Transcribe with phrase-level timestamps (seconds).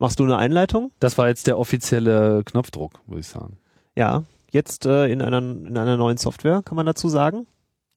[0.00, 0.90] Machst du eine Einleitung?
[0.98, 3.58] Das war jetzt der offizielle Knopfdruck, würde ich sagen.
[3.96, 7.46] Ja, jetzt äh, in, einer, in einer neuen Software, kann man dazu sagen?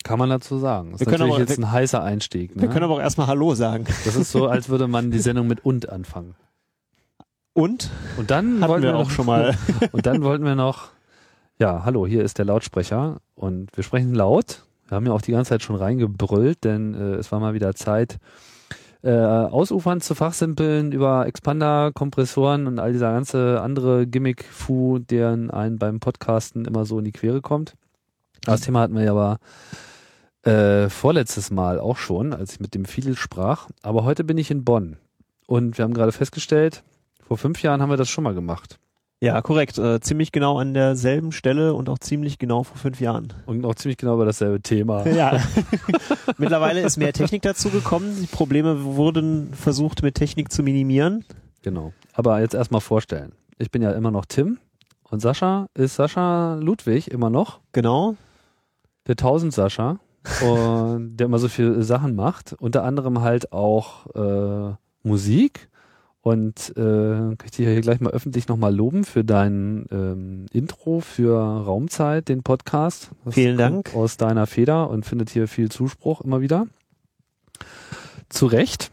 [0.04, 0.92] Kann man dazu sagen.
[0.92, 2.52] Das Wir ist können natürlich aber- jetzt ein heißer Einstieg.
[2.56, 2.70] Wir Ne?
[2.70, 3.86] können aber auch erstmal Hallo sagen.
[4.06, 6.36] Das ist so, als würde man die Sendung mit und anfangen.
[7.54, 7.90] Und?
[8.18, 9.56] Und dann Hatten wollten wir wir auch noch, schon mal.
[9.92, 10.90] Und dann wollten wir noch,
[11.60, 14.64] ja, hallo, hier ist der Lautsprecher und wir sprechen laut.
[14.88, 17.74] Wir haben ja auch die ganze Zeit schon reingebrüllt, denn äh, es war mal wieder
[17.76, 18.18] Zeit,
[19.04, 25.78] äh, ausufern zu fachsimpeln über Expander, Kompressoren und all dieser ganze andere Gimmick-Fu, deren einen
[25.78, 27.76] beim Podcasten immer so in die Quere kommt.
[28.44, 29.40] Das Thema hatten wir ja aber
[30.44, 33.70] äh, vorletztes Mal auch schon, als ich mit dem Fidel sprach.
[33.82, 34.98] Aber heute bin ich in Bonn
[35.48, 36.84] und wir haben gerade festgestellt,
[37.22, 38.80] vor fünf Jahren haben wir das schon mal gemacht.
[39.24, 39.78] Ja, korrekt.
[39.78, 43.32] Äh, ziemlich genau an derselben Stelle und auch ziemlich genau vor fünf Jahren.
[43.46, 45.06] Und auch ziemlich genau über dasselbe Thema.
[45.14, 45.42] Ja.
[46.38, 48.18] Mittlerweile ist mehr Technik dazu gekommen.
[48.20, 51.24] Die Probleme wurden versucht mit Technik zu minimieren.
[51.62, 51.94] Genau.
[52.12, 53.32] Aber jetzt erstmal vorstellen.
[53.60, 54.58] Ich bin ja immer noch Tim
[55.10, 57.62] und Sascha ist Sascha Ludwig immer noch.
[57.72, 58.18] Genau.
[59.08, 60.00] Der 1000 Sascha.
[60.42, 62.56] Und der immer so viele Sachen macht.
[62.60, 65.70] Unter anderem halt auch äh, Musik.
[66.24, 66.82] Und äh,
[67.36, 72.30] kann ich dich hier gleich mal öffentlich nochmal loben für dein ähm, Intro für Raumzeit,
[72.30, 73.12] den Podcast.
[73.26, 73.94] Das Vielen Dank.
[73.94, 76.68] Aus deiner Feder und findet hier viel Zuspruch immer wieder.
[78.30, 78.90] Zu Recht.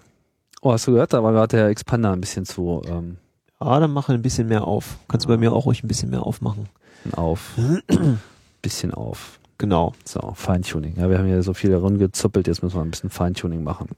[0.61, 1.13] Oh, hast du gehört?
[1.13, 3.17] Da war gerade der Expander ein bisschen zu ähm,
[3.61, 4.97] Ah, dann mach ein bisschen mehr auf.
[5.07, 6.69] Kannst du bei mir auch ruhig ein bisschen mehr aufmachen.
[7.13, 7.53] auf.
[8.63, 9.39] bisschen auf.
[9.59, 9.93] Genau.
[10.05, 10.97] So, Feintuning.
[10.97, 13.89] Ja, wir haben hier so viel rumgezuppelt, jetzt müssen wir ein bisschen Feintuning machen.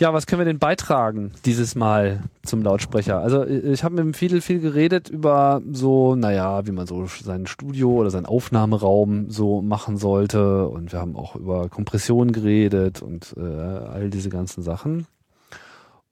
[0.00, 3.18] Ja, was können wir denn beitragen dieses Mal zum Lautsprecher?
[3.18, 7.46] Also ich habe mit dem Fiedel viel geredet über so, naja, wie man so sein
[7.46, 10.68] Studio oder seinen Aufnahmeraum so machen sollte.
[10.68, 15.06] Und wir haben auch über Kompression geredet und äh, all diese ganzen Sachen.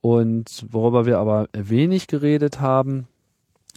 [0.02, 3.08] Und worüber wir aber wenig geredet haben,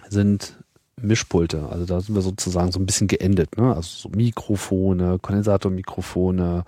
[0.10, 0.58] sind
[0.98, 1.70] Mischpulte.
[1.72, 3.56] Also da sind wir sozusagen so ein bisschen geendet.
[3.56, 3.74] Ne?
[3.74, 6.66] Also so Mikrofone, Kondensatormikrofone,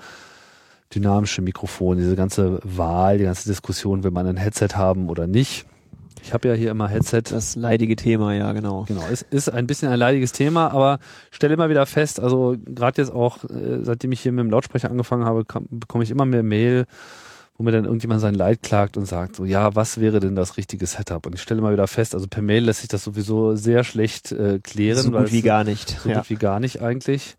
[0.94, 5.66] dynamische Mikrofone, diese ganze Wahl, die ganze Diskussion, will man ein Headset haben oder nicht.
[6.22, 7.24] Ich habe ja hier immer Headset.
[7.32, 8.86] Das leidige Thema, ja, genau.
[8.88, 11.00] Genau, es ist ein bisschen ein leidiges Thema, aber
[11.32, 14.90] stelle immer wieder fest, also gerade jetzt auch, äh, seitdem ich hier mit dem Lautsprecher
[14.90, 16.86] angefangen habe, bekomme ich immer mehr Mail,
[17.58, 20.56] wo mir dann irgendjemand sein Leid klagt und sagt, so ja, was wäre denn das
[20.56, 21.26] richtige Setup?
[21.26, 24.32] Und ich stelle immer wieder fest, also per Mail lässt sich das sowieso sehr schlecht
[24.32, 25.04] äh, klären.
[25.04, 26.00] So gut wie gar nicht.
[26.02, 26.20] so Ja.
[26.20, 27.36] gut wie gar nicht eigentlich.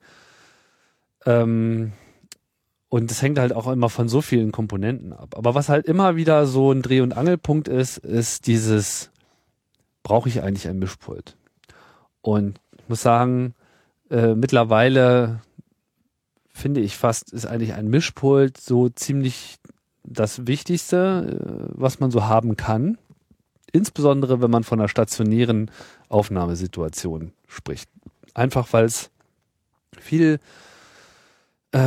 [1.24, 1.92] Ähm,
[2.94, 5.34] und es hängt halt auch immer von so vielen Komponenten ab.
[5.36, 9.10] Aber was halt immer wieder so ein Dreh- und Angelpunkt ist, ist dieses,
[10.04, 11.36] brauche ich eigentlich ein Mischpult?
[12.20, 13.54] Und ich muss sagen,
[14.10, 15.40] äh, mittlerweile
[16.52, 19.56] finde ich fast, ist eigentlich ein Mischpult so ziemlich
[20.04, 22.96] das Wichtigste, äh, was man so haben kann.
[23.72, 25.68] Insbesondere, wenn man von einer stationären
[26.08, 27.90] Aufnahmesituation spricht.
[28.34, 29.10] Einfach weil es
[29.98, 30.38] viel,
[31.74, 31.78] äh,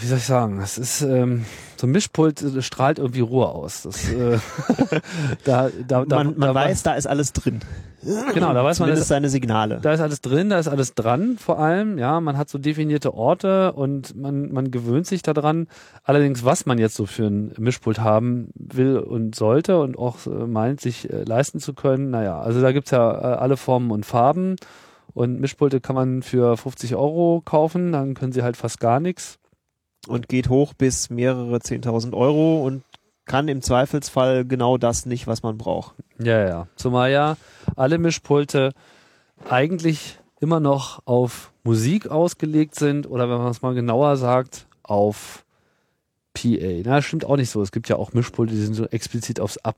[0.00, 1.44] wie soll ich sagen, es ist ähm,
[1.76, 3.82] so ein Mischpult äh, strahlt irgendwie Ruhe aus.
[3.82, 4.38] Das, äh,
[5.44, 7.60] da, da, da, man man da, weiß, da ist alles drin.
[8.32, 9.80] genau, da weiß man, das, seine Signale.
[9.82, 13.12] da ist alles drin, da ist alles dran, vor allem, ja, man hat so definierte
[13.12, 15.68] Orte und man, man gewöhnt sich daran.
[16.04, 20.30] Allerdings, was man jetzt so für ein Mischpult haben will und sollte und auch äh,
[20.30, 24.56] meint, sich äh, leisten zu können, naja, also da gibt's ja alle Formen und Farben
[25.14, 29.38] und Mischpulte kann man für 50 Euro kaufen, dann können sie halt fast gar nichts.
[30.06, 32.82] und geht hoch bis mehrere 10.000 Euro und
[33.24, 35.94] kann im Zweifelsfall genau das nicht, was man braucht.
[36.18, 36.68] Ja, ja.
[36.76, 37.36] Zumal ja
[37.76, 38.72] alle Mischpulte
[39.48, 45.44] eigentlich immer noch auf Musik ausgelegt sind oder wenn man es mal genauer sagt, auf
[46.34, 46.82] PA.
[46.84, 47.62] Na, stimmt auch nicht so.
[47.62, 49.76] Es gibt ja auch Mischpulte, die sind so explizit aufs Ab.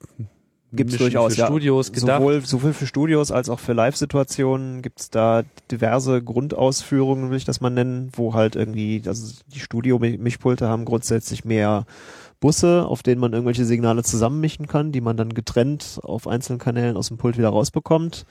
[0.76, 1.46] Gibt's Mischen durchaus, für ja.
[1.46, 2.20] Studios gedacht.
[2.20, 7.60] Sowohl, sowohl für Studios als auch für Live-Situationen gibt's da diverse Grundausführungen, will ich das
[7.60, 11.86] mal nennen, wo halt irgendwie, also die Studio-Mischpulte haben grundsätzlich mehr
[12.40, 16.96] Busse, auf denen man irgendwelche Signale zusammenmischen kann, die man dann getrennt auf einzelnen Kanälen
[16.96, 18.26] aus dem Pult wieder rausbekommt.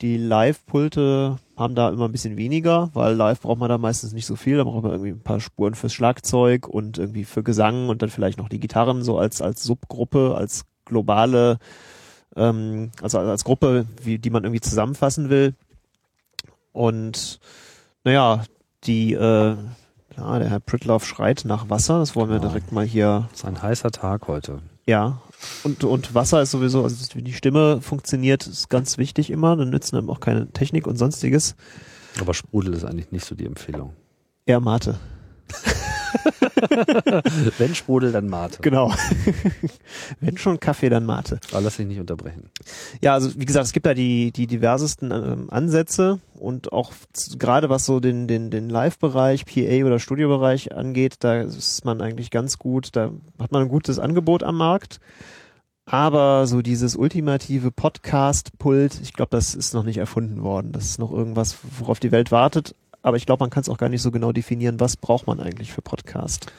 [0.00, 4.26] Die Live-Pulte haben da immer ein bisschen weniger, weil live braucht man da meistens nicht
[4.26, 4.56] so viel.
[4.56, 8.08] Da braucht man irgendwie ein paar Spuren fürs Schlagzeug und irgendwie für Gesang und dann
[8.08, 11.58] vielleicht noch die Gitarren so als, als Subgruppe, als globale,
[12.36, 15.54] ähm, also als Gruppe, wie, die man irgendwie zusammenfassen will.
[16.72, 17.40] Und
[18.04, 18.44] naja,
[18.84, 19.56] die, äh,
[20.16, 22.42] ja, der Herr Pritloff schreit nach Wasser, das wollen wir Ja.
[22.48, 24.60] direkt mal hier Das ist ein heißer Tag heute.
[24.86, 25.20] ja,
[25.62, 29.54] und, und Wasser ist sowieso, also wie die Stimme funktioniert, ist ganz wichtig immer.
[29.56, 31.54] Dann nützen einem auch keine Technik und sonstiges.
[32.20, 33.92] Aber Sprudel ist eigentlich nicht so die Empfehlung.
[34.46, 34.98] Eher Mate.
[37.58, 38.58] Wenn Sprudel, dann Mate.
[38.62, 38.92] Genau.
[40.20, 41.40] Wenn schon Kaffee, dann Mate.
[41.52, 42.50] Aber lass dich nicht unterbrechen.
[43.02, 46.92] Ja, also wie gesagt, es gibt da die, die diversesten ähm, Ansätze und auch
[47.38, 52.30] gerade was so den, den, den Live-Bereich, PA oder Studiobereich angeht, da ist man eigentlich
[52.30, 55.00] ganz gut, da hat man ein gutes Angebot am Markt.
[55.90, 60.70] Aber so dieses ultimative Podcast-Pult, ich glaube, das ist noch nicht erfunden worden.
[60.72, 62.74] Das ist noch irgendwas, worauf die Welt wartet.
[63.02, 65.40] Aber ich glaube, man kann es auch gar nicht so genau definieren, was braucht man
[65.40, 66.52] eigentlich für Podcast.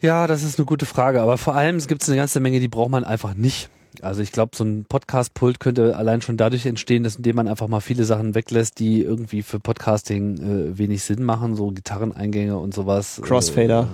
[0.00, 1.20] Ja, das ist eine gute Frage.
[1.20, 3.68] Aber vor allem gibt es eine ganze Menge, die braucht man einfach nicht.
[4.02, 7.68] Also ich glaube, so ein Podcast-Pult könnte allein schon dadurch entstehen, dass indem man einfach
[7.68, 12.74] mal viele Sachen weglässt, die irgendwie für Podcasting äh, wenig Sinn machen, so Gitarreneingänge und
[12.74, 13.20] sowas.
[13.24, 13.88] Crossfader.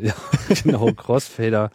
[0.00, 0.14] Äh, ja,
[0.62, 1.70] genau, Crossfader.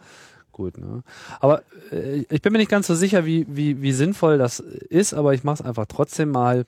[0.50, 1.02] Gut, ne?
[1.38, 5.14] Aber äh, ich bin mir nicht ganz so sicher, wie, wie, wie sinnvoll das ist,
[5.14, 6.64] aber ich mache es einfach trotzdem mal.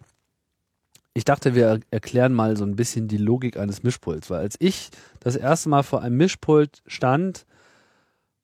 [1.19, 4.55] Ich dachte, wir er erklären mal so ein bisschen die Logik eines Mischpults, weil als
[4.61, 7.45] ich das erste Mal vor einem Mischpult stand,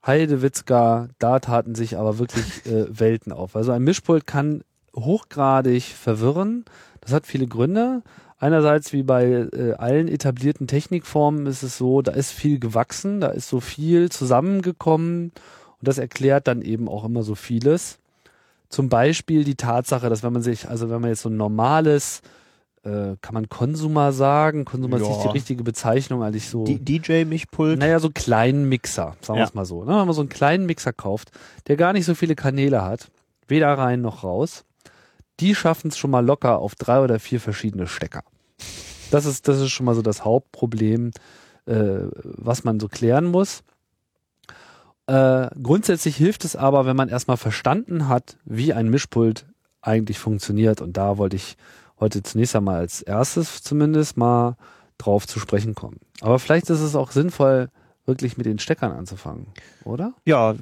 [0.05, 3.55] Heidewitzka, da taten sich aber wirklich äh, Welten auf.
[3.55, 6.65] Also ein Mischpult kann hochgradig verwirren.
[7.01, 8.03] Das hat viele Gründe.
[8.39, 13.29] Einerseits, wie bei äh, allen etablierten Technikformen, ist es so, da ist viel gewachsen, da
[13.29, 18.01] ist so viel zusammengekommen und das erklärt dann eben auch immer so vieles.
[18.69, 22.21] Zum Beispiel die Tatsache, dass wenn man sich, also wenn man jetzt so ein normales,
[22.85, 26.65] äh, kann man Konsumer sagen, Konsumer ist nicht die richtige Bezeichnung, eigentlich so.
[26.65, 27.79] Die DJ-Mischpult.
[27.79, 29.49] Naja, so einen kleinen Mixer, sagen wir Ja.
[29.49, 29.85] es mal so.
[29.85, 29.89] Ne?
[29.99, 31.31] Wenn man so einen kleinen Mixer kauft,
[31.67, 33.11] der gar nicht so viele Kanäle hat,
[33.49, 34.65] weder rein noch raus,
[35.41, 38.23] die schaffen es schon mal locker auf drei oder vier verschiedene Stecker.
[39.11, 41.11] Das ist, das ist schon mal so das Hauptproblem,
[41.67, 41.75] äh,
[42.23, 43.63] was man so klären muss.
[45.07, 49.47] Äh, grundsätzlich hilft es aber, wenn man erstmal verstanden hat, wie ein Mischpult
[49.83, 50.81] eigentlich funktioniert.
[50.81, 51.57] Und da wollte ich
[52.01, 54.57] heute zunächst einmal als erstes zumindest mal
[54.99, 55.99] drauf zu sprechen kommen.
[56.21, 57.69] Aber vielleicht ist es auch sinnvoll,
[58.07, 59.47] wirklich mit den Steckern anzufangen,
[59.85, 60.13] oder?
[60.25, 60.55] Ja,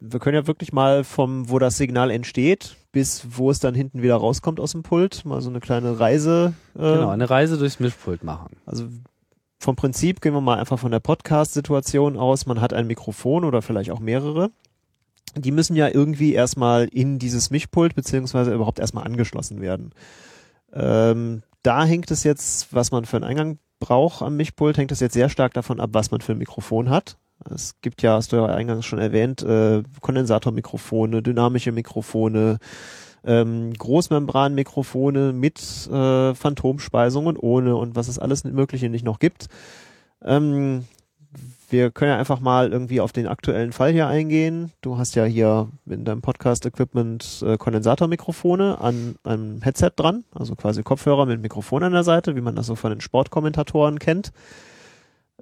[0.00, 4.02] wir können ja wirklich mal vom, wo das Signal entsteht, bis wo es dann hinten
[4.02, 6.54] wieder rauskommt aus dem Pult, mal so eine kleine Reise.
[6.74, 8.56] Äh, Genau, eine Reise durchs Mischpult machen.
[8.66, 8.86] Also
[9.58, 12.46] vom Prinzip gehen wir mal einfach von der Podcast-Situation aus.
[12.46, 14.50] Man hat ein Mikrofon oder vielleicht auch mehrere.
[15.36, 19.92] Die müssen ja irgendwie erstmal in dieses Mischpult beziehungsweise überhaupt erstmal angeschlossen werden.
[20.72, 25.00] Ähm, da hängt es jetzt, was man für einen Eingang braucht am Mischpult, hängt es
[25.00, 27.16] jetzt sehr stark davon ab, was man für ein Mikrofon hat.
[27.48, 32.58] Es gibt ja, hast du ja eingangs schon erwähnt, äh, Kondensatormikrofone, dynamische Mikrofone,
[33.24, 35.58] ähm, Großmembranmikrofone mit
[35.90, 39.46] äh, Phantomspeisung und ohne und was es alles Mögliche nicht noch gibt.
[40.22, 40.84] Ähm,
[41.68, 44.72] wir können ja einfach mal irgendwie auf den aktuellen Fall hier eingehen.
[44.80, 50.82] Du hast ja hier in deinem Podcast-Equipment äh, Kondensatormikrofone an einem Headset dran, also quasi
[50.82, 54.32] Kopfhörer mit Mikrofon an der Seite, wie man das so von den Sportkommentatoren kennt.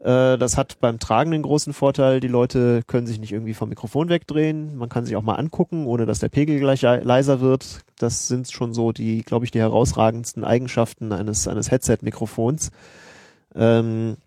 [0.01, 3.71] Äh, das hat beim Tragen den großen Vorteil, die Leute können sich nicht irgendwie vom
[3.71, 4.77] Mikrofon wegdrehen.
[4.77, 7.81] Man kann sich auch mal angucken, ohne dass der Pegel gleich le- leiser wird.
[7.99, 12.71] Das sind schon so die, glaube ich, die herausragendsten Eigenschaften eines, eines Headset-Mikrofons.
[13.55, 14.19] Ähm,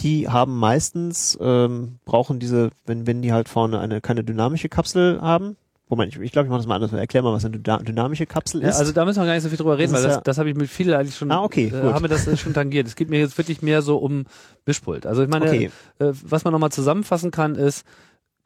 [0.00, 5.20] die haben meistens, ähm, brauchen diese, wenn, wenn die halt vorne eine, keine dynamische Kapsel
[5.20, 5.56] haben.
[5.88, 6.92] Moment, ich, ich glaube, ich mache das mal anders.
[6.92, 8.76] Erklär mal, was eine dyna- dynamische Kapsel Ja, ist.
[8.76, 10.38] also da müssen wir gar nicht so viel drüber reden, Das weil das, ja- das
[10.38, 12.88] habe ich mit vielen eigentlich schon, Ah, okay, äh, haben wir das äh, schon tangiert.
[12.88, 14.24] Es geht mir jetzt wirklich mehr so um
[14.66, 15.06] Mischpult.
[15.06, 15.70] Also ich meine, okay.
[16.00, 17.84] äh, was man nochmal zusammenfassen kann, ist,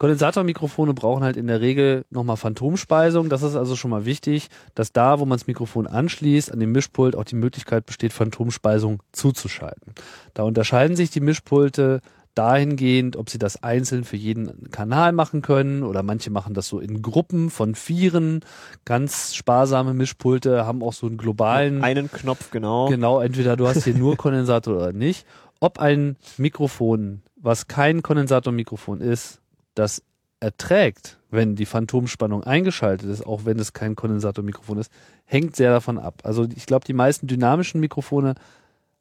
[0.01, 3.29] Kondensatormikrofone brauchen halt in der Regel nochmal Phantomspeisung.
[3.29, 6.71] Das ist also schon mal wichtig, dass da, wo man das Mikrofon anschließt, an dem
[6.71, 9.93] Mischpult auch die Möglichkeit besteht, Phantomspeisung zuzuschalten.
[10.33, 12.01] Da unterscheiden sich die Mischpulte
[12.33, 16.79] dahingehend, ob sie das einzeln für jeden Kanal machen können oder manche machen das so
[16.79, 18.39] in Gruppen von Vieren.
[18.85, 22.87] Ganz sparsame Mischpulte haben auch so einen globalen Einen Knopf, genau.
[22.87, 25.27] Genau, entweder du hast hier nur Kondensator oder nicht.
[25.59, 29.40] Ob ein Mikrofon, was kein Kondensatormikrofon ist,
[29.75, 30.03] das
[30.39, 34.91] erträgt, wenn die Phantomspannung eingeschaltet ist, auch wenn es kein Kondensatormikrofon ist,
[35.25, 36.21] hängt sehr davon ab.
[36.23, 38.35] Also ich glaube, die meisten dynamischen Mikrofone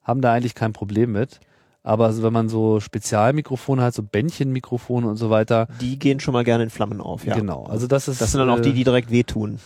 [0.03, 1.41] haben da eigentlich kein Problem mit.
[1.83, 6.45] Aber wenn man so Spezialmikrofone hat, so Bändchenmikrofone und so weiter, Die gehen schon mal
[6.45, 7.35] gerne in Flammen auf, ja.
[7.35, 7.65] genau.
[7.65, 9.59] Also das ist Das sind dann auch äh, die, die direkt wehtun.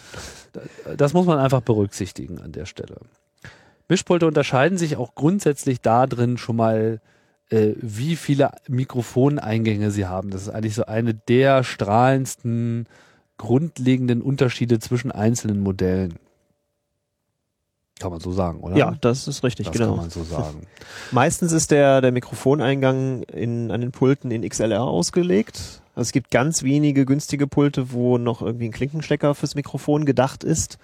[0.97, 2.97] das muss man einfach berücksichtigen an der Stelle.
[3.89, 7.01] Mischpulte unterscheiden sich auch grundsätzlich da drin schon mal,
[7.55, 10.31] äh, wie viele Mikrofoneingänge sie haben.
[10.31, 12.87] Das ist eigentlich so eine der strahlendsten,
[13.39, 16.15] grundlegenden Unterschiede zwischen einzelnen Modellen.
[18.01, 18.77] Kann man so sagen, oder?
[18.77, 19.91] Ja, das ist richtig, das genau.
[19.91, 20.67] kann man so sagen.
[21.13, 25.81] Meistens ist der, der Mikrofoneingang in, an den Pulten in XLR ausgelegt.
[25.95, 30.43] Also es gibt ganz wenige günstige Pulte, wo noch irgendwie ein Klinkenstecker fürs Mikrofon gedacht
[30.43, 30.79] ist.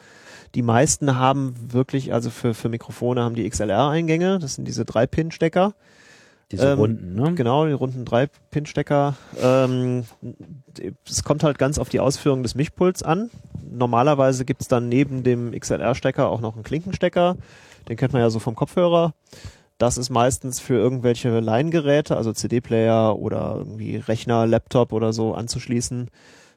[0.55, 5.75] Die meisten haben wirklich, also für, für Mikrofone haben die XLR-Eingänge, das sind diese 3-Pin-Stecker.
[6.51, 7.35] Diese Ähm, Runden, ne?
[7.35, 9.15] Genau, die runden 3-Pin-Stecker.
[9.41, 10.05] Ähm,
[11.09, 13.31] es kommt halt ganz auf die Ausführung des Mischpults an.
[13.71, 17.37] Normalerweise gibt's dann neben dem XLR-Stecker auch noch einen Klinkenstecker.
[17.89, 19.15] Den kennt man ja so vom Kopfhörer.
[19.79, 26.09] Das ist meistens für irgendwelche Laiengeräte, also CD-Player oder irgendwie Rechner, Laptop oder so anzuschließen.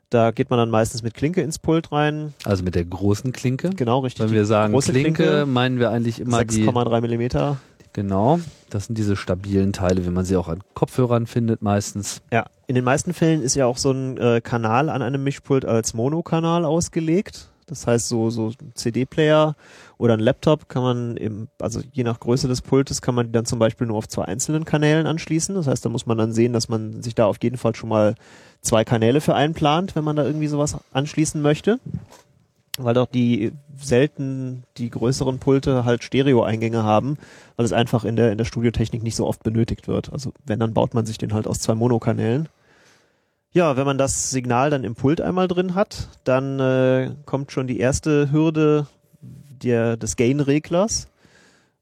[0.10, 2.34] Da geht man dann meistens mit Klinke ins Pult rein.
[2.44, 3.70] Also mit der großen Klinke.
[3.72, 4.26] Genau, richtig.
[4.26, 7.58] Wenn wir sagen große Klinke, meinen wir eigentlich immer die, 6,3 Millimeter.
[7.94, 12.22] Genau, das sind diese stabilen Teile, wie man sie auch an Kopfhörern findet meistens.
[12.32, 15.66] Ja, in den meisten Fällen ist ja auch so ein äh, Kanal an einem Mischpult
[15.66, 17.50] als Monokanal ausgelegt.
[17.68, 19.56] Das heißt, so, so ein CD-Player
[19.98, 23.32] oder ein Laptop kann man im, also je nach Größe des Pultes kann man die
[23.32, 25.56] dann zum Beispiel nur auf zwei einzelnen Kanälen anschließen.
[25.56, 27.90] Das heißt, da muss man dann sehen, dass man sich da auf jeden Fall schon
[27.90, 28.16] mal
[28.62, 31.80] zwei Kanäle für einplant, wenn man da irgendwie sowas anschließen möchte.
[32.80, 37.18] Weil doch die selten die größeren Pulte halt Stereo-Eingänge haben,
[37.56, 40.12] weil es einfach in der, in der Studiotechnik nicht so oft benötigt wird.
[40.12, 42.50] Also wenn, dann baut man sich den halt aus zwei Monokanälen.
[43.52, 47.68] Ja, wenn man das Signal dann im Pult einmal drin hat, dann äh, kommt schon
[47.68, 48.88] die erste Hürde
[49.22, 51.08] der, des Gain-Reglers.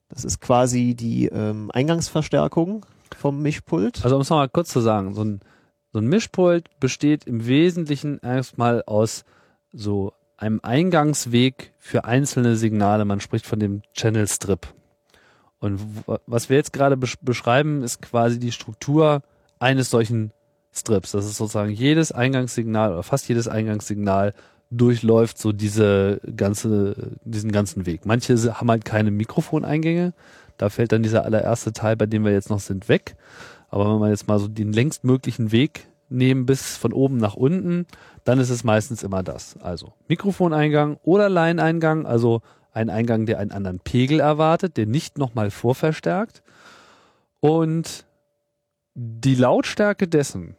[0.09, 2.85] Das ist quasi die ähm, Eingangsverstärkung
[3.17, 4.03] vom Mischpult.
[4.03, 5.39] Also um es nochmal kurz zu sagen, so ein,
[5.93, 9.23] so ein Mischpult besteht im Wesentlichen erstmal aus
[9.71, 13.05] so einem Eingangsweg für einzelne Signale.
[13.05, 14.67] Man spricht von dem Channel Strip.
[15.59, 15.79] Und
[16.25, 19.21] was wir jetzt gerade besch beschreiben, ist quasi die Struktur
[19.59, 20.31] eines solchen
[20.73, 21.11] Strips.
[21.11, 24.33] Das ist sozusagen jedes Eingangssignal oder fast jedes Eingangssignal
[24.71, 28.05] durchläuft so diese ganze, diesen ganzen Weg.
[28.05, 30.13] Manche haben halt keine Mikrofoneingänge.
[30.57, 33.15] Da fällt dann dieser allererste Teil, bei dem wir jetzt noch sind, weg.
[33.69, 37.85] Aber wenn wir jetzt mal so den längstmöglichen Weg nehmen bis von oben nach unten,
[38.23, 39.57] dann ist es meistens immer das.
[39.57, 42.41] Also Mikrofoneingang oder Line-Eingang, also
[42.73, 46.43] ein Eingang, der einen anderen Pegel erwartet, der nicht nochmal vorverstärkt.
[47.39, 48.05] Und
[48.93, 50.55] die Lautstärke dessen,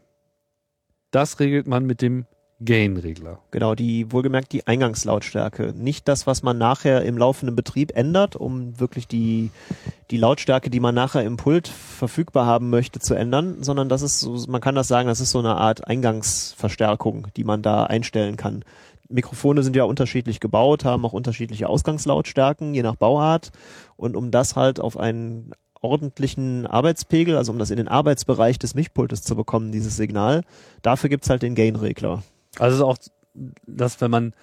[1.11, 2.26] das regelt man mit dem
[2.64, 3.38] Gain-Regler.
[3.50, 5.73] Genau, die wohlgemerkt die Eingangslautstärke.
[5.76, 9.50] Nicht das, was man nachher im laufenden Betrieb ändert, um wirklich die,
[10.11, 14.21] die Lautstärke, die man nachher im Pult verfügbar haben möchte, zu ändern, sondern das ist
[14.21, 18.37] so, man kann das sagen, das ist so eine Art Eingangsverstärkung, die man da einstellen
[18.37, 18.64] kann.
[19.09, 23.50] Mikrofone sind ja unterschiedlich gebaut, haben auch unterschiedliche Ausgangslautstärken, je nach Bauart.
[23.97, 25.52] Und um das halt auf einen
[25.83, 30.42] ordentlichen Arbeitspegel, also um das in den Arbeitsbereich des Mischpultes zu bekommen, dieses Signal,
[30.81, 32.23] dafür gibt's halt den Gain-Regler.
[32.59, 33.12] Also es ist auch,
[33.66, 34.35] dass wenn man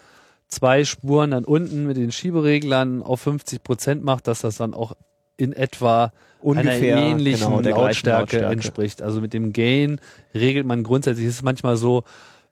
[0.47, 4.95] zwei Spuren dann unten mit den Schiebereglern auf 50 Prozent macht, dass das dann auch
[5.37, 6.11] in etwa
[6.41, 9.01] ungefähr einer ähnlichen genau, gleichen Lautstärke, entspricht.
[9.01, 9.99] Also mit dem Gain
[10.33, 12.03] regelt man grundsätzlich, es ist manchmal so,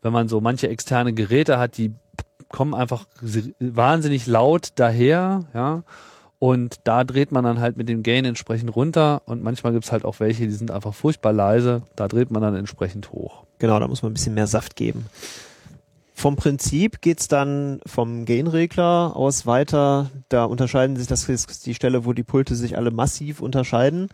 [0.01, 1.93] wenn man so manche externe Geräte hat, die
[2.49, 3.07] kommen einfach
[3.59, 5.83] wahnsinnig laut daher, ja.
[6.39, 10.05] Und da dreht man dann halt mit dem Gain entsprechend runter und manchmal gibt's halt
[10.05, 13.43] auch welche, die sind einfach furchtbar leise, da dreht man dann entsprechend hoch.
[13.57, 15.07] Genau, da muss man ein bisschen mehr Saft geben.
[16.17, 20.09] Vom Prinzip geht's dann vom Gain-Regler aus weiter.
[20.29, 24.09] Da unterscheiden sich, das ist die Stelle, wo die Pulte sich alle massiv unterscheiden.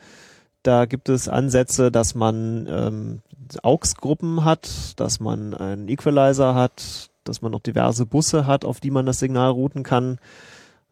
[0.63, 3.21] Da gibt es Ansätze, dass man ähm,
[3.61, 8.91] AUX-Gruppen hat, dass man einen Equalizer hat, dass man noch diverse Busse hat, auf die
[8.91, 10.19] man das Signal routen kann.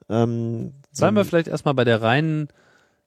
[0.08, 2.48] Ähm, Seien wir vielleicht erstmal bei der reinen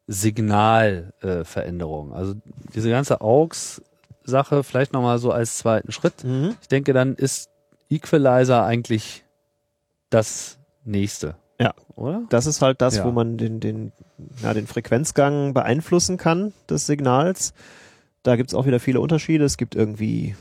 [0.09, 2.13] Signalveränderung.
[2.13, 2.35] Äh, also
[2.75, 6.23] diese ganze AUX-Sache vielleicht nochmal so als zweiten Schritt.
[6.23, 6.55] Mhm.
[6.61, 7.49] Ich denke, dann ist
[7.91, 9.25] Equalizer eigentlich
[10.11, 11.37] das nächste.
[11.61, 11.73] Ja.
[11.95, 12.23] Oder?
[12.29, 13.05] Das ist halt das, Ja.
[13.05, 13.93] wo man den, den,
[14.43, 17.55] ja, den Frequenzgang beeinflussen kann des Signals.
[18.23, 19.45] Da gibt's auch wieder viele Unterschiede.
[19.45, 20.35] Es gibt irgendwie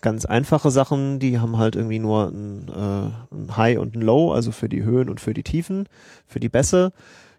[0.00, 4.32] ganz einfache Sachen, die haben halt irgendwie nur ein, äh, ein High und ein Low,
[4.32, 5.88] also für die Höhen und für die Tiefen,
[6.26, 6.92] für die Bässe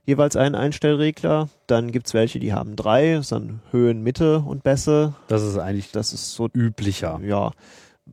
[0.06, 1.48] jeweils einen Einstellregler.
[1.68, 5.14] Dann gibt's welche, die haben drei, das ist dann Höhen, Mitte und Bässe.
[5.28, 7.22] Das ist eigentlich Das ist so, üblicher.
[7.24, 7.52] ja.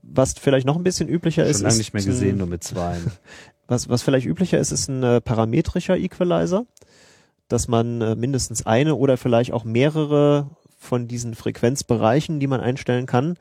[0.02, 2.62] Was vielleicht noch ein bisschen üblicher ist, Schon lange nicht mehr ein- gesehen, nur mit
[2.64, 3.10] zweien.
[3.66, 6.64] was, was vielleicht üblicher ist, ist ein äh, parametrischer Equalizer,
[7.48, 13.06] dass man äh, mindestens eine oder vielleicht auch mehrere von diesen Frequenzbereichen, die man einstellen
[13.06, 13.36] kann,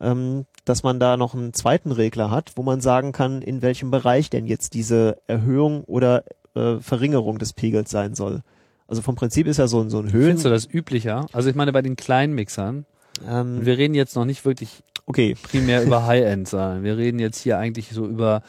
[0.00, 3.90] ähm, dass man da noch einen zweiten Regler hat, wo man sagen kann, in welchem
[3.90, 6.24] Bereich denn jetzt diese Erhöhung oder
[6.54, 8.42] äh, Verringerung des Pegels sein soll.
[8.86, 10.26] Also vom Prinzip ist ja so ein, so ein Höhen.
[10.38, 11.26] Findest du das üblicher?
[11.32, 12.84] Also ich meine bei den kleinen Mixern,
[13.26, 17.40] Ähm, wir reden jetzt noch nicht wirklich okay, primär über High-End, sondern wir reden jetzt
[17.40, 18.42] hier eigentlich so über,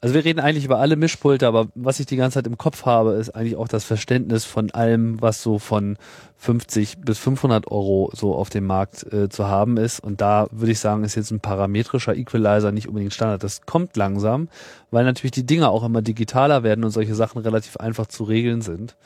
[0.00, 2.84] Also wir reden eigentlich über alle Mischpulte, aber was ich die ganze Zeit im Kopf
[2.84, 5.96] habe, ist eigentlich auch das Verständnis von allem, was so von
[6.36, 9.98] 50 bis 500 Euro so auf dem Markt äh, zu haben ist.
[10.00, 13.42] Und da würde ich sagen, ist jetzt ein parametrischer Equalizer nicht unbedingt Standard.
[13.42, 14.48] Das kommt langsam,
[14.90, 18.60] weil natürlich die Dinge auch immer digitaler werden und solche Sachen relativ einfach zu regeln
[18.60, 18.96] sind.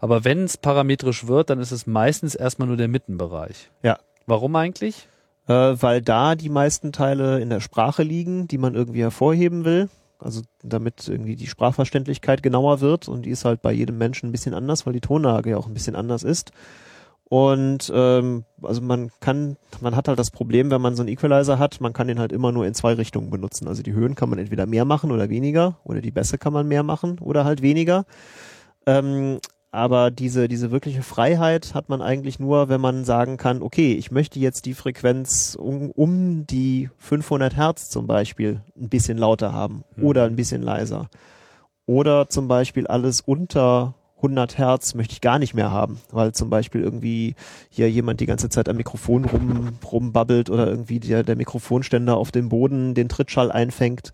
[0.00, 3.70] Aber wenn es parametrisch wird, dann ist es meistens erstmal nur der Mittenbereich.
[3.82, 3.98] Ja.
[4.26, 5.08] Warum eigentlich?
[5.46, 9.88] Äh, weil da die meisten Teile in der Sprache liegen, die man irgendwie hervorheben will.
[10.18, 14.32] Also damit irgendwie die Sprachverständlichkeit genauer wird und die ist halt bei jedem Menschen ein
[14.32, 16.52] bisschen anders, weil die Tonlage ja auch ein bisschen anders ist.
[17.24, 21.60] Und ähm, also man kann, man hat halt das Problem, wenn man so einen Equalizer
[21.60, 23.68] hat, man kann den halt immer nur in zwei Richtungen benutzen.
[23.68, 26.66] Also die Höhen kann man entweder mehr machen oder weniger, oder die Bässe kann man
[26.66, 28.04] mehr machen oder halt weniger.
[28.84, 29.38] Ähm,
[29.72, 34.10] aber diese, diese wirkliche Freiheit hat man eigentlich nur, wenn man sagen kann, okay, ich
[34.10, 39.84] möchte jetzt die Frequenz um, um die 500 Hertz zum Beispiel ein bisschen lauter haben
[39.96, 40.04] Mhm.
[40.04, 41.08] oder ein bisschen leiser.
[41.86, 46.50] Oder zum Beispiel alles unter 100 Hertz möchte ich gar nicht mehr haben, weil zum
[46.50, 47.34] Beispiel irgendwie
[47.70, 52.30] hier jemand die ganze Zeit am Mikrofon rum, rumbabbelt oder irgendwie der, der Mikrofonständer auf
[52.30, 54.12] dem Boden den Trittschall einfängt.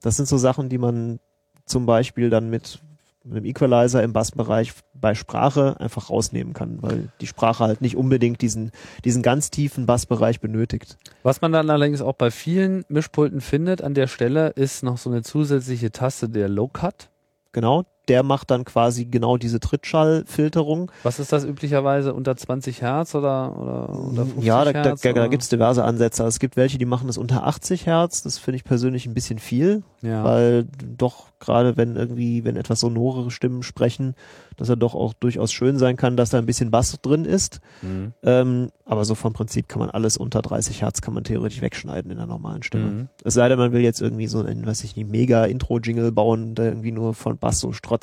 [0.00, 1.18] Das sind so Sachen, die man
[1.64, 2.80] zum Beispiel dann mit
[3.24, 7.96] mit einem Equalizer im Bassbereich bei Sprache einfach rausnehmen kann, weil die Sprache halt nicht
[7.96, 8.70] unbedingt diesen,
[9.04, 10.96] diesen ganz tiefen Bassbereich benötigt.
[11.22, 15.10] Was man dann allerdings auch bei vielen Mischpulten findet an der Stelle, ist noch so
[15.10, 17.10] eine zusätzliche Taste der Low Cut.
[17.52, 20.90] Genau, der macht dann quasi genau diese Trittschallfilterung.
[21.02, 25.02] Was ist das üblicherweise unter 20 Hertz oder, oder unter 50 Ja, da, da, Hertz?
[25.02, 26.22] da, da gibt es diverse Ansätze.
[26.24, 28.22] Also Es gibt welche, die machen das unter 80 Hertz.
[28.22, 30.24] Das finde ich persönlich ein bisschen viel, ja.
[30.24, 34.14] weil doch gerade wenn irgendwie, wenn etwas sonorere Stimmen sprechen,
[34.56, 37.60] dass er doch auch durchaus schön sein kann, dass da ein bisschen Bass drin ist.
[37.82, 38.12] Mhm.
[38.24, 42.10] Ähm, aber so vom Prinzip kann man alles unter 30 Hertz kann man theoretisch wegschneiden
[42.10, 42.86] in der normalen Stimme.
[42.86, 43.08] Mhm.
[43.22, 46.54] Es sei denn, man will jetzt irgendwie so einen, weiß ich nicht, mega Intro-Jingle bauen,
[46.54, 47.97] der irgendwie nur von Bass so strotzt.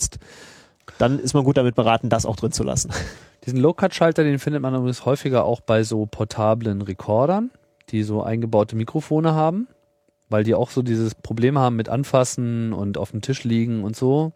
[0.97, 2.91] Dann ist man gut damit beraten, das auch drin zu lassen.
[3.45, 7.51] Diesen Low-Cut-Schalter, den findet man übrigens häufiger auch bei so portablen Recordern,
[7.89, 9.67] die so eingebaute Mikrofone haben,
[10.29, 13.95] weil die auch so dieses Problem haben mit Anfassen und auf dem Tisch liegen und
[13.95, 14.33] so.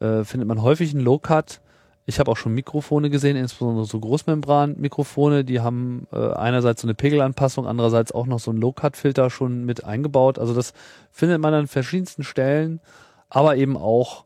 [0.00, 1.60] Äh, findet man häufig einen Low-Cut.
[2.04, 6.94] Ich habe auch schon Mikrofone gesehen, insbesondere so Großmembran-Mikrofone, die haben äh, einerseits so eine
[6.94, 10.40] Pegelanpassung, andererseits auch noch so einen Low-Cut-Filter schon mit eingebaut.
[10.40, 10.72] Also das
[11.12, 12.80] findet man an verschiedensten Stellen,
[13.28, 14.24] aber eben auch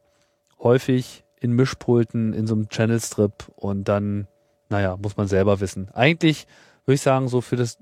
[0.66, 4.26] häufig in Mischpulten, in so einem Channel-Strip und dann,
[4.68, 5.88] naja, muss man selber wissen.
[5.94, 6.46] Eigentlich
[6.84, 7.78] würde ich sagen, so für das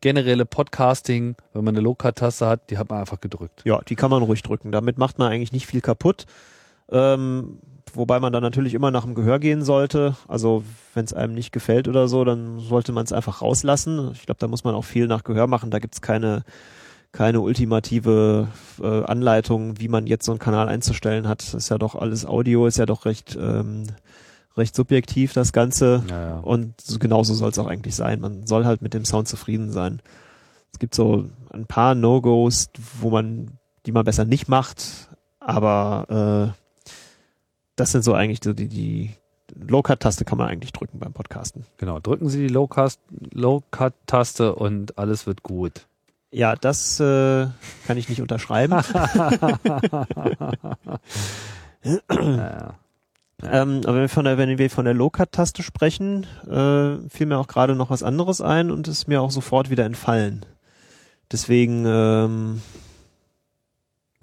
[0.00, 3.62] generelle Podcasting, wenn man eine Low-Cut-Taste hat, die hat man einfach gedrückt.
[3.64, 4.72] Ja, die kann man ruhig drücken.
[4.72, 6.24] Damit macht man eigentlich nicht viel kaputt.
[6.90, 7.58] Ähm,
[7.92, 10.16] wobei man dann natürlich immer nach dem Gehör gehen sollte.
[10.26, 10.64] Also
[10.94, 14.12] wenn es einem nicht gefällt oder so, dann sollte man es einfach rauslassen.
[14.14, 15.70] Ich glaube, da muss man auch viel nach Gehör machen.
[15.70, 16.44] Da gibt's keine
[17.12, 18.48] keine ultimative
[18.82, 21.42] äh, Anleitung, wie man jetzt so einen Kanal einzustellen hat.
[21.42, 23.84] Das ist ja doch alles Audio, ist ja doch recht ähm,
[24.56, 26.02] recht subjektiv das Ganze.
[26.08, 26.38] Ja, ja.
[26.38, 28.20] Und so, genauso soll es auch eigentlich sein.
[28.20, 30.00] Man soll halt mit dem Sound zufrieden sein.
[30.72, 32.68] Es gibt so ein paar No-Gos,
[33.00, 33.52] wo man,
[33.86, 35.08] die man besser nicht macht,
[35.40, 36.90] aber äh,
[37.76, 39.14] das sind so eigentlich so die, die
[39.54, 41.64] Low-Cut-Taste kann man eigentlich drücken beim Podcasten.
[41.76, 42.98] Genau, drücken Sie die Low-Cut-
[43.32, 45.86] Low-Cut-Taste und alles wird gut.
[46.36, 47.46] Ja, das äh,
[47.86, 48.78] kann ich nicht unterschreiben.
[51.82, 52.74] Ja.
[53.42, 57.36] Ähm, aber wenn wir von der, wenn wir von der Low-Cut-Taste sprechen, äh, fiel mir
[57.36, 60.46] auch gerade noch was anderes ein und ist mir auch sofort wieder entfallen.
[61.30, 62.62] Deswegen ähm,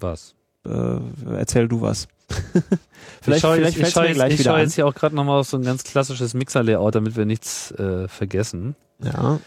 [0.00, 0.34] Was?
[0.66, 0.98] äh,
[1.36, 2.08] erzähl du was.
[3.24, 4.62] ich schaue vielleicht jetzt, ich fällt's schaue gleich ich schaue an.
[4.62, 8.08] jetzt hier auch gerade nochmal auf so ein ganz klassisches Mixer-Layout, damit wir nichts äh,
[8.08, 8.74] vergessen.
[9.00, 9.38] Ja,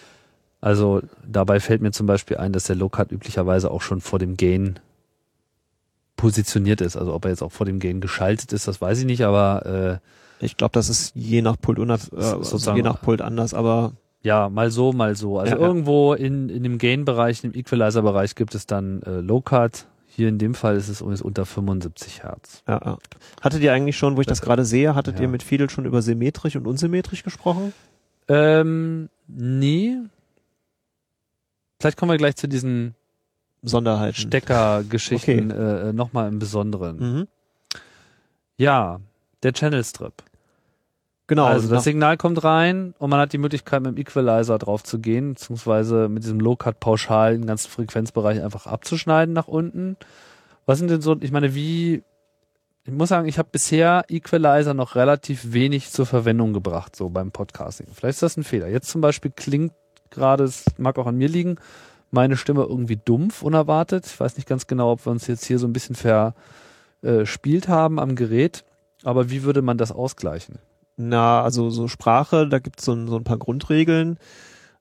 [0.62, 4.38] Also dabei fällt mir zum Beispiel ein, dass der Low-Cut üblicherweise auch schon vor dem
[4.38, 4.80] Gain
[6.16, 6.98] positioniert ist.
[6.98, 10.00] Also ob er jetzt auch vor dem Gain geschaltet ist, das weiß ich nicht, aber
[10.42, 13.22] äh, ich glaube, das ist je nach Pult unab, äh, also Sozusagen- je nach Pult
[13.22, 13.94] anders, aber
[14.24, 15.38] ja, mal so, mal so.
[15.40, 15.68] Also Ja, ja.
[15.68, 19.86] irgendwo in, in dem Gain-Bereich, im Equalizer-Bereich gibt es dann äh, Low-Cut.
[20.08, 22.64] Hier in dem Fall ist es übrigens unter 75 Hertz.
[22.68, 22.98] ja, ja.
[23.42, 25.22] Hattet ihr eigentlich schon, wo ich das gerade sehe, hattet Ja.
[25.24, 27.72] ihr mit Fiedel schon über symmetrisch und unsymmetrisch gesprochen?
[28.28, 29.98] Ähm, nee.
[31.80, 32.96] Vielleicht kommen wir gleich zu diesen
[33.62, 34.16] Sonderheiten.
[34.16, 36.98] Steckergeschichten äh, nochmal im Besonderen.
[36.98, 37.28] Mhm.
[38.58, 39.00] Ja,
[39.44, 40.24] der Channel Strip.
[41.28, 41.46] Genau.
[41.46, 45.00] also das Signal kommt rein und man hat die Möglichkeit mit dem Equalizer drauf zu
[45.00, 49.98] gehen, beziehungsweise mit diesem Low-Cut pauschal den ganzen Frequenzbereich einfach abzuschneiden nach unten.
[50.66, 52.02] Was sind denn so, ich meine, wie,
[52.86, 57.32] ich muss sagen, ich habe bisher Equalizer noch relativ wenig zur Verwendung gebracht, so beim
[57.32, 57.88] Podcasting.
[57.94, 58.70] Vielleicht ist das ein Fehler.
[58.70, 59.74] Jetzt zum Beispiel klingt
[60.12, 61.58] gerade, es mag auch an mir liegen,
[62.12, 64.06] meine Stimme irgendwie dumpf, unerwartet.
[64.06, 68.00] Ich weiß nicht ganz genau, ob wir uns jetzt hier so ein bisschen verspielt haben
[68.00, 68.64] am Gerät.
[69.04, 70.60] Aber wie würde man das ausgleichen?
[70.96, 74.18] Na, also so Sprache, da gibt es so, so ein paar Grundregeln,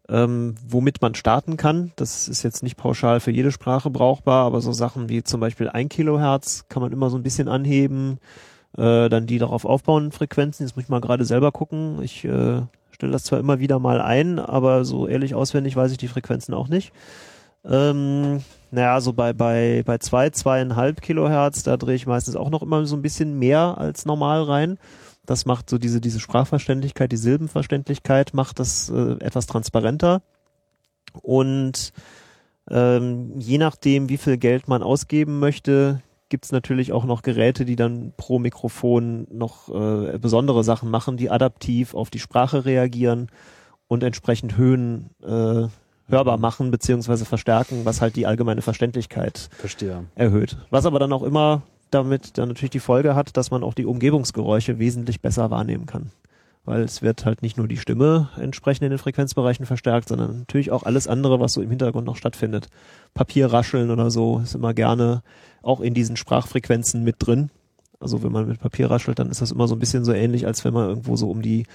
[0.09, 1.93] ähm, womit man starten kann.
[1.97, 5.69] Das ist jetzt nicht pauschal für jede Sprache brauchbar, aber so Sachen wie zum Beispiel
[5.69, 8.19] ein Kilohertz kann man immer so ein bisschen anheben.
[8.79, 12.03] Äh, dann die darauf aufbauenden Frequenzen, jetzt muss ich mal gerade selber gucken.
[12.03, 12.62] Ich äh,
[12.97, 16.55] stelle das zwar immer wieder mal ein, aber so ehrlich auswendig weiß ich die Frequenzen
[16.55, 16.93] auch nicht.
[17.65, 22.63] Ähm, naja, so bei, bei, bei zwei, zweieinhalb Kilohertz, da drehe ich meistens auch noch
[22.63, 24.79] immer so ein bisschen mehr als normal rein.
[25.27, 30.23] Das macht so diese, diese Sprachverständlichkeit, die Silbenverständlichkeit, macht das äh, etwas transparenter.
[31.23, 31.93] Und
[32.71, 37.77] ähm, je nachdem, wie viel Geld man ausgeben möchte, gibt's natürlich auch noch Geräte, die
[37.77, 43.29] dann pro Mikrofon noch äh, besondere Sachen machen, die adaptiv auf die Sprache reagieren
[43.89, 45.69] und entsprechend Höhen äh,
[46.09, 50.05] hörbar machen beziehungsweise verstärken, was halt die allgemeine Verständlichkeit Verstehe.
[50.15, 50.57] erhöht.
[50.71, 53.87] Was aber dann auch immer damit dann natürlich die Folge hat, dass man auch die
[53.87, 56.11] Umgebungsgeräusche wesentlich besser wahrnehmen kann.
[56.67, 60.73] Weil es wird halt nicht nur die Stimme entsprechend in den Frequenzbereichen verstärkt, sondern natürlich
[60.73, 62.69] auch alles andere, was so im Hintergrund noch stattfindet.
[63.15, 65.23] Papierrascheln oder so ist immer gerne
[65.63, 67.51] auch in diesen Sprachfrequenzen mit drin.
[68.01, 70.47] Also wenn man mit Papier raschelt, dann ist das immer so ein bisschen so ähnlich,
[70.47, 71.67] als wenn man irgendwo so um die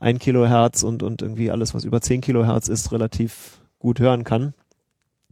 [0.00, 4.54] 1 Kilohertz und, und irgendwie alles, was über 10 Kilohertz ist, relativ gut hören kann.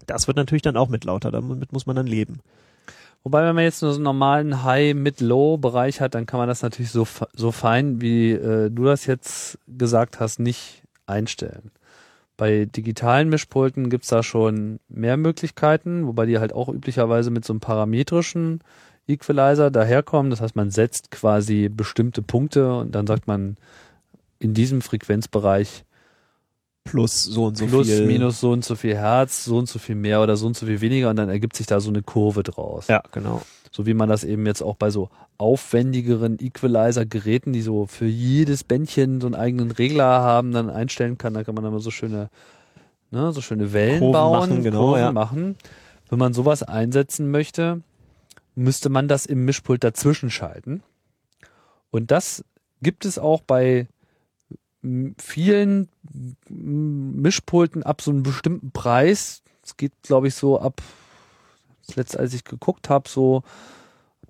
[0.07, 2.40] Das wird natürlich dann auch mit lauter, damit muss man dann leben.
[3.24, 6.48] Wobei, wenn man jetzt nur so einen normalen High, Mid, Low-Bereich hat, dann kann man
[6.48, 11.70] das natürlich so, so fein, wie äh, du das jetzt gesagt hast, nicht einstellen.
[12.37, 17.52] Bei digitalen Mischpulten gibt's da schon mehr Möglichkeiten, wobei die halt auch üblicherweise mit so
[17.52, 18.61] einem parametrischen
[19.06, 20.30] Equalizer daherkommen.
[20.30, 23.56] Das heißt, man setzt quasi bestimmte Punkte und dann sagt man
[24.40, 25.85] in diesem Frequenzbereich
[26.84, 28.06] plus so und so plus, viel.
[28.06, 30.66] minus so und so viel Hertz, so und so viel mehr oder so und so
[30.66, 32.88] viel weniger und dann ergibt sich da so eine Kurve draus.
[32.88, 33.42] Ja, genau.
[33.70, 38.64] So wie man das eben jetzt auch bei so aufwendigeren Equalizer-Geräten, die so für jedes
[38.64, 41.34] Bändchen so einen eigenen Regler haben, dann einstellen kann.
[41.34, 42.28] Da kann man dann mal so schöne,
[43.10, 45.12] ne, so schöne Wellen Kurven bauen, machen, genau, Kurven ja.
[45.12, 45.56] machen.
[46.10, 47.80] Wenn man sowas einsetzen möchte,
[48.54, 50.82] müsste man das im Mischpult dazwischen schalten.
[51.90, 52.44] Und das
[52.82, 53.88] gibt es auch bei
[55.18, 55.88] vielen
[56.48, 59.42] Mischpulten ab so einem bestimmten Preis.
[59.64, 60.82] Es geht, glaube ich, so ab,
[61.86, 63.42] das letzte, als ich geguckt habe, so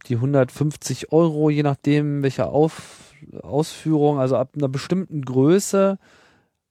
[0.09, 5.99] die 150 Euro, je nachdem, welche Auf, Ausführung, also ab einer bestimmten Größe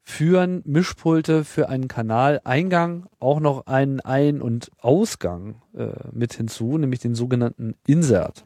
[0.03, 6.99] führen Mischpulte für einen Kanaleingang auch noch einen Ein- und Ausgang äh, mit hinzu, nämlich
[6.99, 8.43] den sogenannten Insert.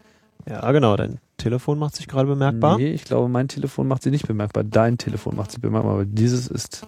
[0.47, 0.95] Ja, genau.
[0.95, 2.77] Dein Telefon macht sich gerade bemerkbar.
[2.77, 4.63] Nee, ich glaube, mein Telefon macht sie nicht bemerkbar.
[4.63, 6.87] Dein Telefon macht sie bemerkbar, aber dieses ist.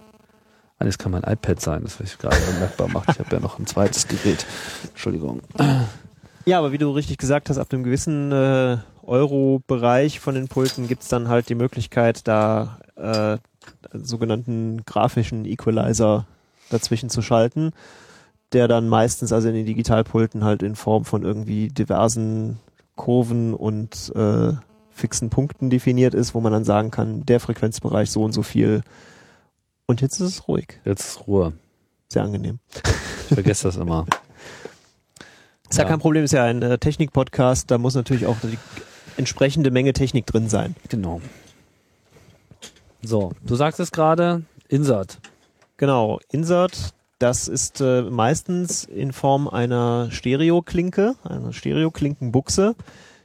[0.78, 3.08] Ah, das kann mein iPad sein, das was ich gerade bemerkbar macht.
[3.10, 4.46] Ich habe ja noch ein zweites Gerät.
[4.88, 5.42] Entschuldigung.
[6.44, 10.86] Ja, aber wie du richtig gesagt hast, ab einem gewissen äh, Euro-Bereich von den Pulten
[10.86, 13.38] gibt's dann halt die Möglichkeit, da äh,
[13.92, 16.26] sogenannten grafischen Equalizer
[16.70, 17.72] dazwischen zu schalten,
[18.52, 22.58] der dann meistens also in den Digitalpulten halt in Form von irgendwie diversen
[22.98, 24.52] Kurven und äh,
[24.90, 28.82] fixen Punkten definiert ist, wo man dann sagen kann, der Frequenzbereich so und so viel.
[29.86, 30.80] Und jetzt ist es ruhig.
[30.84, 31.54] Jetzt ist Ruhe.
[32.08, 32.58] Sehr angenehm.
[33.28, 34.04] Ich vergesse das immer.
[35.70, 35.90] Ist ja, Ja.
[35.90, 38.56] kein Problem, ist ja ein äh, Technik-Podcast, da muss natürlich auch die
[39.18, 40.74] entsprechende Menge Technik drin sein.
[40.88, 41.20] Genau.
[43.02, 45.18] So, du sagst es gerade, Insert.
[45.76, 52.76] Genau, Insert, das ist äh, meistens in Form einer Stereoklinke, einer Stereoklinkenbuchse,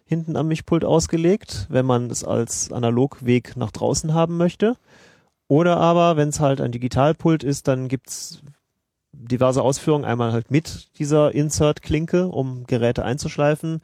[0.05, 4.75] hinten am Mischpult ausgelegt, wenn man es als Analogweg nach draußen haben möchte.
[5.47, 8.41] Oder aber, wenn es halt ein Digitalpult ist, dann gibt's
[9.11, 13.81] diverse Ausführungen, einmal halt mit dieser Insert-Klinke, um Geräte einzuschleifen.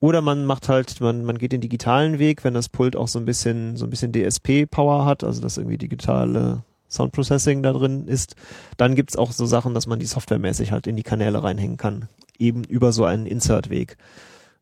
[0.00, 3.18] Oder man macht halt, man, man geht den digitalen Weg, wenn das Pult auch so
[3.18, 6.64] ein bisschen, so ein bisschen DSP-Power hat, also dass irgendwie digitale
[6.94, 8.36] Sound Processing da drin ist.
[8.76, 12.08] Dann gibt's auch so Sachen, dass man die softwaremäßig halt in die Kanäle reinhängen kann.
[12.38, 13.96] Eben über so einen Insert-Weg.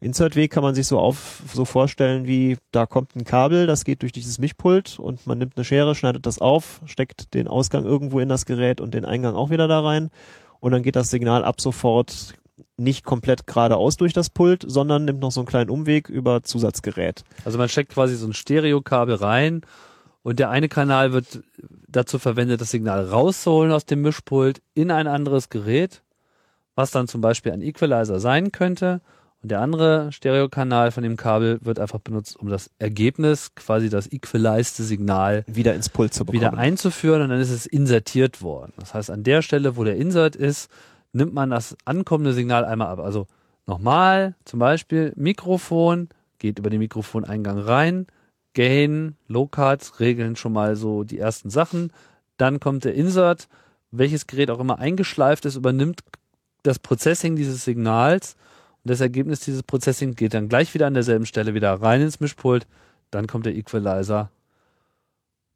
[0.01, 4.03] Insert-Weg kann man sich so auf, so vorstellen wie, da kommt ein Kabel, das geht
[4.03, 8.18] durch dieses Mischpult und man nimmt eine Schere, schneidet das auf, steckt den Ausgang irgendwo
[8.18, 10.11] in das Gerät und den Eingang auch wieder da rein.
[10.59, 12.35] Und dann geht das Signal ab sofort
[12.77, 17.23] nicht komplett geradeaus durch das Pult, sondern nimmt noch so einen kleinen Umweg über Zusatzgerät.
[17.45, 19.62] Also man steckt quasi so ein Stereokabel rein
[20.22, 21.42] und der eine Kanal wird
[21.88, 26.02] dazu verwendet, das Signal rauszuholen aus dem Mischpult in ein anderes Gerät,
[26.74, 29.00] was dann zum Beispiel ein Equalizer sein könnte.
[29.42, 34.11] Und der andere Stereokanal von dem Kabel wird einfach benutzt, um das Ergebnis, quasi das
[34.12, 36.40] equalized Signal, Wieder ins Pult zu bekommen.
[36.40, 38.72] wieder einzuführen und dann ist es insertiert worden.
[38.78, 40.70] Das heißt, an der Stelle, wo der Insert ist,
[41.12, 43.00] nimmt man das ankommende Signal einmal ab.
[43.00, 43.26] Also
[43.66, 46.08] nochmal, zum Beispiel Mikrofon,
[46.38, 48.06] geht über den Mikrofoneingang rein,
[48.55, 51.93] Gain, Low Cards regeln schon mal so die ersten Sachen.
[52.37, 53.49] Dann kommt der Insert,
[53.91, 56.01] welches Gerät auch immer eingeschleift ist, übernimmt
[56.62, 58.37] das Processing dieses Signals
[58.85, 62.21] und das Ergebnis dieses Processing geht dann gleich wieder an derselben Stelle wieder rein ins
[62.21, 62.67] Mischpult.
[63.11, 64.31] Dann kommt der Equalizer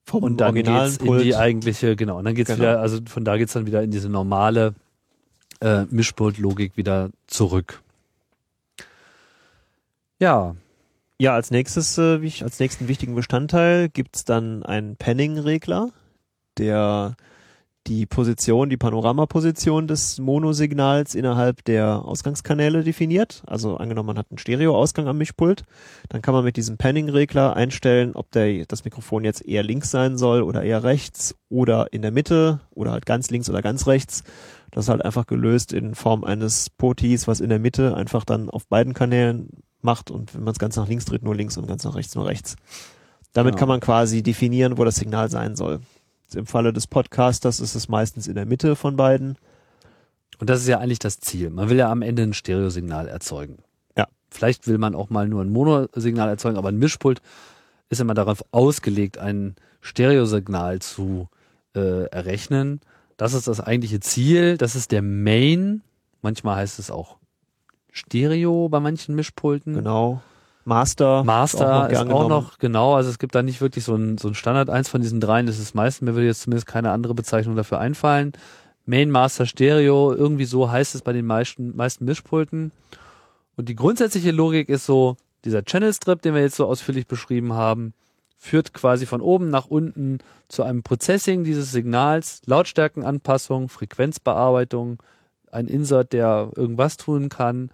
[0.05, 2.61] Vom und dann geht's in die eigentliche, genau, und dann geht's Genau.
[2.61, 4.75] wieder, also von da geht's dann wieder in diese normale
[5.61, 7.83] äh, Mischpult-Logik wieder zurück.
[10.19, 10.55] Ja,
[11.19, 15.91] Ja, als nächstes, äh, wie ich, als nächsten wichtigen Bestandteil gibt's dann einen Panning-Regler,
[16.59, 17.17] der
[17.87, 23.43] die Position, die Panoramaposition des Monosignals innerhalb der Ausgangskanäle definiert.
[23.47, 25.65] Also angenommen, man hat einen Stereoausgang am Mischpult,
[26.09, 30.19] dann kann man mit diesem Panning-Regler einstellen, ob der, das Mikrofon jetzt eher links sein
[30.19, 34.23] soll oder eher rechts oder in der Mitte oder halt ganz links oder ganz rechts.
[34.71, 38.51] Das ist halt einfach gelöst in Form eines Potis, was in der Mitte einfach dann
[38.51, 39.49] auf beiden Kanälen
[39.87, 42.15] macht und wenn man es ganz nach links dreht, nur links und ganz nach rechts
[42.15, 42.57] nur rechts.
[43.33, 43.61] Damit Genau.
[43.61, 45.81] kann man quasi definieren, wo das Signal sein soll.
[46.35, 49.39] Im Falle des Podcasters ist es meistens in der Mitte von beiden.
[50.39, 51.49] und das ist ja eigentlich das Ziel.
[51.49, 53.57] Man will ja am Ende ein Stereosignal erzeugen.
[53.97, 54.07] Ja.
[54.31, 57.23] Vielleicht will man auch mal nur ein Monosignal erzeugen, aber ein Mischpult
[57.89, 61.29] ist immer darauf ausgelegt, ein Stereosignal zu
[61.75, 62.81] äh, errechnen.
[63.17, 64.59] Das ist das eigentliche Ziel.
[64.59, 65.81] Das ist der Main.
[66.21, 67.17] Manchmal heißt es auch
[67.97, 69.75] Stereo bei manchen Mischpulten.
[69.75, 70.21] Genau.
[70.65, 71.25] Master.
[71.25, 72.29] Master ist auch genommen.
[72.29, 74.69] noch, genau, also es gibt da nicht wirklich so ein, so ein Standard.
[74.69, 77.79] Eins von diesen dreien ist es meistens, mir würde jetzt zumindest keine andere Bezeichnung dafür
[77.79, 78.33] einfallen.
[78.85, 82.73] Main, Master, Stereo, irgendwie so heißt es bei den meisten, meisten Mischpulten.
[83.57, 87.55] Und die grundsätzliche Logik ist so, dieser Channel Strip, den wir jetzt so ausführlich beschrieben
[87.55, 87.95] haben,
[88.37, 94.99] führt quasi von oben nach unten zu einem Processing dieses Signals, Lautstärkenanpassung, Frequenzbearbeitung,
[95.57, 97.71] ein Insert, der irgendwas tun kann,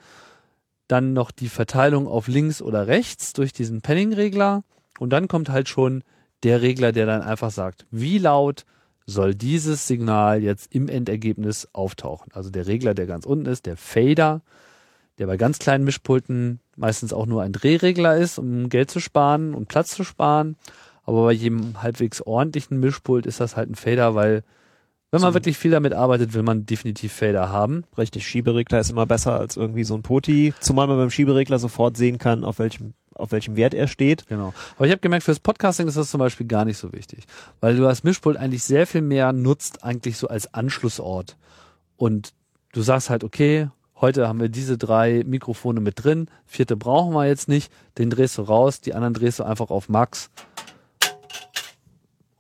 [0.88, 4.64] dann noch die Verteilung auf links oder rechts durch diesen Panning-Regler
[4.98, 6.02] und dann kommt halt schon
[6.42, 8.64] der Regler, der dann einfach sagt, wie laut
[9.06, 12.30] soll dieses Signal jetzt im Endergebnis auftauchen.
[12.34, 14.42] Also der Regler, der ganz unten ist, der Fader,
[15.18, 19.54] der bei ganz kleinen Mischpulten meistens auch nur ein Drehregler ist, um Geld zu sparen
[19.54, 20.56] und Platz zu sparen.
[21.04, 24.44] Aber bei jedem halbwegs ordentlichen Mischpult ist das halt ein Fader, weil
[25.12, 27.84] wenn man wirklich viel damit arbeitet, will man definitiv Fader haben.
[27.98, 31.98] Richtig, Schieberegler ist immer besser als irgendwie so ein Poti, zumal man beim Schieberegler sofort
[31.98, 34.26] sehen kann, auf welchem, auf welchem Wert er steht.
[34.26, 34.54] Genau.
[34.76, 37.26] Aber ich habe gemerkt, fürs Podcasting ist das zum Beispiel gar nicht so wichtig,
[37.60, 41.36] weil du das Mischpult eigentlich sehr viel mehr nutzt, eigentlich so als Anschlussort.
[41.98, 42.32] Und
[42.72, 43.68] du sagst halt, okay,
[44.00, 48.38] heute haben wir diese drei Mikrofone mit drin, vierte brauchen wir jetzt nicht, den drehst
[48.38, 50.30] du raus, die anderen drehst du einfach auf Max.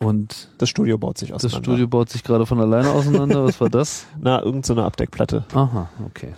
[0.02, 1.64] Und Das Studio baut sich das auseinander.
[1.70, 3.44] Studio baut sich gerade von alleine auseinander.
[3.44, 4.06] Was war das?
[4.20, 5.44] Na, irgend so eine Abdeckplatte.
[5.54, 6.34] Aha, okay.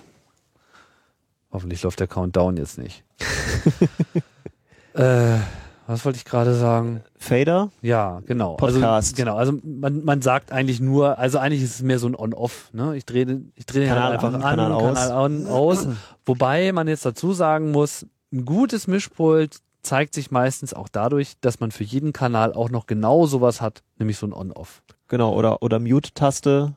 [1.52, 3.04] Hoffentlich läuft der Countdown jetzt nicht.
[4.94, 5.38] äh,
[5.86, 7.02] was wollte ich gerade sagen?
[7.16, 8.54] Fader, Ja, genau.
[8.56, 8.84] Podcast.
[8.84, 9.36] Also, genau.
[9.36, 12.70] Also man, man sagt eigentlich nur, also eigentlich ist es mehr so ein On-Off.
[12.72, 12.96] Ne?
[12.96, 14.94] Ich drehe, ich drehe den Kanal halt einfach an, an, Kanal aus.
[14.94, 15.88] Kanal an, aus.
[16.26, 21.60] Wobei man jetzt dazu sagen muss, ein gutes Mischpult zeigt sich meistens auch dadurch, dass
[21.60, 24.82] man für jeden Kanal auch noch genau sowas hat, nämlich so ein On-Off.
[25.08, 26.74] genau, oder, oder Mute-Taste,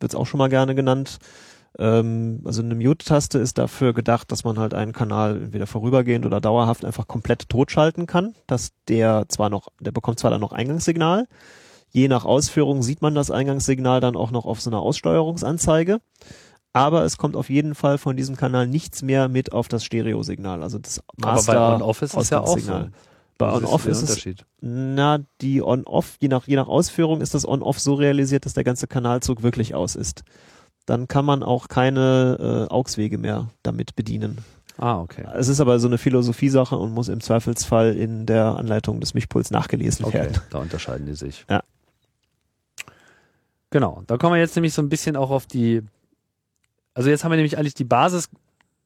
[0.00, 1.18] wird's auch schon mal gerne genannt.
[1.78, 6.40] Ähm, also eine Mute-Taste ist dafür gedacht, dass man halt einen Kanal entweder vorübergehend oder
[6.40, 11.26] dauerhaft einfach komplett totschalten kann, dass der zwar noch, der bekommt zwar dann noch Eingangssignal,
[11.90, 16.00] je nach Ausführung sieht man das Eingangssignal dann auch noch auf so einer Aussteuerungsanzeige,
[16.74, 20.62] aber es kommt auf jeden Fall von diesem Kanal nichts mehr mit auf das Stereosignal,
[20.62, 22.88] also das Master Aber bei On-Off ist es ja auch so.
[23.38, 27.46] Bei On-Off der ist es na, die On-Off, je nach, je nach Ausführung ist das
[27.46, 30.24] On-Off so realisiert, dass der ganze Kanalzug wirklich aus ist.
[30.86, 34.38] Dann kann man auch keine äh, AUX-Wege mehr damit bedienen.
[34.76, 35.24] Ah, okay.
[35.34, 39.50] Es ist aber so eine Philosophiesache und muss im Zweifelsfall in der Anleitung des Mischpuls
[39.50, 40.40] nachgelesen Okay, werden.
[40.50, 41.44] da unterscheiden die sich.
[41.48, 41.62] Ja.
[43.70, 45.82] Genau, da kommen wir jetzt nämlich so ein bisschen auch auf die,
[46.94, 48.28] also jetzt haben wir nämlich eigentlich die Basis,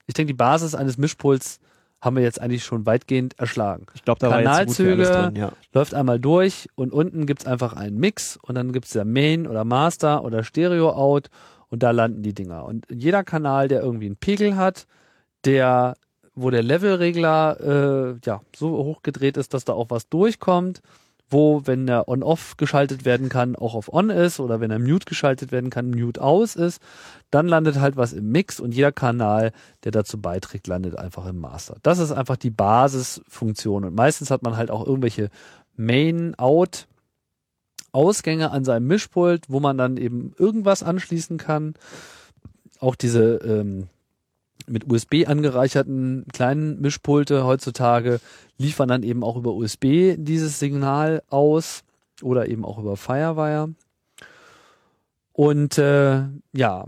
[0.07, 1.61] ich denke, die Basis eines Mischpuls
[2.01, 3.87] haben wir jetzt eigentlich schon weitgehend erschlagen.
[3.94, 5.53] Ich glaube, da war jetzt so Kanalzüge, drin, ja.
[5.73, 9.64] Läuft einmal durch und unten gibt's einfach einen Mix und dann gibt's ja Main oder
[9.64, 11.29] Master oder Stereo-Out
[11.68, 12.64] und da landen die Dinger.
[12.64, 14.87] Und jeder Kanal, der irgendwie einen Pegel hat,
[15.44, 15.97] der,
[16.35, 20.83] wo der Levelregler äh, ja so hochgedreht ist, dass da auch was durchkommt,
[21.31, 25.05] wo, wenn der On-Off geschaltet werden kann, auch auf On ist oder wenn er Mute
[25.05, 26.81] geschaltet werden kann, Mute aus ist,
[27.31, 29.53] dann landet halt was im Mix und jeder Kanal,
[29.85, 31.77] der dazu beiträgt, landet einfach im Master.
[31.83, 35.31] Das ist einfach die Basisfunktion und meistens hat man halt auch irgendwelche
[35.77, 36.87] Main-Out
[37.93, 41.75] Ausgänge an seinem Mischpult, wo man dann eben irgendwas anschließen kann.
[42.81, 43.88] auch diese ähm,
[44.70, 48.20] mit USB angereicherten kleinen Mischpulte heutzutage
[48.57, 51.85] liefern dann eben auch über USB dieses Signal aus
[52.22, 53.74] oder eben auch über Firewire.
[55.33, 56.85] Und äh, ja,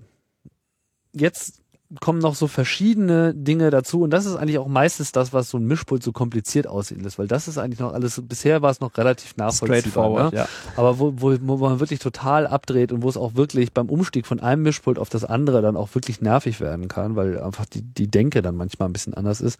[1.12, 1.59] jetzt
[1.98, 5.58] kommen noch so verschiedene Dinge dazu und das ist eigentlich auch meistens das, was so
[5.58, 8.78] ein Mischpult so kompliziert aussehen lässt, weil das ist eigentlich noch alles, bisher war es
[8.78, 10.30] noch relativ nachvollziehbar.
[10.30, 10.36] Ne?
[10.36, 10.48] Ja.
[10.76, 14.26] Aber wo, wo, wo man wirklich total abdreht und wo es auch wirklich beim Umstieg
[14.26, 17.82] von einem Mischpult auf das andere dann auch wirklich nervig werden kann, weil einfach die,
[17.82, 19.58] die Denke dann manchmal ein bisschen anders ist,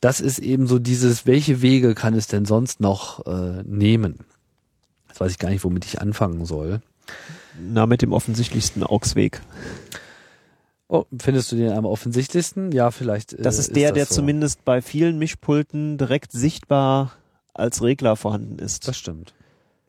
[0.00, 4.18] das ist eben so dieses, welche Wege kann es denn sonst noch äh, nehmen?
[5.06, 6.80] Jetzt weiß ich gar nicht, womit ich anfangen soll.
[7.60, 9.40] Na, mit dem offensichtlichsten Augsweg.
[10.92, 12.72] Oh, findest du den am offensichtlichsten?
[12.72, 13.32] Ja, vielleicht.
[13.32, 14.14] Äh, das ist der, ist das der so.
[14.16, 17.12] zumindest bei vielen Mischpulten direkt sichtbar
[17.54, 18.88] als Regler vorhanden ist.
[18.88, 19.32] Das stimmt.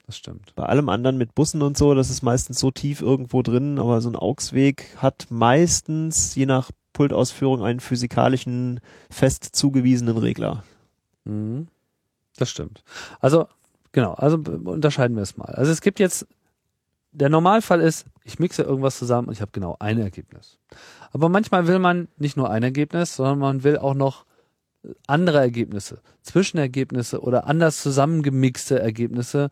[0.06, 0.54] Das stimmt.
[0.56, 4.00] Bei allem anderen mit Bussen und so, das ist meistens so tief irgendwo drin, aber
[4.00, 10.64] so ein AUX-Weg hat meistens, je nach Pultausführung, einen physikalischen, fest zugewiesenen Regler.
[11.24, 11.68] Mhm.
[12.38, 12.84] Das stimmt.
[13.20, 13.48] Also,
[13.92, 15.46] genau, also unterscheiden wir es mal.
[15.46, 16.28] Also es gibt jetzt
[17.12, 20.58] der Normalfall ist, ich mixe irgendwas zusammen und ich habe genau ein Ergebnis.
[21.12, 24.26] Aber manchmal will man nicht nur ein Ergebnis, sondern man will auch noch
[25.08, 29.50] andere Ergebnisse, Zwischenergebnisse oder anders zusammengemixte Ergebnisse,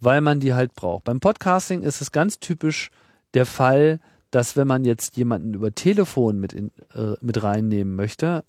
[0.00, 1.04] weil man die halt braucht.
[1.04, 2.90] Beim Podcasting ist es ganz typisch
[3.34, 8.44] der Fall, dass wenn man jetzt jemanden über Telefon mit, in, äh, mit reinnehmen möchte,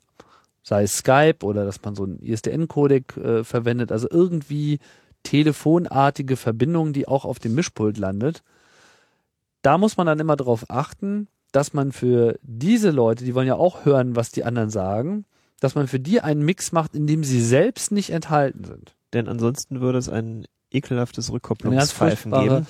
[0.63, 4.79] sei es Skype oder dass man so einen ISDN-Codec äh, verwendet, also irgendwie
[5.23, 8.43] telefonartige Verbindung, die auch auf dem Mischpult landet.
[9.61, 13.55] Da muss man dann immer darauf achten, dass man für diese Leute, die wollen ja
[13.55, 15.25] auch hören, was die anderen sagen,
[15.59, 18.95] dass man für die einen Mix macht, in dem sie selbst nicht enthalten sind.
[19.13, 22.67] Denn ansonsten würde es ein ekelhaftes Rückkopplungspfeifen geben.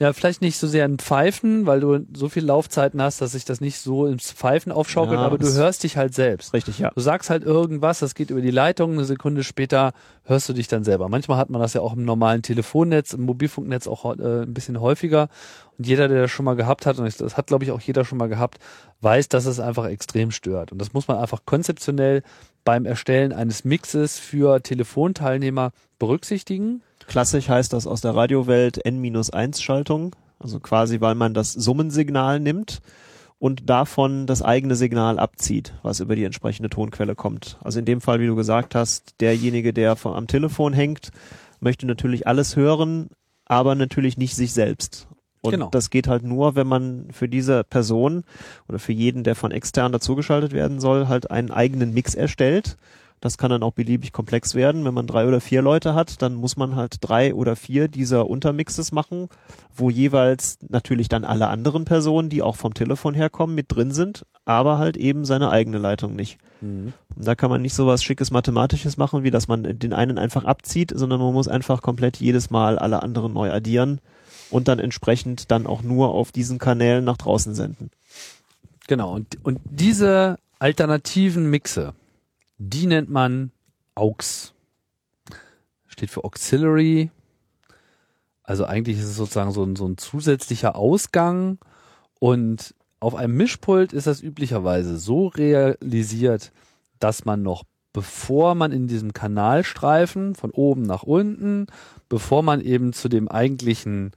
[0.00, 3.44] Ja, vielleicht nicht so sehr ein Pfeifen, weil du so viel Laufzeiten hast, dass sich
[3.44, 6.52] das nicht so ins Pfeifen aufschaukelt, ja, aber du hörst dich halt selbst.
[6.52, 6.90] Richtig, ja.
[6.90, 9.92] Du sagst halt irgendwas, das geht über die Leitung, eine Sekunde später
[10.24, 11.08] hörst du dich dann selber.
[11.08, 14.80] Manchmal hat man das ja auch im normalen Telefonnetz, im Mobilfunknetz auch äh, ein bisschen
[14.80, 15.28] häufiger.
[15.78, 18.04] Und jeder, der das schon mal gehabt hat, und das hat, glaube ich, auch jeder
[18.04, 18.58] schon mal gehabt,
[19.00, 20.72] weiß, dass es einfach extrem stört.
[20.72, 22.22] Und das muss man einfach konzeptionell
[22.64, 26.82] beim Erstellen eines Mixes für Telefonteilnehmer berücksichtigen.
[27.06, 32.80] Klassisch heißt das aus der Radiowelt N-1-Schaltung, also quasi, weil man das Summensignal nimmt
[33.38, 37.58] und davon das eigene Signal abzieht, was über die entsprechende Tonquelle kommt.
[37.62, 41.10] Also in dem Fall, wie du gesagt hast, derjenige, der vom, am Telefon hängt,
[41.60, 43.08] möchte natürlich alles hören,
[43.44, 45.08] aber natürlich nicht sich selbst.
[45.42, 45.68] Und genau.
[45.68, 48.24] das geht halt nur, wenn man für diese Person
[48.66, 52.78] oder für jeden, der von extern dazugeschaltet werden soll, halt einen eigenen Mix erstellt
[53.24, 54.84] das kann dann auch beliebig komplex werden.
[54.84, 58.28] Wenn man drei oder vier Leute hat, dann muss man halt drei oder vier dieser
[58.28, 59.30] Untermixes machen,
[59.74, 64.26] wo jeweils natürlich dann alle anderen Personen, die auch vom Telefon herkommen, mit drin sind,
[64.44, 66.36] aber halt eben seine eigene Leitung nicht.
[66.60, 66.92] Mhm.
[67.16, 70.18] Und da kann man nicht so was schickes Mathematisches machen, wie dass man den einen
[70.18, 74.02] einfach abzieht, sondern man muss einfach komplett jedes Mal alle anderen neu addieren
[74.50, 77.90] und dann entsprechend dann auch nur auf diesen Kanälen nach draußen senden.
[78.86, 81.94] Genau, und, und diese alternativen Mixe,
[82.58, 83.52] die nennt man
[83.94, 84.54] AUX.
[85.86, 87.10] Steht für Auxiliary.
[88.42, 91.58] Also eigentlich ist es sozusagen so ein, so ein zusätzlicher Ausgang.
[92.18, 96.52] Und auf einem Mischpult ist das üblicherweise so realisiert,
[96.98, 97.64] dass man noch
[97.94, 101.68] bevor man in diesem Kanalstreifen von oben nach unten,
[102.08, 104.10] bevor man eben zu dem eigentlichen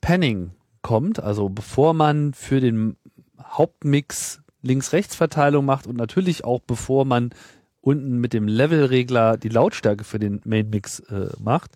[0.00, 2.96] Panning kommt, also bevor man für den
[3.42, 7.30] Hauptmix Links-Rechts-Verteilung macht und natürlich auch bevor man
[7.86, 11.70] unten mit dem Levelregler die Lautstärke für den Main Mix äh, macht,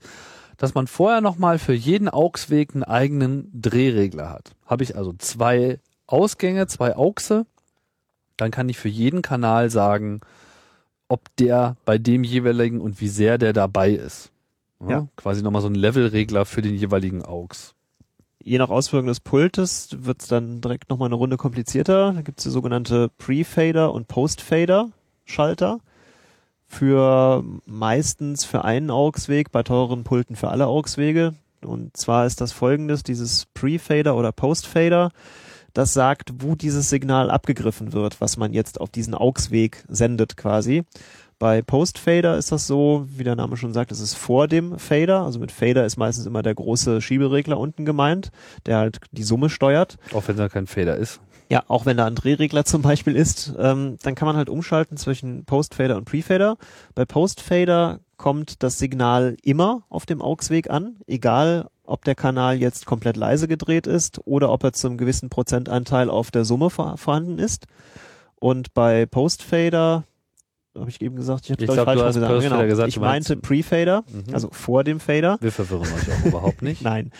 [0.56, 4.50] dass man vorher nochmal für jeden AUX-Weg einen eigenen Drehregler hat.
[4.66, 7.46] Habe ich also zwei Ausgänge, zwei AUXe,
[8.36, 10.20] dann kann ich für jeden Kanal sagen,
[11.06, 14.32] ob der bei dem jeweiligen und wie sehr der dabei ist.
[14.80, 15.08] Ja, ja.
[15.14, 17.74] Quasi nochmal so ein Levelregler für den jeweiligen AUX.
[18.42, 22.12] Je nach Ausführung des Pultes wird es dann direkt nochmal eine Runde komplizierter.
[22.14, 25.78] Da gibt es die sogenannte Pre-Fader und Post-Fader-Schalter
[26.70, 31.34] für meistens für einen AUX-Weg, bei teuren Pulten für alle AUX-Wege.
[31.62, 35.10] Und zwar ist das folgendes, dieses Pre-Fader oder Post-Fader,
[35.74, 40.84] das sagt, wo dieses Signal abgegriffen wird, was man jetzt auf diesen AUX-Weg sendet quasi.
[41.40, 45.22] Bei Post-Fader ist das so, wie der Name schon sagt, es ist vor dem Fader.
[45.22, 48.30] Also mit Fader ist meistens immer der große Schieberegler unten gemeint,
[48.66, 49.98] der halt die Summe steuert.
[50.12, 51.20] Auch wenn da kein Fader ist.
[51.50, 54.96] Ja, auch wenn da ein Drehregler zum Beispiel ist, ähm, dann kann man halt umschalten
[54.96, 56.56] zwischen Post-Fader und Pre-Fader.
[56.94, 62.86] Bei Post-Fader kommt das Signal immer auf dem AUX-Weg an, egal ob der Kanal jetzt
[62.86, 67.38] komplett leise gedreht ist oder ob er zum gewissen Prozentanteil auf der Summe vor vorhanden
[67.40, 67.66] ist.
[68.36, 70.04] Und bei Postfader
[70.78, 72.32] habe ich eben gesagt, ich habe Ich glaub, falsch hast gesagt.
[72.32, 74.32] Postfader gesagt, ich meinte Pre-Fader, Mhm.
[74.34, 75.36] also vor dem Fader.
[75.40, 76.80] Wir verwirren euch auch überhaupt nicht.
[76.82, 77.10] Nein.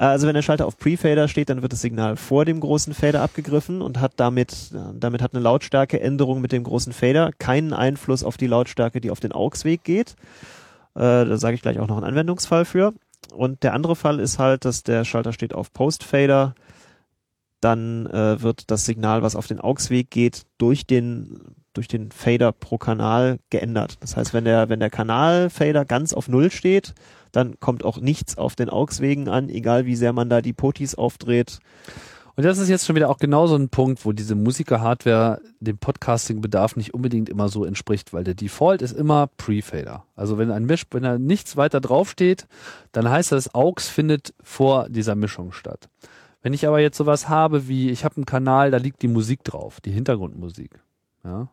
[0.00, 3.20] Also wenn der Schalter auf Pre-Fader steht, dann wird das Signal vor dem großen Fader
[3.20, 8.24] abgegriffen und hat damit, äh, damit hat eine Lautstärkeänderung mit dem großen Fader keinen Einfluss
[8.24, 10.16] auf die Lautstärke, die auf den AUX-Weg geht.
[10.94, 12.94] Äh, da sage ich gleich auch noch einen Anwendungsfall für.
[13.34, 16.54] Und der andere Fall ist halt, dass der Schalter steht auf Post-Fader.
[17.60, 21.42] Dann äh, wird das Signal, was auf den AUX-Weg geht, durch den
[21.72, 23.96] durch den Fader pro Kanal geändert.
[24.00, 26.94] Das heißt, wenn der wenn der Kanal-Fader ganz auf Null steht,
[27.32, 30.94] dann kommt auch nichts auf den AUX-Wegen an, egal wie sehr man da die Potis
[30.94, 31.60] aufdreht.
[32.36, 35.78] Und das ist jetzt schon wieder auch genau so ein Punkt, wo diese Musiker-Hardware dem
[35.78, 40.04] Podcasting-Bedarf nicht unbedingt immer so entspricht, weil der Default ist immer Pre-Fader.
[40.16, 42.46] Also wenn ein Misch, wenn da nichts weiter draufsteht,
[42.92, 45.88] dann heißt das, AUX findet vor dieser Mischung statt.
[46.42, 49.44] Wenn ich aber jetzt sowas habe wie, ich habe einen Kanal, da liegt die Musik
[49.44, 50.80] drauf, die Hintergrundmusik.
[51.24, 51.48] Ja.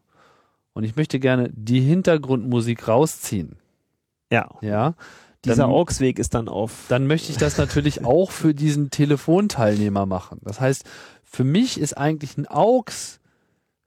[0.78, 3.56] Und ich möchte gerne die Hintergrundmusik rausziehen.
[4.32, 4.94] Ja, Ja.
[5.44, 6.86] dieser AUX-Weg ist dann auf.
[6.88, 10.40] dann möchte ich das natürlich auch für diesen Telefonteilnehmer machen.
[10.44, 10.84] Das heißt,
[11.24, 13.20] für mich ist eigentlich ein AUX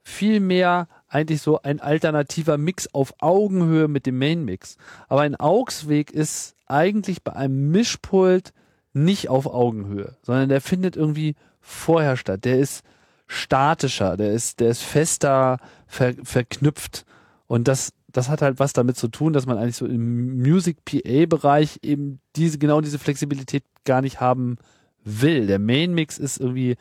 [0.03, 4.75] viel mehr eigentlich so ein alternativer Mix auf Augenhöhe mit dem Main-Mix.
[5.07, 8.51] Aber ein AUX-Weg ist eigentlich bei einem Mischpult
[8.91, 12.43] nicht auf Augenhöhe, sondern der findet irgendwie vorher statt.
[12.43, 12.83] Der ist
[13.27, 15.57] statischer, der ist, der ist fester
[15.91, 17.05] ver, verknüpft.
[17.47, 20.85] Und das, das hat halt was damit zu tun, dass man eigentlich so im Music
[20.85, 24.57] PA Bereich eben diese, genau diese Flexibilität gar nicht haben
[25.03, 25.47] will.
[25.47, 26.77] Der Main Mix ist irgendwie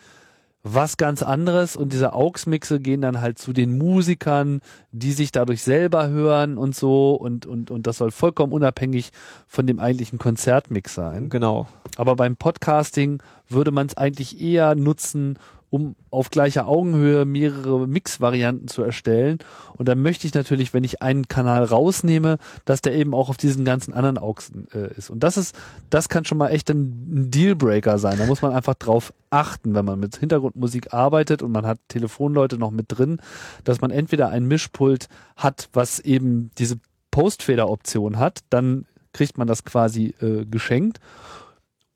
[0.62, 4.60] was ganz anderes und diese AUX-Mixe gehen dann halt zu den Musikern,
[4.92, 9.10] die sich dadurch selber hören und so und, und, und das soll vollkommen unabhängig
[9.46, 11.30] von dem eigentlichen Konzertmix sein.
[11.30, 11.66] Genau.
[11.96, 15.38] Aber beim Podcasting würde man es eigentlich eher nutzen,
[15.70, 19.38] um auf gleicher Augenhöhe mehrere Mix-Varianten zu erstellen.
[19.76, 23.36] Und dann möchte ich natürlich, wenn ich einen Kanal rausnehme, dass der eben auch auf
[23.36, 25.10] diesen ganzen anderen Auxen äh, ist.
[25.10, 25.54] Und das ist,
[25.88, 28.18] das kann schon mal echt ein, Dealbreaker sein.
[28.18, 32.58] Da muss man einfach drauf achten, wenn man mit Hintergrundmusik arbeitet und man hat Telefonleute
[32.58, 33.20] noch mit drin,
[33.62, 36.80] dass man entweder ein Mischpult hat, was eben diese
[37.12, 40.98] Postfeder-Option hat, dann kriegt man das quasi äh, geschenkt.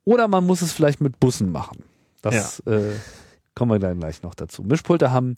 [0.04, 1.82] Oder man muss es vielleicht mit Bussen machen.
[2.22, 2.92] Das äh,
[3.54, 4.62] kommen wir dann gleich noch dazu.
[4.62, 5.36] Mischpulte haben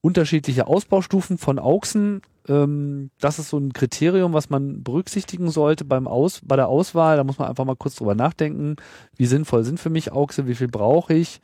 [0.00, 2.22] unterschiedliche Ausbaustufen von Auxen.
[2.48, 7.16] Ähm, das ist so ein Kriterium, was man berücksichtigen sollte beim Aus, bei der Auswahl.
[7.16, 8.76] Da muss man einfach mal kurz drüber nachdenken,
[9.16, 11.40] wie sinnvoll sind für mich Auxe, wie viel brauche ich.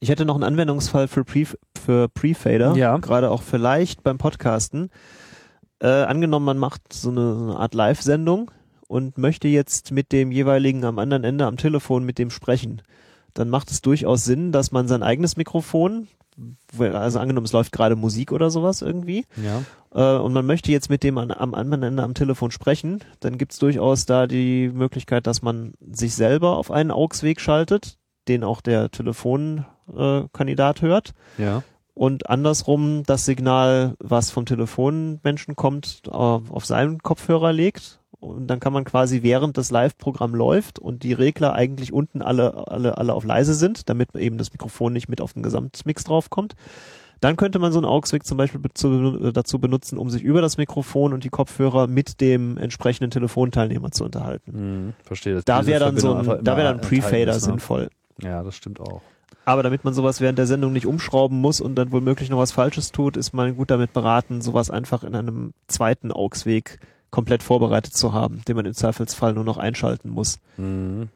[0.00, 1.44] Ich hätte noch einen Anwendungsfall für Pre
[1.76, 2.96] für Pre-Fader, Ja.
[2.98, 4.90] gerade auch vielleicht beim Podcasten.
[5.80, 8.50] Äh, angenommen, man macht so eine, so eine Art Live-Sendung
[8.86, 12.80] und möchte jetzt mit dem jeweiligen am anderen Ende am Telefon mit dem sprechen.
[13.38, 16.08] Dann macht es durchaus Sinn, dass man sein eigenes Mikrofon,
[16.76, 19.62] also angenommen, es läuft gerade Musik oder sowas irgendwie, Ja.
[19.94, 23.38] äh, und man möchte jetzt mit dem an, am anderen Ende am Telefon sprechen, dann
[23.38, 28.42] gibt es durchaus da die Möglichkeit, dass man sich selber auf einen AUX-Weg schaltet, den
[28.42, 31.62] auch der Telefonkandidat äh, hört Ja.
[31.94, 38.60] und andersrum das Signal, was vom Telefonmenschen kommt, äh, auf seinen Kopfhörer legt und dann
[38.60, 43.14] kann man quasi während das Live-Programm läuft und die Regler eigentlich unten alle, alle, alle
[43.14, 46.54] auf leise sind, damit eben das Mikrofon nicht mit auf den Gesamtmix draufkommt.
[47.20, 50.40] Dann könnte man so einen AUX-Weg zum Beispiel zu, äh, dazu benutzen, um sich über
[50.40, 54.52] das Mikrofon und die Kopfhörer mit dem entsprechenden Telefonteilnehmer zu unterhalten.
[54.52, 55.34] Hm, verstehe.
[55.34, 57.40] dass Da wäre dann so ein, da wäre dann Pre-Fader ne?
[57.40, 57.88] sinnvoll.
[58.20, 59.02] Ja, das stimmt auch.
[59.44, 62.52] Aber damit man sowas während der Sendung nicht umschrauben muss und dann womöglich noch was
[62.52, 66.78] Falsches tut, ist man gut damit beraten, sowas einfach in einem zweiten AUX-Weg
[67.10, 70.38] komplett vorbereitet zu haben, den man im Zweifelsfall nur noch einschalten muss.
[70.56, 71.08] Mhm.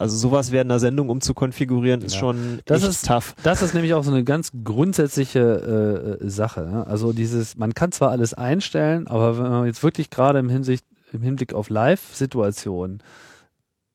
[0.00, 2.20] Also sowas während einer Sendung umzukonfigurieren, ist Ja.
[2.20, 3.34] schon Das echt ist- tough.
[3.42, 5.40] Das ist nämlich auch so eine ganz grundsätzliche
[6.20, 6.60] äh, äh, Sache.
[6.70, 6.86] Ne?
[6.86, 10.84] Also dieses, man kann zwar alles einstellen, aber wenn man jetzt wirklich gerade im Hinsicht,
[11.12, 13.02] im Hinblick auf Live-Situationen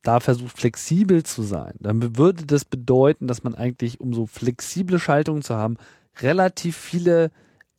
[0.01, 4.99] da versucht flexibel zu sein, dann würde das bedeuten, dass man eigentlich, um so flexible
[4.99, 5.77] Schaltungen zu haben,
[6.21, 7.31] relativ viele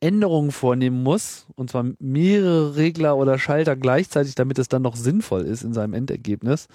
[0.05, 5.43] Änderungen vornehmen muss, und zwar mehrere Regler oder Schalter gleichzeitig, damit es dann noch sinnvoll
[5.43, 6.69] ist in seinem Endergebnis.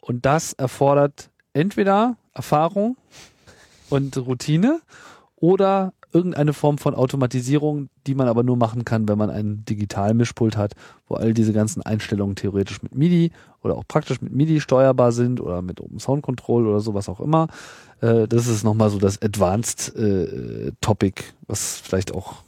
[0.00, 2.96] Und das erfordert entweder Erfahrung
[3.88, 4.80] und Routine
[5.34, 10.56] oder irgendeine Form von Automatisierung, die man aber nur machen kann, wenn man ein Digitalmischpult
[10.56, 10.74] hat,
[11.08, 15.40] wo all diese ganzen Einstellungen theoretisch mit MIDI oder auch praktisch mit MIDI steuerbar sind
[15.40, 17.48] oder mit Open Sound Control oder sowas auch immer.
[18.00, 22.44] Äh, das ist nochmal so das Advanced äh, Topic, was vielleicht auch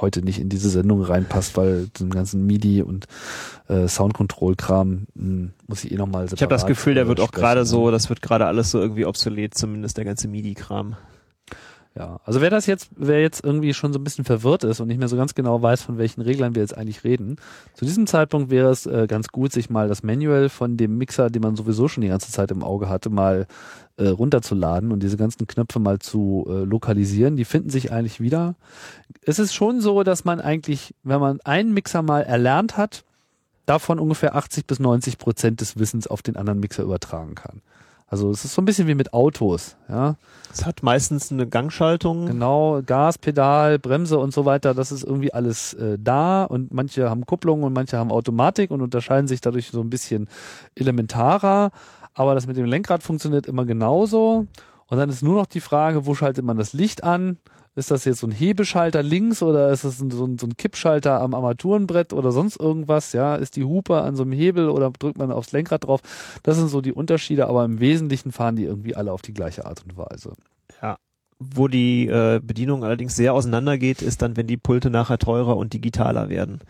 [0.00, 3.06] heute nicht in diese Sendung reinpasst, weil den ganzen MIDI und
[3.68, 7.64] äh, Soundcontrol-Kram hm, muss ich eh nochmal Ich habe das Gefühl, der wird auch gerade
[7.64, 10.96] so, das wird gerade alles so irgendwie obsolet, zumindest der ganze MIDI-Kram.
[11.96, 14.88] Ja, also wer das jetzt, wer jetzt irgendwie schon so ein bisschen verwirrt ist und
[14.88, 17.36] nicht mehr so ganz genau weiß, von welchen Reglern wir jetzt eigentlich reden,
[17.74, 21.30] zu diesem Zeitpunkt wäre es äh, ganz gut, sich mal das Manual von dem Mixer,
[21.30, 23.46] den man sowieso schon die ganze Zeit im Auge hatte, mal
[23.96, 27.36] äh, runterzuladen und diese ganzen Knöpfe mal zu äh, lokalisieren.
[27.36, 28.56] Die finden sich eigentlich wieder.
[29.22, 33.04] Es ist schon so, dass man eigentlich, wenn man einen Mixer mal erlernt hat,
[33.66, 37.62] davon ungefähr 80 bis 90 Prozent des Wissens auf den anderen Mixer übertragen kann.
[38.06, 40.16] Also es ist so ein bisschen wie mit Autos, ja.
[40.52, 42.26] Es hat meistens eine Gangschaltung.
[42.26, 47.10] Genau, Gas, Pedal, Bremse und so weiter, das ist irgendwie alles äh, da und manche
[47.10, 50.28] haben Kupplung und manche haben Automatik und unterscheiden sich dadurch so ein bisschen
[50.74, 51.70] elementarer,
[52.12, 54.46] aber das mit dem Lenkrad funktioniert immer genauso
[54.86, 57.38] und dann ist nur noch die Frage, wo schaltet man das Licht an?
[57.76, 60.56] Ist das jetzt so ein Hebeschalter links oder ist das ein, so, ein, so ein
[60.56, 63.12] Kippschalter am Armaturenbrett oder sonst irgendwas?
[63.12, 66.00] Ja, ist die Hupe an so einem Hebel oder drückt man aufs Lenkrad drauf?
[66.44, 69.66] Das sind so die Unterschiede, aber im Wesentlichen fahren die irgendwie alle auf die gleiche
[69.66, 70.34] Art und Weise.
[70.80, 70.98] Ja.
[71.40, 75.72] Wo die äh, Bedienung allerdings sehr auseinandergeht, ist dann, wenn die Pulte nachher teurer und
[75.72, 76.60] digitaler werden.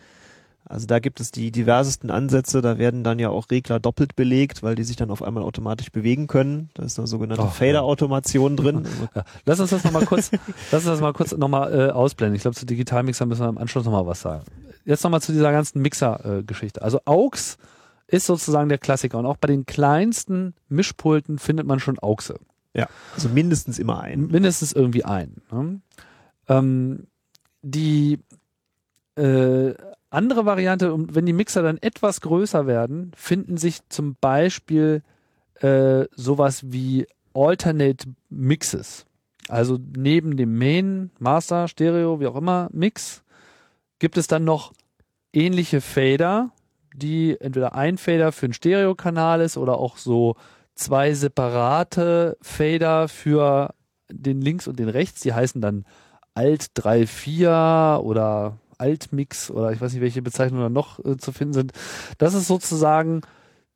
[0.67, 4.63] Also da gibt es die diversesten Ansätze, da werden dann ja auch Regler doppelt belegt,
[4.63, 6.69] weil die sich dann auf einmal automatisch bewegen können.
[6.73, 7.49] Da ist eine sogenannte ja.
[7.49, 8.87] Fader-Automation drin.
[9.45, 10.31] Lass uns das nochmal kurz,
[10.71, 12.35] lass uns das mal kurz nochmal äh, ausblenden.
[12.35, 14.43] Ich glaube, zu Digitalmixer müssen wir im Anschluss nochmal was sagen.
[14.85, 16.81] Jetzt nochmal zu dieser ganzen Mixer-Geschichte.
[16.81, 17.57] also AUX
[18.07, 22.39] ist sozusagen der Klassiker und auch bei den kleinsten Mischpulten findet man schon AUXe.
[22.73, 24.27] ja, also mindestens immer ein.
[24.27, 25.41] Mindestens irgendwie ein.
[25.51, 25.81] Ne?
[26.47, 27.07] Ähm,
[27.61, 28.19] die
[29.15, 29.73] äh,
[30.15, 35.03] andere Variante, und wenn die Mixer dann etwas größer werden, finden sich zum Beispiel
[35.61, 39.05] äh, sowas wie Alternate Mixes.
[39.47, 43.23] Also neben dem Main, Master, Stereo, wie auch immer, Mix,
[43.99, 44.73] gibt es dann noch
[45.33, 46.51] ähnliche Fader,
[46.95, 50.35] die entweder ein Fader für einen Stereokanal ist oder auch so
[50.75, 53.73] zwei separate Fader für
[54.09, 55.21] den links und den rechts.
[55.21, 55.85] Die heißen dann
[56.33, 61.53] Alt 3.4 oder Altmix oder ich weiß nicht, welche Bezeichnungen da noch äh, zu finden
[61.53, 61.73] sind.
[62.17, 63.21] Das ist sozusagen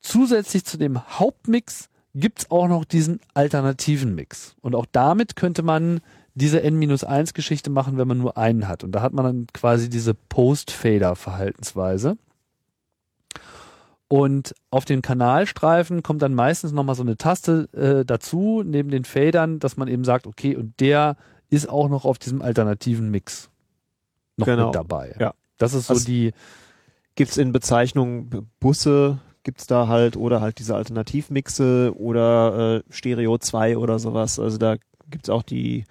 [0.02, 4.56] zusätzlich zu dem Hauptmix gibt's auch noch diesen alternativen Mix.
[4.62, 6.02] Und auch damit könnte man
[6.34, 8.84] diese N-1-Geschichte machen, wenn man nur einen hat.
[8.84, 12.18] Und da hat man dann quasi diese Post-Fader-Verhaltensweise.
[14.08, 19.06] Und auf den Kanalstreifen kommt dann meistens nochmal so eine Taste äh, dazu, neben den
[19.06, 21.16] Fadern, dass man eben sagt, okay, und der
[21.50, 23.52] ist auch noch auf diesem alternativen Mix
[24.39, 24.65] noch Genau.
[24.67, 25.15] mit dabei.
[25.19, 25.33] Ja.
[25.57, 26.31] Das ist so Also- die,
[27.15, 33.37] Gibt's in Bezeichnung B- Busse, gibt's da halt, oder halt diese Alternativmixe oder äh, Stereo
[33.37, 34.39] 2 oder sowas.
[34.39, 34.77] Also da
[35.09, 35.83] gibt's auch die,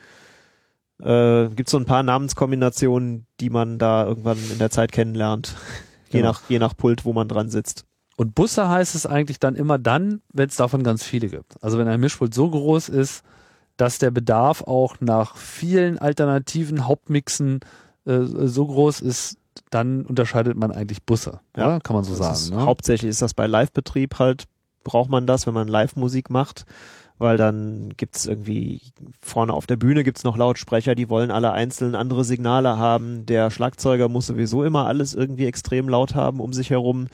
[1.02, 5.54] äh, gibt's so ein paar Namenskombinationen, die man da irgendwann in der Zeit kennenlernt.
[6.10, 6.28] Je Genau.
[6.32, 7.84] nach, je nach Pult, wo man dran sitzt.
[8.16, 11.62] Und Busse heißt es eigentlich dann immer dann, wenn es davon ganz viele gibt.
[11.62, 13.22] Also wenn ein Mischpult so groß ist,
[13.76, 17.60] dass der Bedarf auch nach vielen alternativen Hauptmixen
[18.08, 19.38] äh, so groß ist,
[19.70, 21.40] dann unterscheidet man eigentlich Busse.
[21.56, 21.66] Ja.
[21.66, 21.80] Oder?
[21.80, 22.60] Kann man so Das ist, sagen.
[22.60, 22.66] Ne?
[22.66, 24.44] Hauptsächlich ist das bei Live-Betrieb halt,
[24.84, 26.64] braucht man das, wenn man Live-Musik macht,
[27.18, 28.80] weil dann gibt's irgendwie
[29.20, 33.26] vorne auf der Bühne gibt's noch Lautsprecher, die wollen alle einzeln andere Signale haben.
[33.26, 37.08] Der Schlagzeuger muss sowieso immer alles irgendwie extrem laut haben um sich herum.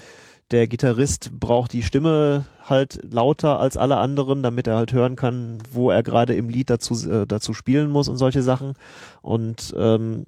[0.51, 5.59] Der Gitarrist braucht die Stimme halt lauter als alle anderen, damit er halt hören kann,
[5.73, 8.75] wo er gerade im Lied dazu, äh, dazu spielen muss und solche Sachen.
[9.23, 10.25] Und ähm,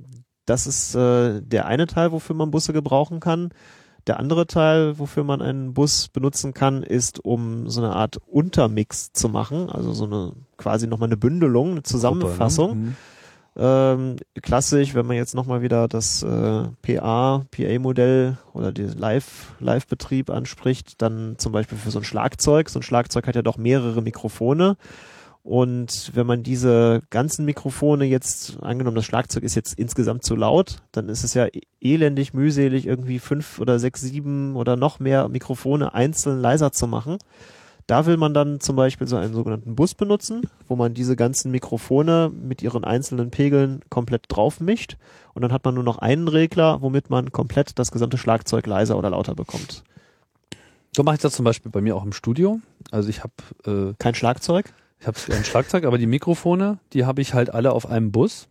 [0.47, 3.51] das ist äh, der eine Teil, wofür man Busse gebrauchen kann.
[4.07, 9.12] Der andere Teil, wofür man einen Bus benutzen kann, ist, um so eine Art Untermix
[9.12, 12.68] zu machen, also so eine quasi nochmal eine Bündelung, eine Zusammenfassung.
[12.68, 12.86] Gruppe, ne?
[12.86, 12.97] Mhm.
[13.59, 20.28] Ähm, klassisch, wenn man jetzt nochmal wieder das äh, PA, PA-Modell oder den Live, Live-Betrieb
[20.28, 22.68] anspricht, dann zum Beispiel für so ein Schlagzeug.
[22.68, 24.76] So ein Schlagzeug hat ja doch mehrere Mikrofone.
[25.47, 30.78] Und wenn man diese ganzen Mikrofone jetzt, angenommen, das Schlagzeug ist jetzt insgesamt zu laut,
[30.90, 35.28] dann ist es ja e- elendig mühselig, irgendwie fünf oder sechs, sieben oder noch mehr
[35.28, 37.18] Mikrofone einzeln leiser zu machen.
[37.86, 41.53] Da will man dann zum Beispiel so einen sogenannten Bus benutzen, wo man diese ganzen
[41.53, 44.97] Mikrofone mit ihren einzelnen Pegeln komplett drauf mischt
[45.32, 48.99] und dann hat man nur noch einen Regler, womit man komplett das gesamte Schlagzeug leiser
[48.99, 49.84] oder lauter bekommt.
[50.97, 52.59] So mache ich das zum Beispiel bei mir auch im Studio.
[52.90, 53.32] Also ich habe
[53.64, 54.74] äh, Kein Schlagzeug?
[55.07, 58.48] Ich habe ein Schlagzeug, aber die Mikrofone, die habe ich halt alle auf einem Bus.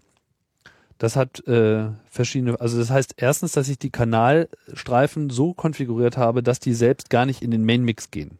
[0.97, 6.41] Das hat äh, verschiedene, also das heißt erstens, dass ich die Kanalstreifen so konfiguriert habe,
[6.41, 8.39] dass die selbst gar nicht in den Main Mix gehen.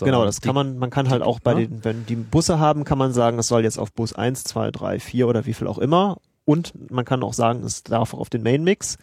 [0.00, 1.58] Genau, das die, kann man, man kann halt auch bei ja.
[1.60, 4.72] den, wenn die Busse haben, kann man sagen, es soll jetzt auf Bus 1, 2,
[4.72, 8.30] 3, 4 oder wie viel auch immer Und man kann auch sagen, es darf auf
[8.30, 8.98] den Main Mix.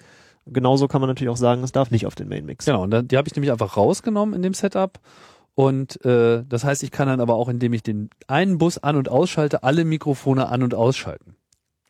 [0.46, 2.66] Genauso kann man natürlich auch sagen, es darf nicht auf den Main Mix.
[2.66, 5.00] Genau, und dann, die habe ich nämlich einfach rausgenommen in dem Setup.
[5.56, 8.98] Und äh, das heißt, ich kann dann aber auch, indem ich den einen Bus an-
[8.98, 11.36] und ausschalte, alle Mikrofone an- und ausschalten.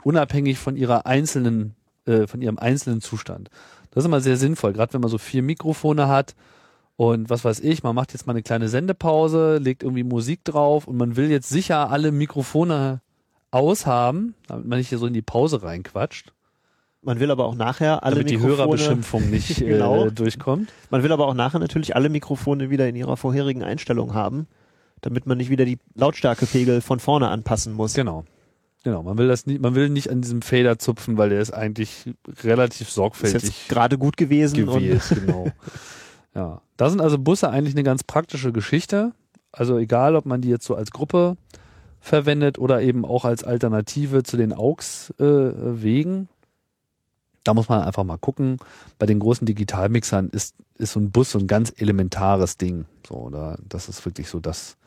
[0.04, 3.50] Unabhängig von ihrer einzelnen, äh, von ihrem einzelnen Zustand.
[3.90, 6.36] Das ist immer sehr sinnvoll, gerade wenn man so vier Mikrofone hat
[6.98, 10.88] und was weiß ich, man macht jetzt mal eine kleine Sendepause, legt irgendwie Musik drauf
[10.88, 13.02] und man will jetzt sicher alle Mikrofone
[13.52, 16.34] aushaben, damit man nicht hier so in die Pause reinquatscht.
[17.06, 20.06] Man will aber auch nachher alle damit die Mikrofone, Hörerbeschimpfung nicht Genau.
[20.06, 20.72] äh, durchkommt.
[20.90, 24.48] man will aber auch nachher natürlich alle Mikrofone wieder in ihrer vorherigen Einstellung haben,
[25.02, 27.94] damit man nicht wieder die Lautstärkepegel von vorne anpassen muss.
[27.94, 28.26] Genau.
[28.84, 31.52] Genau, man will das nicht, man will nicht an diesem Fader zupfen, weil der ist
[31.52, 35.48] eigentlich relativ Ist sorgfältig jetzt gerade gut gewesen gewählt, genau.
[36.36, 39.14] Ja, da sind also Busse eigentlich eine ganz praktische Geschichte.
[39.54, 41.38] Also egal, ob man die jetzt so als Gruppe
[42.02, 46.28] verwendet oder eben auch als Alternative zu den AUX-Wegen.
[47.46, 48.58] Da muss man einfach mal gucken.
[49.00, 52.86] Bei den großen Digitalmixern ist, ist so ein Bus so ein ganz elementares Ding.
[53.08, 54.78] So, oder das ist wirklich so das,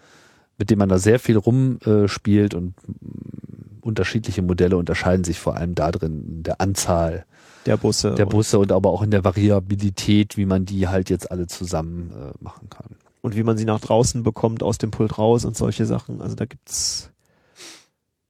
[0.59, 5.75] mit dem man da sehr viel rumspielt und mm, unterschiedliche Modelle unterscheiden sich vor allem
[5.75, 7.25] da drin in der Anzahl
[7.65, 8.15] der Busse.
[8.15, 12.11] der Busse und aber auch in der Variabilität, wie man die halt jetzt alle zusammen
[12.11, 12.97] äh, machen kann.
[13.23, 16.21] und wie man sie nach draußen bekommt, aus dem Pult raus und solche Sachen.
[16.21, 17.11] Also da gibt's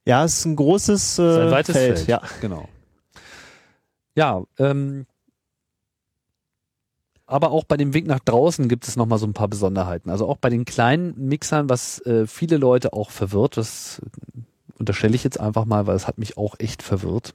[0.05, 2.07] ja, es ist ein großes äh, ist ein weites Feld.
[2.07, 2.69] Ja, Genau.
[4.19, 5.05] Ja, ähm,
[7.25, 10.09] aber auch bei dem Weg nach draußen gibt es nochmal so ein paar Besonderheiten.
[10.09, 14.41] Also auch bei den kleinen Mixern, was äh, viele Leute auch verwirrt, das äh,
[14.77, 17.33] unterstelle ich jetzt einfach mal, weil es hat mich auch echt verwirrt.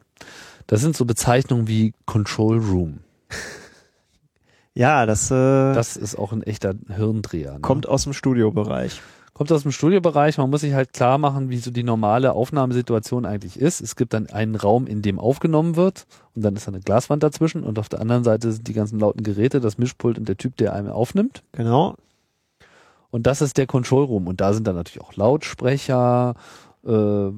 [0.66, 2.98] Das sind so Bezeichnungen wie Control Room.
[4.74, 7.54] ja, das, äh, Das ist auch ein echter Hirndreher.
[7.54, 7.60] Ne?
[7.60, 9.00] kommt aus dem Studiobereich.
[9.34, 10.38] Kommt aus dem Studiobereich.
[10.38, 13.80] Man muss sich halt klar machen, wie so die normale Aufnahmesituation eigentlich ist.
[13.80, 17.22] Es gibt dann einen Raum, in dem aufgenommen wird und dann ist da eine Glaswand
[17.22, 20.36] dazwischen und auf der anderen Seite sind die ganzen lauten Geräte, das Mischpult und der
[20.36, 21.42] Typ, der einem aufnimmt.
[21.52, 21.96] Genau.
[23.10, 26.34] Und das ist der Control Room und da sind dann natürlich auch Lautsprecher,
[26.86, 27.30] äh,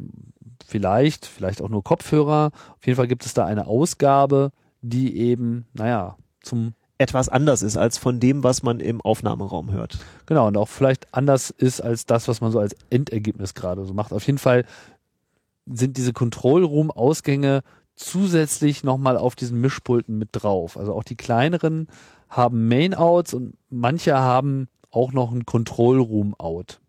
[0.64, 2.50] vielleicht, vielleicht auch nur Kopfhörer.
[2.78, 7.76] Auf jeden Fall gibt es da eine Ausgabe, die eben, naja, zum Etwas anders ist
[7.76, 9.98] als von dem, was man im Aufnahmeraum hört.
[10.24, 13.92] Genau, und auch vielleicht anders ist als das, was man so als Endergebnis gerade so
[13.92, 14.12] macht.
[14.12, 14.64] Auf jeden Fall
[15.66, 17.62] sind diese Control Room Ausgänge
[17.96, 20.76] zusätzlich nochmal auf diesen Mischpulten mit drauf.
[20.76, 21.88] Also auch die kleineren
[22.28, 26.80] haben Main Outs und manche haben auch noch ein Control Room Out.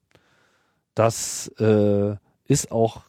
[0.96, 3.02] Das äh, ist auch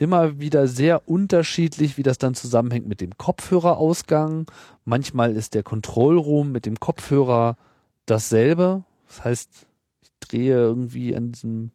[0.00, 4.50] immer wieder sehr unterschiedlich, wie das dann zusammenhängt mit dem Kopfhörerausgang.
[4.86, 7.58] Manchmal ist der Control Room mit dem Kopfhörer
[8.06, 8.82] dasselbe.
[9.08, 9.50] Das heißt,
[10.02, 11.72] ich drehe irgendwie an diesem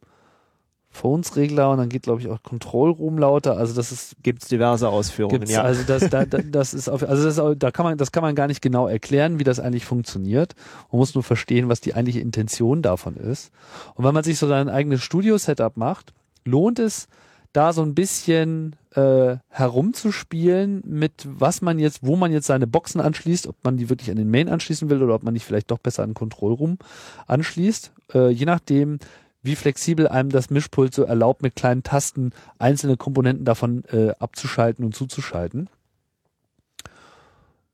[0.90, 3.56] Phones-Regler und dann geht, glaube ich, auch Control Room lauter.
[3.56, 5.62] Also das ist Gibt's diverse Ausführungen, Gibt's, ja.
[5.62, 8.24] Also das, da, da, das ist auf, also das ist, da kann man, das kann
[8.24, 10.56] man gar nicht genau erklären, wie das eigentlich funktioniert.
[10.90, 13.52] Man muss nur verstehen, was die eigentliche Intention davon ist.
[13.94, 16.12] Und wenn man sich so sein eigenes Studio-Setup macht,
[16.44, 17.06] lohnt es,
[17.52, 23.00] da so ein bisschen äh, herumzuspielen mit was man jetzt, wo man jetzt seine Boxen
[23.00, 25.70] anschließt, ob man die wirklich an den Main anschließen will oder ob man nicht vielleicht
[25.70, 26.78] doch besser an den Control Room
[27.26, 27.92] anschließt.
[28.14, 28.98] Äh, je nachdem,
[29.42, 34.84] wie flexibel einem das Mischpult so erlaubt, mit kleinen Tasten einzelne Komponenten davon äh, abzuschalten
[34.84, 35.68] und zuzuschalten.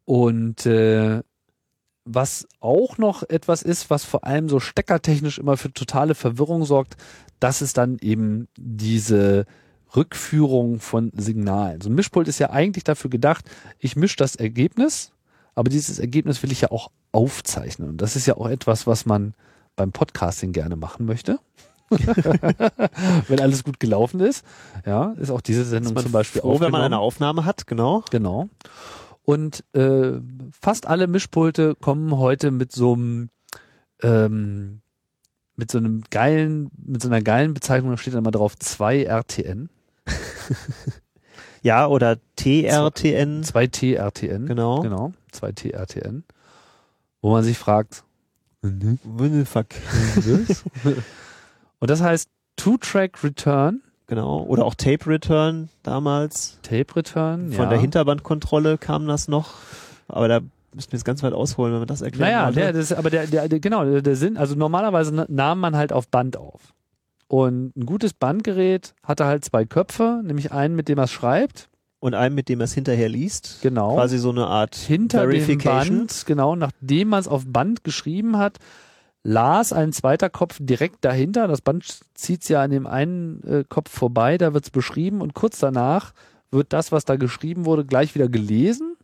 [0.05, 1.23] Und äh,
[2.05, 6.97] was auch noch etwas ist, was vor allem so steckertechnisch immer für totale Verwirrung sorgt,
[7.39, 9.47] das ist dann eben diese
[9.95, 11.81] Rückführung von Signalen.
[11.81, 13.45] So ein Mischpult ist ja eigentlich dafür gedacht,
[13.79, 15.13] ich mische das Ergebnis,
[15.55, 17.91] aber dieses Ergebnis will ich ja auch aufzeichnen.
[17.91, 19.35] Und das ist ja auch etwas, was man
[19.77, 21.39] beim Podcasting gerne machen möchte.
[23.29, 24.47] wenn alles gut gelaufen ist.
[24.87, 28.03] Ja, ist auch diese Sendung zum Beispiel froh, wenn man eine Aufnahme hat, genau.
[28.11, 28.49] Genau.
[29.25, 30.13] Und äh,
[30.59, 33.29] fast alle Mischpulte kommen heute mit so einem
[34.03, 34.81] ähm,
[35.55, 39.05] mit so einem geilen, mit so einer geilen Bezeichnung, da steht dann immer drauf 2
[39.05, 39.69] RTN,
[41.63, 43.45] Ja, oder TRTN.
[43.45, 44.81] 2 TRTN, Genau.
[44.81, 46.25] genau, 2 TRTN,
[47.21, 48.03] wo man sich fragt,
[49.45, 49.67] Fuck.
[51.79, 54.43] und das heißt Two-Track Return, Genau.
[54.43, 56.59] Oder auch Tape Return damals.
[56.63, 57.71] Tape Return, Von ja.
[57.71, 59.55] der Hinterbandkontrolle kam das noch.
[60.07, 60.41] Aber da
[60.75, 62.31] müssen wir jetzt ganz weit ausholen, wenn wir das erklären.
[62.31, 65.77] Naja, der, das, aber der, der, der, genau, der, Sinn, also normalerweise na- nahm man
[65.77, 66.75] halt auf Band auf.
[67.33, 71.71] Und ein gutes Bandgerät hatte halt zwei Köpfe, nämlich einen, mit dem er es schreibt,
[71.99, 73.61] Und einem, mit dem er es hinterher liest.
[73.63, 73.95] genau.
[73.95, 75.57] Quasi so eine Art hinter dem.
[75.57, 78.59] Band, genau, nachdem man es auf Band geschrieben hat,
[79.23, 81.49] las ein zweiter Kopf direkt dahinter.
[81.49, 85.33] Das Band zieht ja an dem einen äh, Kopf vorbei, da wird es beschrieben und
[85.33, 86.13] kurz danach
[86.51, 88.95] wird das, was da geschrieben wurde, gleich wieder gelesen,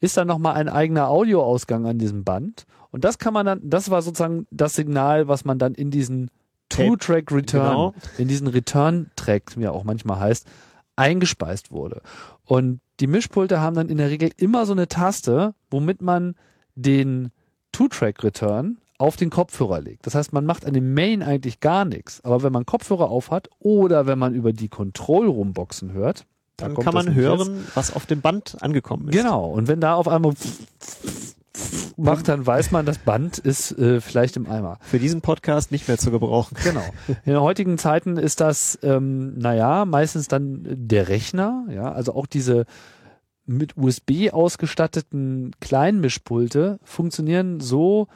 [0.00, 2.64] ist dann nochmal ein eigener Audioausgang an diesem Band.
[2.92, 6.30] Und das kann man dann, das war sozusagen das Signal, was man dann in diesen
[6.68, 7.94] Two-Track Return, Genau.
[8.18, 10.46] in diesen Return-Track, wie er auch manchmal heißt,
[10.96, 12.02] eingespeist wurde.
[12.44, 16.34] Und die Mischpulte haben dann in der Regel immer so eine Taste, womit man
[16.74, 17.30] den
[17.72, 20.06] Two-Track-Return auf den Kopfhörer legt.
[20.06, 22.20] Das heißt, man macht an dem Main eigentlich gar nichts.
[22.24, 26.74] Aber wenn man Kopfhörer auf hat oder wenn man über die Control-Room-Boxen hört, da Dann
[26.74, 29.14] kommt kann man hören, was auf dem Band angekommen ist.
[29.14, 29.46] Genau.
[29.50, 30.32] Und wenn da auf einmal
[31.98, 34.78] macht, dann weiß man, das Band ist äh, vielleicht im Eimer.
[34.80, 36.56] Für diesen Podcast nicht mehr zu gebrauchen.
[36.62, 36.84] Genau.
[37.06, 42.26] In den heutigen Zeiten ist das, ähm, naja, meistens dann der Rechner, ja, also auch
[42.26, 42.64] diese
[43.46, 48.08] mit USB ausgestatteten Kleinmischpulte funktionieren so,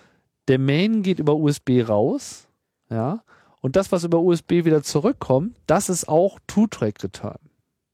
[0.49, 2.49] der Main geht über USB raus,
[2.91, 3.23] ja,
[3.61, 7.39] und das, was über USB wieder zurückkommt, das ist auch Two-Track-Return.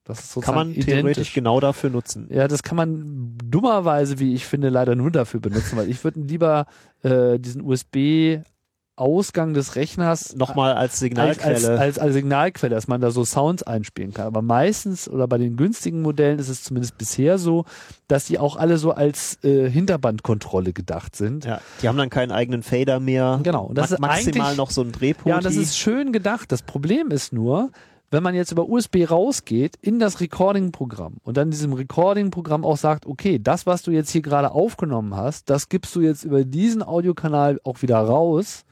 [0.09, 1.35] Das ist Kann man theoretisch identisch.
[1.35, 2.27] genau dafür nutzen.
[2.31, 6.21] Ja, das kann man dummerweise, wie ich finde, leider nur dafür benutzen, weil ich würde
[6.21, 6.67] lieber
[7.03, 11.55] äh, diesen USB-Ausgang des Rechners Nochmal als Signalquelle.
[11.55, 14.27] als, als, als Signalquelle, dass man da so Sounds einspielen kann.
[14.27, 17.65] Aber meistens oder bei den günstigen Modellen ist es zumindest bisher so,
[18.09, 21.45] dass die auch alle so als äh, Hinterbandkontrolle gedacht sind.
[21.45, 23.41] ja, die haben dann keinen eigenen Fader mehr.
[23.43, 25.29] Genau, und das Ma- ist maximal noch so ein Drehpunkt.
[25.29, 26.51] Ja, das ist schön gedacht.
[26.51, 27.71] Das Problem ist nur,
[28.11, 33.07] wenn man jetzt über USB rausgeht in das Recording-Programm und dann diesem Recording-Programm auch sagt,
[33.07, 36.83] okay, das, was du jetzt hier gerade aufgenommen hast, das gibst du jetzt über diesen
[36.83, 38.65] Audiokanal auch wieder raus.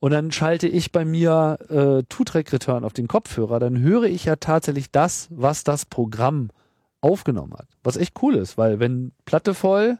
[0.00, 4.36] Und dann schalte ich bei mir äh, Two-Track-Return auf den Kopfhörer, dann höre ich ja
[4.36, 6.50] tatsächlich das, was das Programm
[7.00, 7.66] aufgenommen hat.
[7.82, 9.98] Was echt cool ist, weil wenn Platte voll,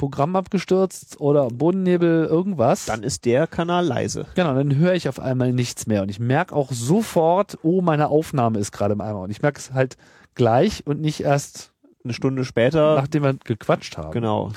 [0.00, 2.86] Programm abgestürzt oder Bodennebel, irgendwas.
[2.86, 4.24] dann ist der Kanal leise.
[4.34, 8.08] Genau, dann höre ich auf einmal nichts mehr und ich merke auch sofort, oh, meine
[8.08, 9.98] Aufnahme ist gerade im Eimer und ich merke es halt
[10.34, 11.72] gleich und nicht erst,
[12.02, 12.94] Eine Stunde später.
[12.96, 14.12] nachdem wir gequatscht haben.
[14.12, 14.52] genau.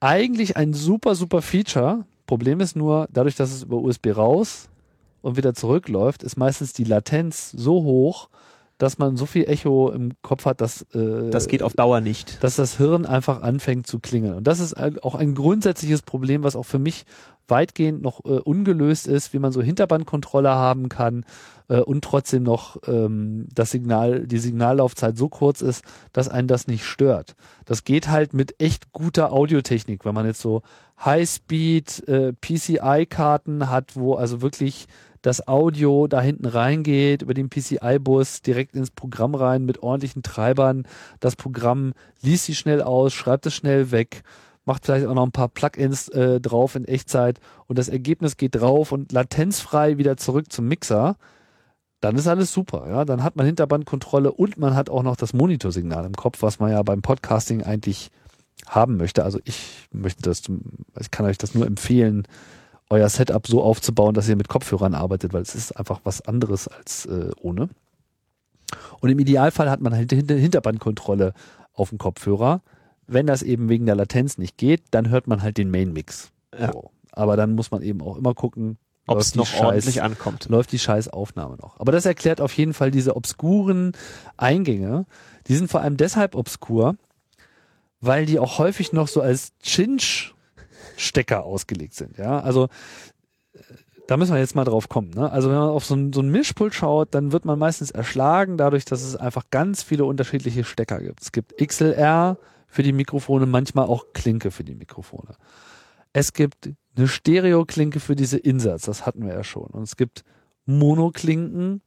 [0.00, 2.04] Eigentlich ein super, super Feature.
[2.26, 4.68] Problem ist nur, dadurch, dass es über USB raus
[5.22, 8.28] und wieder zurückläuft, ist meistens die Latenz so hoch,
[8.78, 12.42] dass man so viel Echo im Kopf hat, dass, äh, Das geht auf Dauer nicht.
[12.42, 14.34] dass das Hirn einfach anfängt zu klingeln.
[14.34, 17.04] Und das ist auch ein grundsätzliches Problem, was auch für mich
[17.48, 21.24] weitgehend noch äh, ungelöst ist, wie man so Hinterbandkontrolle haben kann
[21.68, 26.66] äh, und trotzdem noch ähm, das Signal, die Signallaufzeit so kurz ist, dass einen das
[26.66, 27.34] nicht stört.
[27.64, 30.62] Das geht halt mit echt guter Audiotechnik, wenn man jetzt so
[31.04, 34.86] High-Speed äh, PCI-Karten hat, wo also wirklich
[35.24, 40.86] das Audio da hinten reingeht, über den PCI-Bus direkt ins Programm rein mit ordentlichen Treibern.
[41.18, 44.22] Das Programm liest sie schnell aus, schreibt es schnell weg,
[44.64, 48.54] macht vielleicht auch noch ein paar Plugins äh, drauf in Echtzeit und das Ergebnis geht
[48.54, 51.16] drauf und latenzfrei wieder zurück zum Mixer.
[52.00, 53.04] Dann ist alles super, ja.
[53.04, 56.70] Dann hat man Hinterbandkontrolle und man hat auch noch das Monitorsignal im Kopf, was man
[56.70, 58.10] ja beim Podcasting eigentlich
[58.66, 59.24] haben möchte.
[59.24, 60.42] Also ich möchte das,
[61.00, 62.26] ich kann euch das nur empfehlen,
[62.90, 66.68] euer Setup so aufzubauen, dass ihr mit Kopfhörern arbeitet, weil es ist einfach was anderes
[66.68, 67.68] als äh, ohne.
[69.00, 71.32] Und im Idealfall hat man halt Hinter Hinterbandkontrolle
[71.72, 72.62] auf dem Kopfhörer.
[73.06, 76.30] Wenn das eben wegen der Latenz nicht geht, dann hört man halt den Main-Mix.
[76.58, 76.72] Ja.
[76.72, 76.90] So.
[77.12, 78.76] Aber dann muss man eben auch immer gucken,
[79.06, 80.48] Ob es noch Scheiß- ordentlich ankommt.
[80.48, 81.78] läuft die scheiß Aufnahme noch.
[81.78, 83.92] Aber das erklärt auf jeden Fall diese obskuren
[84.36, 85.06] Eingänge.
[85.46, 86.96] Die sind vor allem deshalb obskur,
[88.00, 92.18] weil die auch häufig noch so als Cinch-Stecker ausgelegt sind.
[92.18, 92.64] Ja, also
[93.52, 93.58] äh,
[94.08, 95.10] da müssen wir jetzt mal drauf kommen.
[95.10, 95.30] Ne?
[95.30, 98.56] Also wenn man auf so ein, so ein Mischpult schaut, dann wird man meistens erschlagen
[98.56, 101.22] dadurch, dass es einfach ganz viele unterschiedliche Stecker gibt.
[101.22, 102.38] Es gibt XLR
[102.74, 105.36] für die Mikrofone, manchmal auch Klinke für die Mikrofone.
[106.12, 109.66] Es gibt eine Stereo-Klinke für diese Insatz, das hatten wir ja schon.
[109.66, 110.24] Und es gibt
[110.66, 111.82] Monoklinken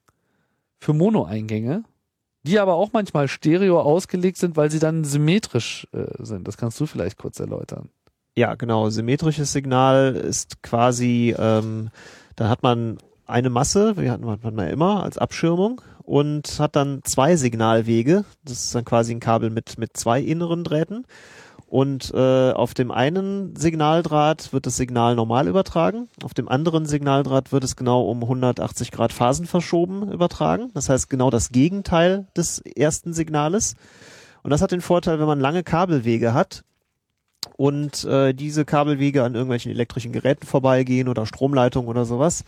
[0.80, 1.84] für Mono-Eingänge,
[2.44, 6.48] die aber auch manchmal stereo ausgelegt sind, weil sie dann symmetrisch äh, sind.
[6.48, 7.90] Das kannst du vielleicht kurz erläutern.
[8.38, 8.90] Ja, genau.
[8.90, 11.90] Symmetrisches Signal ist quasi, ähm,
[12.38, 17.36] da hat man eine Masse, wie hat man, immer als Abschirmung und hat dann zwei
[17.36, 18.24] Signalwege.
[18.46, 21.06] Das ist dann quasi ein Kabel mit, mit zwei inneren Drähten.
[21.68, 27.52] Und äh, auf dem einen Signaldraht wird das Signal normal übertragen, auf dem anderen Signaldraht
[27.52, 30.72] wird es genau um 180 Grad Phasen verschoben übertragen.
[30.74, 33.76] Das heißt genau das Gegenteil des ersten Signales.
[34.44, 36.64] Und das hat den Vorteil, wenn man lange Kabelwege hat,
[37.58, 42.44] und äh, diese Kabelwege an irgendwelchen elektrischen Geräten vorbeigehen oder Stromleitungen oder sowas,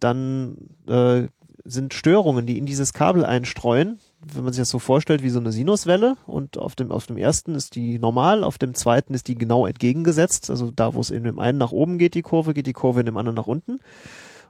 [0.00, 0.56] dann
[0.88, 1.28] äh,
[1.64, 5.40] sind Störungen, die in dieses Kabel einstreuen, wenn man sich das so vorstellt, wie so
[5.40, 9.28] eine Sinuswelle und auf dem, auf dem ersten ist die normal, auf dem zweiten ist
[9.28, 12.54] die genau entgegengesetzt, also da, wo es in dem einen nach oben geht, die Kurve,
[12.54, 13.80] geht die Kurve in dem anderen nach unten.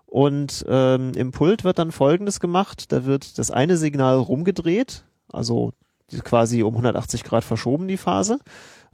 [0.06, 5.72] Und ähm, im Pult wird dann Folgendes gemacht, da wird das eine Signal rumgedreht also
[6.24, 8.38] quasi um 180 Grad verschoben die Phase,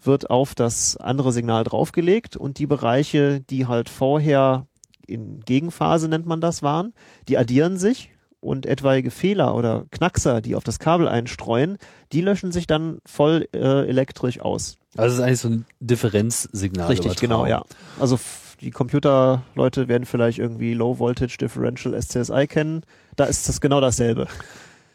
[0.03, 4.67] wird auf das andere Signal draufgelegt und die Bereiche, die halt vorher
[5.07, 6.93] in Gegenphase nennt man das waren,
[7.29, 11.79] die addieren sich und etwaige Fehler oder Knackser, die auf das Kabel einstreuen,
[12.13, 14.79] die löschen sich dann voll äh, elektrisch aus.
[14.97, 16.89] Also es ist eigentlich so ein Differenzsignal.
[16.89, 17.65] Richtig, genau, ja.
[17.99, 18.19] Also
[18.61, 22.83] die Computerleute werden vielleicht irgendwie Low Voltage Differential SCSI kennen.
[23.17, 24.29] Da ist das genau dasselbe.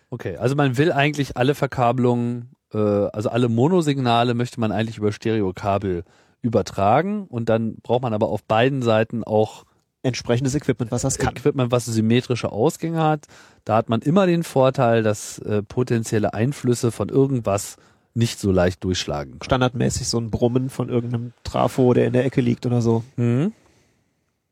[0.09, 5.12] Okay, also man will eigentlich alle Verkabelungen, äh, also alle Monosignale möchte man eigentlich über
[5.12, 6.03] Stereokabel
[6.41, 9.66] übertragen und dann braucht man aber auf beiden Seiten auch
[10.04, 11.36] entsprechendes Equipment, was das kann.
[11.36, 13.26] Equipment, was symmetrische Ausgänge hat.
[13.66, 17.78] Da hat man immer den Vorteil, dass äh, potenzielle Einflüsse von irgendwas
[18.14, 19.34] nicht so leicht durchschlagen.
[19.34, 19.43] Können.
[19.43, 23.04] Standardmäßig so ein Brummen von irgendeinem Trafo, der in der Ecke liegt oder so.
[23.16, 23.54] Mhm.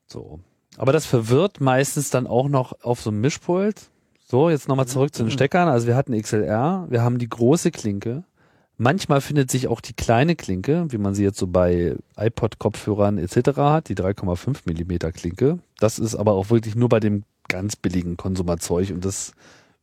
[0.08, 0.40] So.
[0.78, 3.90] Aber das verwirrt meistens dann auch noch auf so einem Mischpult.
[4.26, 5.68] So, jetzt nochmal zurück zu den Steckern.
[5.68, 8.24] Also wir hatten XLR, wir haben die große Klinke.
[8.82, 13.58] Manchmal findet sich auch die kleine Klinke, wie man sie jetzt so bei iPod-Kopfhörern etc.
[13.58, 15.60] hat, die 3,5 Millimeter Klinke.
[15.80, 19.34] Das ist aber auch wirklich nur bei dem ganz billigen Konsumerzeug und das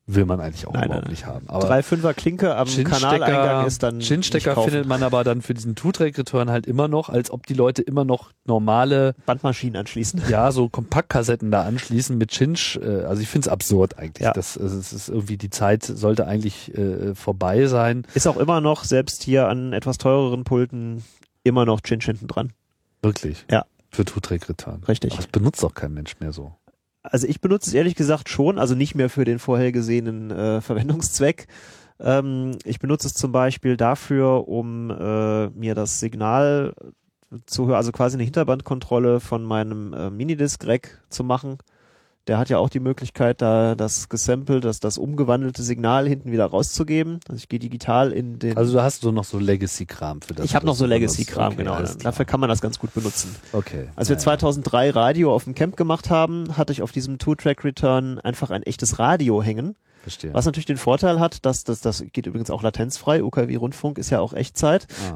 [0.07, 1.11] will man eigentlich auch Nein, überhaupt nein.
[1.11, 1.49] nicht haben.
[1.49, 5.75] Aber Drei Fünfer Klinke am Kanaleingang ist dann Chinstecker findet man aber dann für diesen
[5.75, 10.23] Two-Track-Return halt immer noch, als ob die Leute immer noch normale, Bandmaschinen anschließen.
[10.29, 12.79] ja, so Kompaktkassetten da anschließen mit Chinch.
[12.81, 14.25] Äh, also ich find's absurd eigentlich.
[14.25, 14.33] Ja.
[14.33, 18.07] Das, es ist irgendwie, die Zeit sollte eigentlich äh, vorbei sein.
[18.15, 21.03] Ist auch immer noch, selbst hier an etwas teureren Pulten,
[21.43, 22.53] immer noch Chinch hinten dran.
[23.03, 23.45] Wirklich.
[23.51, 23.65] Ja.
[23.91, 24.85] Für Two-Track-Return.
[24.87, 25.13] Richtig.
[25.13, 26.55] Aber das benutzt doch kein Mensch mehr so.
[27.11, 30.61] Also ich benutze es ehrlich gesagt schon, also nicht mehr für den vorher gesehenen äh,
[30.63, 31.47] Verwendungszweck.
[31.99, 36.75] Ähm, ich benutze es zum Beispiel dafür, um äh, mir das Signal
[37.47, 41.59] zu hören, also quasi eine Hinterbandkontrolle von meinem äh, Minidisc-Rack zu machen.
[42.27, 46.47] Der hat ja auch die Möglichkeit, da das gesampled, das, das umgewandelte Signal hinten wieder
[46.47, 47.21] rauszugeben.
[47.29, 48.57] Also ich gehe digital in den.
[48.57, 50.45] Also du hast so noch so Legacy-Kram für das.
[50.45, 50.87] ich habe noch so.
[50.87, 51.79] Legacy-Kram, Okay, genau.
[52.03, 53.35] Dafür kann man das ganz gut benutzen.
[53.53, 53.89] Okay.
[53.95, 54.25] Als wir Ja, ja.
[54.25, 58.99] 2003 Radio auf dem Camp gemacht haben, hatte ich auf diesem Two-Track-Return einfach ein echtes
[58.99, 59.77] Radio hängen.
[60.07, 60.33] Verstehe.
[60.33, 63.25] Was natürlich den Vorteil hat, dass das, das geht übrigens auch latenzfrei.
[63.25, 64.87] UKW-Rundfunk ist ja auch Echtzeit.
[65.05, 65.15] Ah,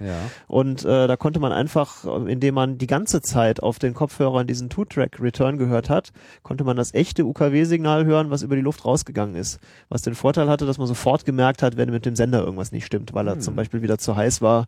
[0.04, 0.14] ja.
[0.46, 4.46] Und äh, da konnte man einfach, äh, indem man die ganze Zeit auf den Kopfhörern
[4.46, 6.10] diesen Two-Track-Return gehört hat,
[6.44, 9.58] konnte man das echte UKW-Signal hören, was über die Luft rausgegangen ist.
[9.88, 12.86] Was den Vorteil hatte, dass man sofort gemerkt hat, wenn mit dem Sender irgendwas nicht
[12.86, 13.40] stimmt, weil er Hm.
[13.40, 14.66] zum Beispiel wieder zu heiß war,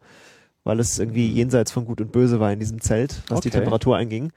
[0.64, 3.59] weil es irgendwie jenseits von Gut und Böse war in diesem Zelt, was die Okay.
[3.59, 4.33] Temperatur einging.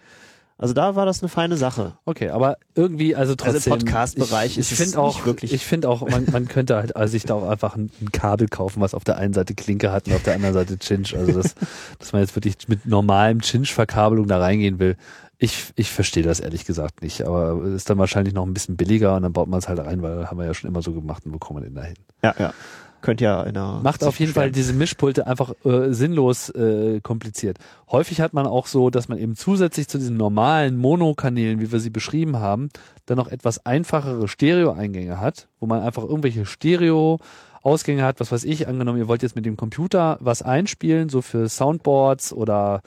[0.63, 1.97] Also da war das eine feine Sache.
[2.05, 3.73] Okay, aber irgendwie, also trotzdem.
[3.73, 6.95] im Podcast-Bereich ich, ist ich auch, nicht wirklich- ich finde auch, man, man könnte halt
[6.95, 9.91] also sich da auch einfach ein, ein Kabel kaufen, was auf der einen Seite Klinke
[9.91, 11.17] hat und auf der anderen Seite Chinch.
[11.17, 11.55] Also das,
[11.99, 14.95] dass man jetzt wirklich mit normalem Chinch-Verkabelung da reingehen will.
[15.37, 18.77] Ich, ich verstehe das ehrlich gesagt nicht, aber es ist dann wahrscheinlich noch ein bisschen
[18.77, 20.93] billiger und dann baut man es halt rein, weil haben wir ja schon immer so
[20.93, 21.95] gemacht und bekommen den dahin.
[22.23, 22.53] Ja, ja.
[23.03, 27.57] Könnt ja in einer Macht auf jeden Fall diese Mischpulte einfach äh, sinnlos äh, kompliziert.
[27.91, 31.81] Häufig hat man auch so, dass man eben zusätzlich zu diesen normalen Monokanälen, wie wir
[31.81, 32.69] sie beschrieben haben,
[33.05, 38.69] dann noch etwas einfachere Stereo-Eingänge hat, wo man einfach irgendwelche Stereo-Ausgänge hat, was weiß ich,
[38.69, 42.79] angenommen, ihr wollt jetzt mit dem Computer was einspielen, so für Soundboards oder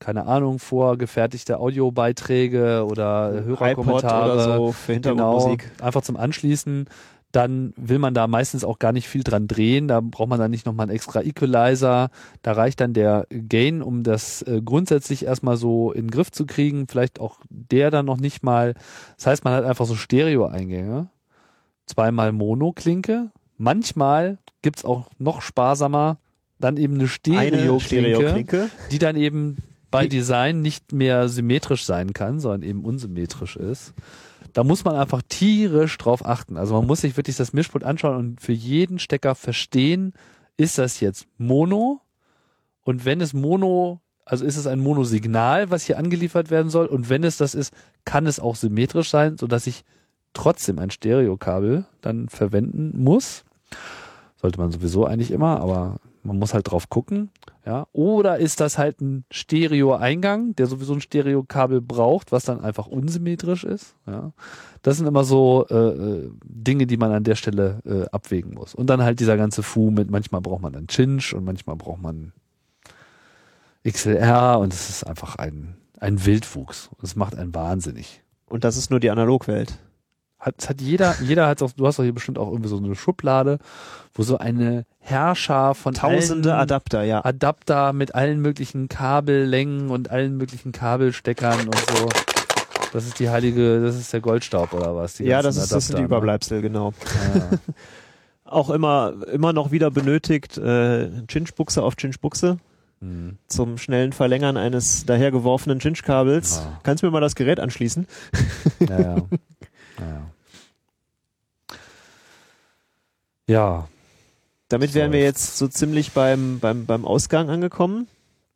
[0.00, 5.70] keine Ahnung, vorgefertigte Audiobeiträge oder Hörerkommentare oder so für Hintergrundmusik.
[5.76, 6.86] Genau, einfach zum Anschließen.
[7.32, 9.88] Dann will man da meistens auch gar nicht viel dran drehen.
[9.88, 12.10] Da braucht man dann nicht nochmal einen extra Equalizer.
[12.42, 16.46] Da reicht dann der Gain, um das äh, grundsätzlich erstmal so in den Griff zu
[16.46, 16.88] kriegen.
[16.88, 18.74] Vielleicht auch der dann noch nicht mal.
[19.16, 21.08] Das heißt, man hat einfach so Stereo-Eingänge.
[21.86, 23.30] Zweimal Mono-Klinke.
[23.58, 26.18] Manchmal gibt's auch noch sparsamer
[26.60, 28.70] dann eben eine Stereo-Klinke.
[28.90, 29.56] die dann eben
[29.90, 33.94] bei Design nicht mehr symmetrisch sein kann, sondern eben unsymmetrisch ist.
[34.52, 36.56] Da muss man einfach tierisch drauf achten.
[36.56, 40.12] Also man muss sich wirklich das Mischpult anschauen und für jeden Stecker verstehen,
[40.56, 42.00] ist das jetzt Mono?
[42.82, 46.86] Und wenn es Mono, also ist es ein Monosignal, was hier angeliefert werden soll?
[46.86, 47.72] Und wenn es das ist,
[48.04, 49.84] kann es auch symmetrisch sein, sodass ich
[50.32, 53.44] trotzdem ein Stereokabel dann verwenden muss.
[54.36, 57.30] Sollte man sowieso eigentlich immer, aber man muss halt drauf gucken.
[57.64, 62.86] Ja, oder ist das halt ein Stereo-Eingang, der sowieso ein Stereokabel braucht, was dann einfach
[62.86, 63.94] unsymmetrisch ist.
[64.06, 64.32] Ja,
[64.82, 68.74] das sind immer so äh, äh, Dinge, die man an der Stelle äh, abwägen muss.
[68.74, 72.00] Und dann halt dieser ganze Fu mit, manchmal braucht man dann Chinch und manchmal braucht
[72.00, 72.32] man
[73.86, 76.90] XLR und es ist einfach ein, ein Wildwuchs.
[77.02, 78.22] Es macht einen wahnsinnig.
[78.46, 79.78] Und das ist nur die Analogwelt.
[80.40, 82.94] Hat, hat jeder, jeder hat auch, du hast doch hier bestimmt auch irgendwie so eine
[82.94, 83.58] Schublade,
[84.14, 87.22] wo so eine Herrscher von Tausende Adapter, ja.
[87.24, 92.08] Adapter mit allen möglichen Kabellängen und allen möglichen Kabelsteckern und so.
[92.92, 95.18] Das ist die heilige, das ist der Goldstaub oder was?
[95.18, 96.16] Ja, das, ist, das sind die Adapter, ne?
[96.16, 96.94] Überbleibsel, genau.
[97.34, 97.58] Ja.
[98.44, 102.58] auch immer, immer noch wieder benötigt, äh, Chinch-Buchse auf Chinch-Buchse
[103.02, 103.38] Hm.
[103.46, 106.58] zum schnellen Verlängern eines dahergeworfenen Chinch-Kabels.
[106.58, 106.80] Ja.
[106.82, 108.06] Kannst du mir mal das Gerät anschließen?
[108.80, 109.00] Ja.
[109.00, 109.16] ja.
[113.50, 113.88] ja.
[114.68, 118.06] Damit wären wir jetzt so ziemlich beim, beim, beim Ausgang angekommen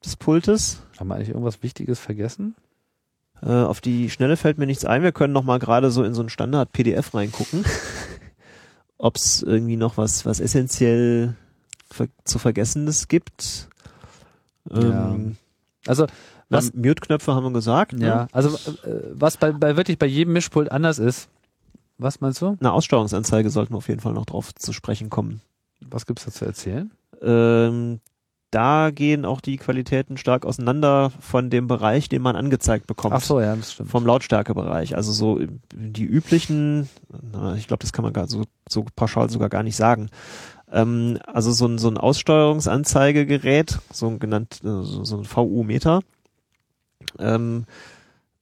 [0.05, 0.79] des Pultes.
[0.99, 2.55] Haben wir eigentlich irgendwas Wichtiges vergessen?
[3.43, 5.03] Äh, auf die Schnelle fällt mir nichts ein.
[5.03, 7.65] Wir können noch mal gerade so in so ein Standard-PDF reingucken,
[8.99, 11.35] ob es irgendwie noch was, was essentiell
[11.91, 13.69] ver zu Vergessenes gibt.
[14.71, 15.37] Ähm,
[15.87, 16.07] Also,
[16.49, 17.93] was, was Mute-Knöpfe haben wir gesagt.
[17.93, 18.07] Ne?
[18.07, 21.29] ja, also, äh, was bei, bei wirklich bei jedem Mischpult anders ist.
[21.99, 22.57] Was meinst du?
[22.59, 25.41] Eine Aussteuerungsanzeige sollten wir auf jeden Fall noch drauf zu sprechen kommen.
[25.81, 26.91] Was gibt's da zu erzählen?
[27.23, 28.01] Ähm,
[28.51, 33.15] da gehen auch die Qualitäten stark auseinander von dem Bereich, den man angezeigt bekommt.
[33.15, 33.91] Ach so, ja, das stimmt.
[33.91, 34.97] vom Lautstärkebereich.
[34.97, 35.41] Also so
[35.75, 36.89] die üblichen,
[37.33, 40.09] na, ich glaube, das kann man gar so, so pauschal sogar gar nicht sagen.
[40.71, 46.01] Ähm, also so ein, so ein Aussteuerungsanzeigegerät, so ein genannt, äh, so, so ein VU-Meter,
[47.19, 47.65] ähm,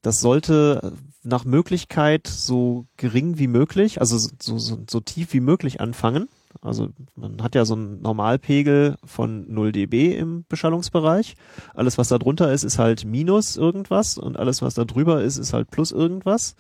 [0.03, 0.93] das sollte
[1.25, 6.29] nach Möglichkeit so gering wie möglich, also so, so, so tief wie möglich anfangen.
[6.61, 11.35] Also man hat ja so einen Normalpegel von 0 dB im Beschallungsbereich.
[11.75, 15.39] Alles, was da drunter ist, ist halt minus irgendwas und alles, was da drüber ist,
[15.39, 16.55] ist halt plus irgendwas.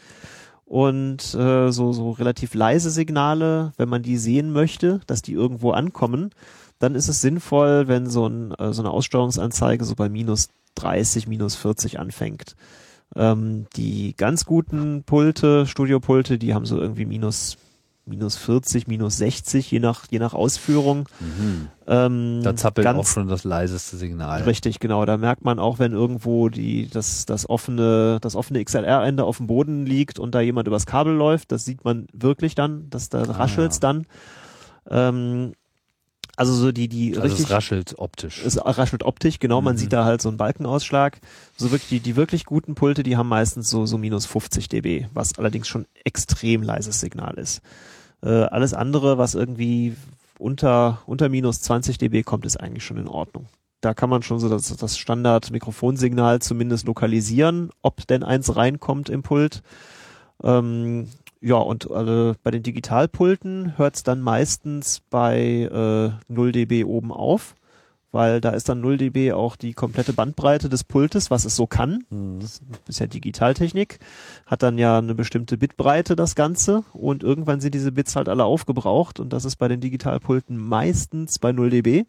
[0.64, 5.72] Und äh, so, so relativ leise Signale, wenn man die sehen möchte, dass die irgendwo
[5.72, 6.30] ankommen,
[6.78, 11.28] dann ist es sinnvoll, wenn so, ein, äh, so eine Aussteuerungsanzeige so bei minus 30,
[11.28, 12.56] minus 40 anfängt.
[13.14, 17.56] Ähm, die ganz guten Pulte, Studiopulte, die haben so irgendwie minus
[18.04, 21.08] minus 40, minus 60, je nach, je nach Ausführung.
[21.20, 21.68] Mhm.
[21.86, 24.42] Ähm, Da zappelt ganz auch schon das leiseste Signal.
[24.42, 25.04] Richtig, genau.
[25.06, 29.46] Da merkt man auch, wenn irgendwo die, das, das offene, das offene XLR-Ende auf dem
[29.46, 33.22] Boden liegt und da jemand übers Kabel läuft, das sieht man wirklich dann, dass da
[33.22, 33.80] Ah, raschelt's ja.
[33.92, 34.06] dann.
[34.90, 35.52] Ähm,
[36.37, 38.43] also so die, die Also richtig, es raschelt optisch.
[38.45, 39.78] es raschelt optisch, genau, man Mhm.
[39.78, 41.20] sieht da halt so einen Balkenausschlag.
[41.57, 45.07] So wirklich, die, die wirklich guten Pulte, die haben meistens so, so minus 50 dB,
[45.12, 47.61] was allerdings schon extrem leises Signal ist.
[48.22, 49.95] Äh, alles andere, was irgendwie
[50.39, 53.47] unter, unter minus 20 dB kommt, ist eigentlich schon in Ordnung.
[53.80, 59.22] Da kann man schon so das, das Standard-Mikrofonsignal zumindest lokalisieren, ob denn eins reinkommt im
[59.22, 59.62] Pult.
[60.43, 61.09] Ähm,
[61.43, 65.68] ja, und äh, bei den Digitalpulten hört es dann meistens bei
[66.28, 67.57] äh, 0 dB oben auf,
[68.12, 71.66] weil da ist dann 0 dB auch die komplette Bandbreite des Pultes, was es so
[71.66, 72.05] kann.
[72.11, 72.38] Mhm.
[72.38, 73.99] Das ist ja Digitaltechnik,
[74.47, 78.45] hat dann ja eine bestimmte Bitbreite das Ganze und irgendwann sind diese Bits halt alle
[78.45, 82.05] aufgebraucht und das ist bei den Digitalpulten meistens bei 0 dB.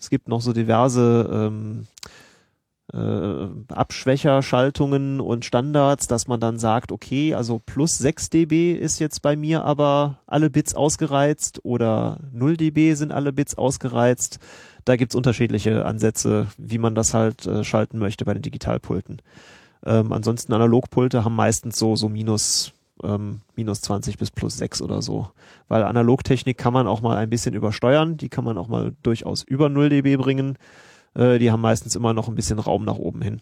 [0.00, 1.86] Es gibt noch so diverse ähm,
[2.92, 9.20] äh, Abschwächerschaltungen und Standards, dass man dann sagt, okay, also plus 6 dB ist jetzt
[9.20, 14.38] bei mir aber alle Bits ausgereizt oder 0 dB sind alle Bits ausgereizt.
[14.84, 19.20] Da gibt's unterschiedliche Ansätze, wie man das halt äh, schalten möchte bei den Digitalpulten.
[19.84, 22.72] Ähm, ansonsten Analogpulte haben meistens so, so minus,
[23.02, 25.28] ähm, minus 20 bis plus 6 oder so.
[25.68, 29.42] Weil Analogtechnik kann man auch mal ein bisschen übersteuern, die kann man auch mal durchaus
[29.42, 30.56] über 0 dB bringen.
[31.14, 33.40] Äh, die haben meistens immer noch ein bisschen Raum nach oben hin.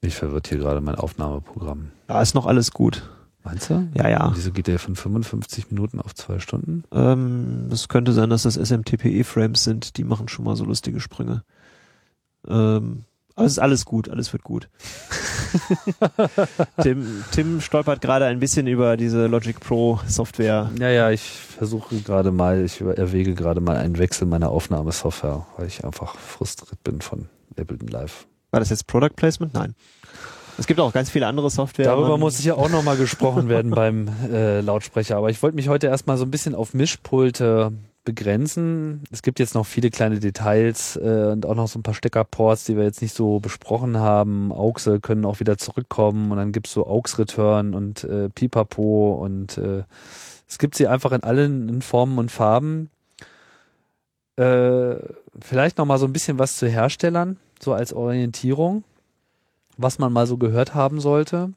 [0.00, 1.92] Ich verwirrt hier gerade mein Aufnahmeprogramm.
[2.08, 3.08] Da ist noch alles gut.
[3.44, 3.88] Meinst du?
[3.94, 4.32] Ja, ja.
[4.34, 6.84] Wieso geht der von 55 Minuten auf zwei Stunden?
[6.92, 11.42] Ähm, es könnte sein, dass das SMTPE-Frames sind, die machen schon mal so lustige Sprünge.
[12.46, 13.04] Ähm,
[13.34, 14.68] aber es ist alles gut, alles wird gut.
[16.82, 20.70] Tim, Tim stolpert gerade ein bisschen über diese Logic Pro Software.
[20.78, 25.66] Ja, ja, ich versuche gerade mal, ich erwäge gerade mal einen Wechsel meiner Aufnahmesoftware, weil
[25.66, 27.28] ich einfach frustriert bin von
[27.58, 28.26] Ableton Live.
[28.50, 29.54] War das jetzt Product Placement?
[29.54, 29.74] Nein.
[30.58, 31.86] Es gibt auch ganz viele andere Software.
[31.86, 35.16] Darüber muss ja auch nochmal gesprochen werden beim äh, Lautsprecher.
[35.16, 37.72] Aber ich wollte mich heute erstmal so ein bisschen auf Mischpulte
[38.04, 39.02] begrenzen.
[39.10, 42.64] Es gibt jetzt noch viele kleine Details äh, und auch noch so ein paar Steckerports,
[42.64, 44.52] die wir jetzt nicht so besprochen haben.
[44.52, 49.84] AUXe können auch wieder zurückkommen und dann gibt's so AUX-Return und äh, Pipapo und äh,
[50.48, 52.90] es gibt sie einfach in allen in Formen und Farben.
[54.36, 54.96] Äh,
[55.40, 58.82] vielleicht noch mal so ein bisschen was zu Herstellern, so als Orientierung,
[59.76, 61.52] was man mal so gehört haben sollte.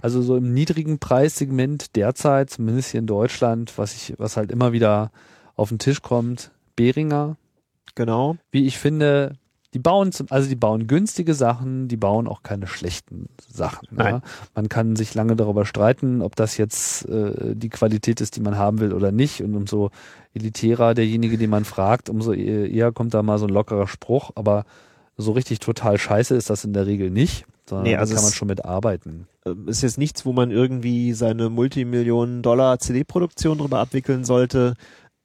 [0.00, 4.72] Also so im niedrigen Preissegment derzeit, zumindest hier in Deutschland, was ich, was halt immer
[4.72, 5.10] wieder
[5.56, 7.36] auf den Tisch kommt, Behringer,
[7.94, 8.36] Genau.
[8.50, 9.34] wie ich finde,
[9.72, 13.88] die bauen zum, also die bauen günstige Sachen, die bauen auch keine schlechten Sachen.
[13.90, 14.14] Nein.
[14.16, 14.22] Ja.
[14.54, 18.56] Man kann sich lange darüber streiten, ob das jetzt äh, die Qualität ist, die man
[18.56, 19.42] haben will oder nicht.
[19.42, 19.90] Und umso
[20.32, 24.30] elitärer derjenige, den man fragt, umso e- eher kommt da mal so ein lockerer Spruch.
[24.36, 24.64] Aber
[25.16, 28.24] so richtig total scheiße ist das in der Regel nicht, sondern Nee, da also kann
[28.24, 29.26] man schon mit arbeiten.
[29.44, 34.74] Äh, Ist jetzt nichts, wo man irgendwie seine Multimillionen-Dollar CD-Produktion drüber abwickeln sollte.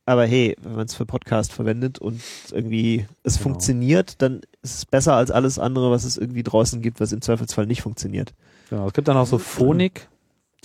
[0.10, 2.20] Aber hey, wenn man es für Podcast verwendet und
[2.52, 3.44] irgendwie es Genau.
[3.44, 7.22] funktioniert, dann ist es besser als alles andere, was es irgendwie draußen gibt, was im
[7.22, 8.34] Zweifelsfall nicht funktioniert.
[8.72, 10.08] Genau, es gibt dann auch so Phonik,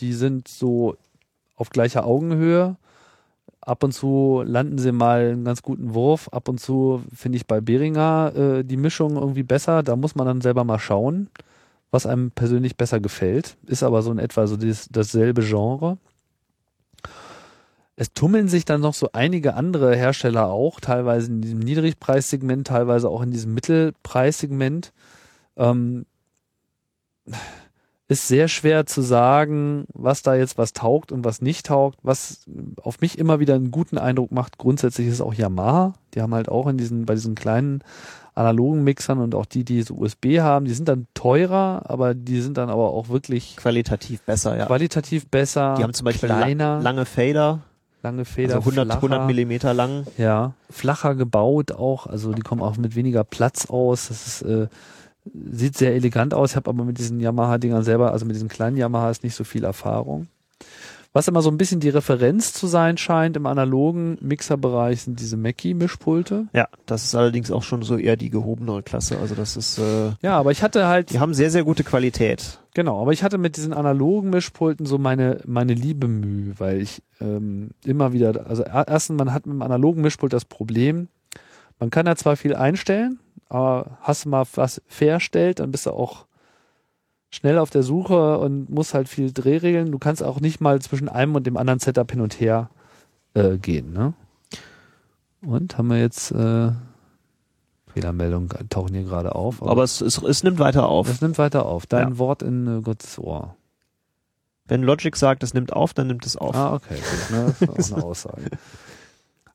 [0.00, 0.96] die sind so
[1.56, 2.76] auf gleicher Augenhöhe.
[3.60, 6.28] Ab und zu landen sie mal einen ganz guten Wurf.
[6.30, 9.82] Ab und zu finde ich bei Behringer äh, die Mischung irgendwie besser.
[9.82, 11.28] Da muss man dann selber mal schauen,
[11.90, 13.58] was einem persönlich besser gefällt.
[13.66, 15.98] Ist aber so in etwa so dieses, dasselbe Genre.
[17.96, 23.08] Es tummeln sich dann noch so einige andere Hersteller auch, teilweise in diesem Niedrigpreissegment, teilweise
[23.08, 24.92] auch in diesem Mittelpreissegment.
[25.56, 26.04] Ähm,
[28.08, 31.98] ist sehr schwer zu sagen, was da jetzt was taugt und was nicht taugt.
[32.02, 32.44] Was
[32.82, 35.94] auf mich immer wieder einen guten Eindruck macht, grundsätzlich ist auch Yamaha.
[36.14, 37.82] Die haben halt auch in diesen, bei diesen kleinen
[38.34, 42.40] analogen Mixern und auch die, die so USB haben, die sind dann teurer, aber die
[42.40, 44.66] sind dann aber auch wirklich Qualitativ besser, ja.
[44.66, 47.60] qualitativ besser, Die haben zum Beispiel kleiner, lange Fader,
[48.04, 49.02] lange Feder, also 100, flacher.
[49.02, 50.06] 100 Millimeter lang.
[50.16, 54.08] Ja, flacher gebaut auch, also die kommen auch mit weniger Platz aus.
[54.08, 54.68] Das ist, äh,
[55.50, 56.50] sieht sehr elegant aus.
[56.50, 59.64] Ich habe aber mit diesen Yamaha-Dingern selber, also mit diesen kleinen Yamahas nicht so viel
[59.64, 60.28] Erfahrung.
[61.16, 65.36] Was immer so ein bisschen die Referenz zu sein scheint im analogen Mixerbereich sind diese
[65.36, 66.48] Mackie-Mischpulte.
[66.52, 69.18] Ja, das ist allerdings auch schon so eher die gehobenere Klasse.
[69.20, 72.58] Also das ist, äh, Ja, aber ich hatte halt, die haben sehr, sehr gute Qualität.
[72.74, 77.00] genau, aber ich hatte mit diesen analogen Mischpulten so meine, meine Liebe Mühe, weil ich
[77.20, 81.06] ähm, immer wieder, also er- erstens, man hat mit dem analogen Mischpult das Problem,
[81.78, 85.90] man kann da zwar viel einstellen, aber hast du mal was verstellt, dann bist du
[85.92, 86.26] auch
[87.34, 89.90] schnell auf der Suche und musst halt viel Drehregeln.
[89.90, 92.70] Du kannst auch nicht mal zwischen einem und dem anderen Setup hin und her
[93.34, 93.92] äh, gehen.
[93.92, 94.14] Ne?
[95.42, 96.70] Und haben wir jetzt äh,
[97.92, 99.62] Fehlermeldungen tauchen hier gerade auf.
[99.62, 101.08] Aber es, es, es nimmt weiter auf.
[101.08, 101.86] das nimmt weiter auf.
[101.86, 102.18] Dein Ja.
[102.18, 103.56] Wort in äh, Gottes Ohr.
[104.66, 106.54] Wenn Logic sagt, es nimmt auf, dann nimmt es auf.
[106.54, 107.54] Ah, okay, gut, ne?
[107.60, 108.44] Das ist auch eine Aussage.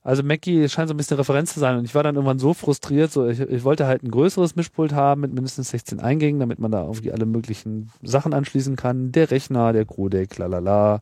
[0.02, 2.54] Also Mackie scheint so ein bisschen Referenz zu sein und ich war dann irgendwann so
[2.54, 6.60] frustriert, so ich, ich wollte halt ein größeres Mischpult haben mit mindestens 16 Eingängen, damit
[6.60, 9.12] man da irgendwie alle möglichen Sachen anschließen kann.
[9.12, 11.02] Der Rechner, der Codec, lalala,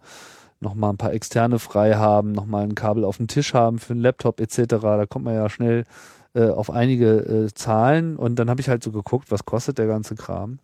[0.60, 4.02] nochmal ein paar externe frei haben, nochmal ein Kabel auf dem Tisch haben für einen
[4.02, 4.66] Laptop etc.
[4.82, 5.86] Da kommt man ja schnell
[6.34, 9.88] äh, auf einige äh, Zahlen und dann habe ich halt so geguckt, was kostet der
[9.88, 10.58] ganze Kram.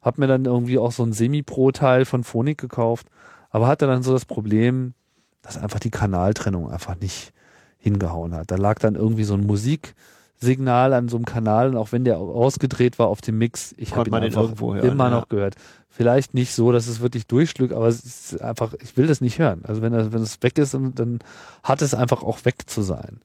[0.00, 3.08] Hab mir dann irgendwie auch so ein Semi-Pro-Teil von Phonik gekauft,
[3.50, 4.94] aber hatte dann so das Problem,
[5.42, 7.32] dass einfach die Kanaltrennung einfach nicht
[7.78, 8.50] hingehauen hat.
[8.50, 12.18] Da lag dann irgendwie so ein Musiksignal an so einem Kanal und auch wenn der
[12.18, 15.10] ausgedreht war auf dem Mix, ich habe ihn einfach irgendwo hören, immer ja.
[15.10, 15.54] noch gehört.
[15.88, 19.38] Vielleicht nicht so, dass es wirklich durchschlügt, aber es ist einfach, ich will das nicht
[19.38, 19.62] hören.
[19.66, 21.18] Also wenn, das, wenn es weg ist, dann- dann
[21.62, 23.20] hat es einfach auch weg zu sein.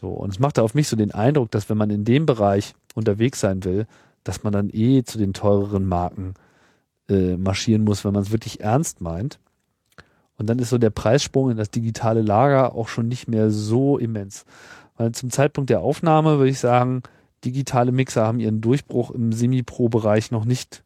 [0.00, 2.74] So, und es machte auf mich so den Eindruck, dass wenn man in dem Bereich
[2.94, 3.86] unterwegs sein will,
[4.24, 6.34] dass man dann eh zu den teureren Marken
[7.08, 9.38] äh, marschieren muss, wenn man es wirklich ernst meint.
[10.38, 13.98] Und dann ist so der Preissprung in das digitale Lager auch schon nicht mehr so
[13.98, 14.44] immens.
[14.96, 17.02] Weil zum Zeitpunkt der Aufnahme würde ich sagen,
[17.44, 20.84] digitale Mixer haben ihren Durchbruch im Semi-Pro-Bereich noch nicht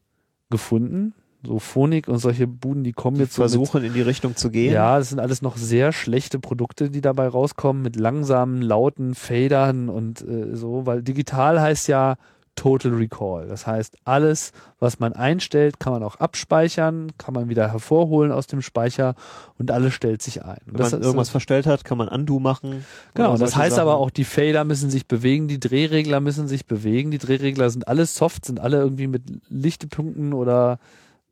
[0.51, 1.15] gefunden.
[1.45, 4.37] So Phonik und solche Buden, die kommen Die jetzt so mit, versuchen in die Richtung
[4.37, 4.73] zu gehen.
[4.73, 9.89] ja, das sind alles noch sehr schlechte Produkte, die dabei rauskommen, mit langsamen, lauten Fadern
[9.89, 12.15] und äh, so, weil digital heißt ja
[12.55, 13.49] Total Recall.
[13.49, 18.47] Das heißt, alles, was man einstellt, kann man auch abspeichern, kann man wieder hervorholen aus
[18.47, 19.15] dem Speicher
[19.59, 20.59] und alles stellt sich ein.
[20.67, 22.85] Wenn das man irgendwas verstellt hat, kann man Undo machen.
[23.15, 23.89] Genau, das heißt Sachen.
[23.89, 27.11] aber auch, die Fader müssen sich bewegen, die Drehregler müssen sich bewegen.
[27.11, 30.79] Die Drehregler sind alle soft, sind alle irgendwie mit Lichtepunkten oder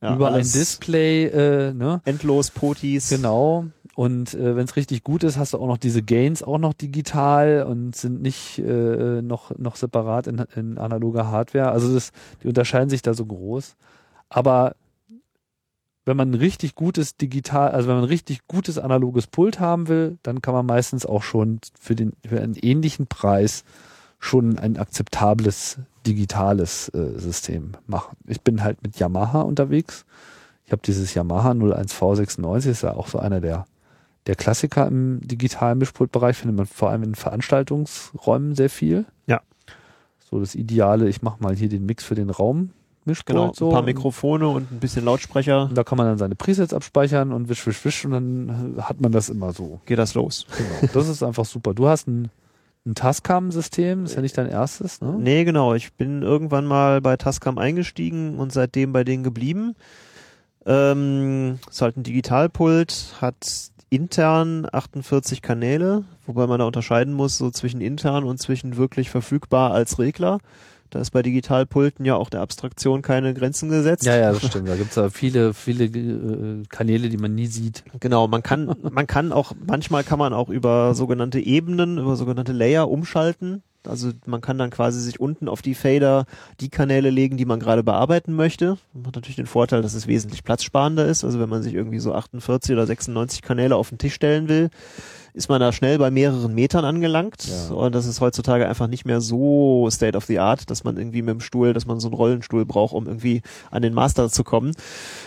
[0.01, 2.01] Ja, über ein Display, äh, ne?
[2.07, 3.11] Endlos Potis.
[3.11, 3.67] Genau.
[4.01, 6.73] Und äh, wenn es richtig gut ist, hast du auch noch diese Gains auch noch
[6.73, 11.71] digital und sind nicht äh, noch, noch separat in, in analoger Hardware.
[11.71, 13.77] Also das, die unterscheiden sich da so groß.
[14.31, 14.75] Aber
[16.07, 19.89] wenn man ein richtig gutes digital, also wenn man ein richtig gutes analoges Pult haben
[19.89, 23.65] will, dann kann man meistens auch schon für den für einen ähnlichen Preis
[24.19, 28.17] schon ein akzeptables digitales äh, System machen.
[28.27, 30.07] Ich bin halt mit Yamaha unterwegs.
[30.65, 33.67] Ich habe dieses Yamaha 01V96, ist ja auch so einer der
[34.27, 39.07] der Klassiker im digitalen Mischpultbereich, findet man vor allem in Veranstaltungsräumen sehr viel.
[39.27, 39.41] Ja.
[40.31, 42.71] So das Ideale, ich mache mal hier den Mix für den Raum.
[43.07, 43.69] Mischpult Genau, so.
[43.69, 45.65] ein paar Mikrofone und ein bisschen Lautsprecher.
[45.65, 49.01] Und da kann man dann seine Presets abspeichern und wisch, wisch, wisch und dann hat
[49.01, 49.81] man das immer so.
[49.87, 50.47] Geht das los.
[50.57, 50.93] Genau.
[50.93, 51.73] Das ist einfach super.
[51.73, 52.29] Du hast ein,
[52.87, 55.17] ein Tascam-System, ist ja nicht dein erstes, ne?
[55.19, 55.75] Nee, genau.
[55.75, 59.75] Ich bin irgendwann mal bei Tascam eingestiegen und seitdem bei denen geblieben.
[60.67, 67.51] Ähm, ist halt ein Digitalpult, hat intern 48 Kanäle, wobei man da unterscheiden muss, so
[67.51, 70.39] zwischen intern und zwischen wirklich verfügbar als Regler.
[70.91, 74.05] Da ist bei Digitalpulten ja auch der Abstraktion keine Grenzen gesetzt.
[74.05, 74.69] Ja, ja, das stimmt.
[74.69, 77.85] Da gibt's ja viele, viele äh, Kanäle, die man nie sieht.
[78.01, 82.53] Genau, man kann, man kann auch, manchmal kann man auch über sogenannte Ebenen, über sogenannte
[82.53, 83.63] Layer umschalten.
[83.87, 86.27] Also man kann dann quasi sich unten auf die Fader
[86.61, 88.77] die Kanäle legen, die man gerade bearbeiten möchte.
[88.93, 91.25] Man hat natürlich den Vorteil, dass es wesentlich platzsparender ist.
[91.25, 94.71] Also wenn man sich irgendwie so 48 oder 96 Kanäle auf den Tisch stellen will,
[95.33, 97.47] ist man da schnell bei mehreren Metern angelangt.
[97.47, 97.75] Ja.
[97.75, 101.23] Und das ist heutzutage einfach nicht mehr so state of the art, dass man irgendwie
[101.23, 104.45] mit dem Stuhl, dass man so einen Rollenstuhl braucht, um irgendwie an den Master zu
[104.45, 104.73] kommen.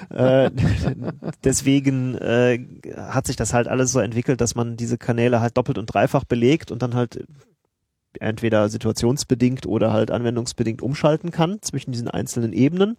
[0.09, 0.51] äh,
[1.43, 2.59] deswegen äh,
[2.97, 6.25] hat sich das halt alles so entwickelt, dass man diese Kanäle halt doppelt und dreifach
[6.25, 7.25] belegt und dann halt
[8.19, 12.97] entweder situationsbedingt oder halt anwendungsbedingt umschalten kann zwischen diesen einzelnen Ebenen,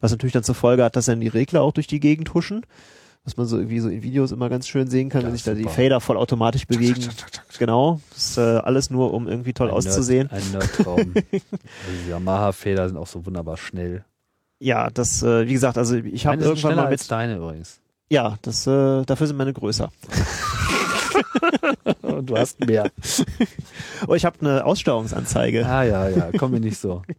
[0.00, 2.64] was natürlich dann zur Folge hat, dass dann die Regler auch durch die Gegend huschen,
[3.24, 5.44] was man so irgendwie so in Videos immer ganz schön sehen kann, Ja, wenn sich
[5.44, 5.64] da die.
[5.64, 7.08] Fader voll automatisch bewegen.
[7.58, 10.28] Genau, das ist äh, alles nur, um irgendwie toll Ein auszusehen.
[10.32, 10.98] Nerd, ein Nerdtraum.
[11.14, 14.04] also die Yamaha-Feder sind auch so wunderbar schnell.
[14.58, 17.80] Ja, das, äh, wie gesagt, also ich habe irgendwann mal als mit, deine übrigens.
[18.10, 19.90] ja, das, äh, dafür sind meine größer.
[22.02, 22.90] Und du hast mehr.
[24.06, 25.66] Oh, ich habe eine Aussteuerungsanzeige.
[25.66, 27.02] ah, ja, ja, komm mir nicht so.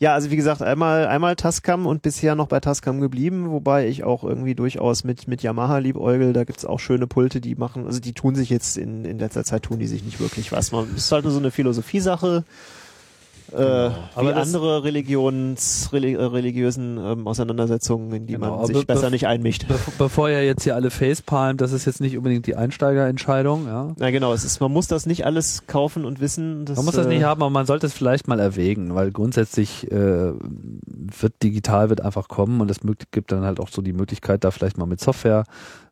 [0.00, 4.04] Ja, also wie gesagt, einmal, einmal Tascam und bisher noch bei Tascam geblieben, wobei ich
[4.04, 6.32] auch irgendwie durchaus mit, mit Yamaha liebäugel.
[6.32, 9.42] Da gibt's auch schöne Pulte, die machen, also die tun sich jetzt in, in letzter
[9.42, 10.70] Zeit tun die sich nicht wirklich was.
[10.70, 12.44] Man ist halt nur so eine Philosophiesache.
[12.44, 12.87] Äh,
[13.50, 13.92] Genau.
[14.14, 19.06] Aber andere Religions, reli äh, religiösen ähm, Auseinandersetzungen, in die Genau, man sich be- besser
[19.06, 19.66] be- nicht einmischt.
[19.68, 23.92] Bev bevor ihr jetzt hier alle facepalmt, das ist jetzt nicht unbedingt die Einsteigerentscheidung, ja.
[23.98, 26.64] Na genau, es ist, man muss das nicht alles kaufen und wissen.
[26.64, 29.10] Das, Man muss das äh, nicht haben, aber man sollte es vielleicht mal erwägen, weil
[29.12, 32.80] grundsätzlich äh, wird digital wird einfach kommen und es
[33.12, 35.44] gibt dann halt auch so die Möglichkeit, da vielleicht mal mit Software,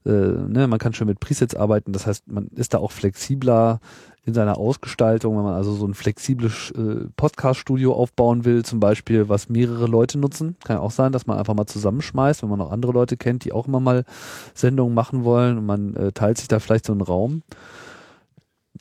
[0.05, 3.81] äh, ne, man kann schon mit Presets arbeiten, das heißt, man ist da auch flexibler
[4.27, 9.29] in seiner Ausgestaltung, wenn man also so ein flexibles äh, Podcast-Studio aufbauen will, zum Beispiel,
[9.29, 10.57] was mehrere Leute nutzen.
[10.65, 13.45] Kann ja auch sein, dass man einfach mal zusammenschmeißt, wenn man noch andere Leute kennt,
[13.45, 14.05] die auch immer mal
[14.53, 17.43] Sendungen machen wollen und man äh, teilt sich da vielleicht so einen Raum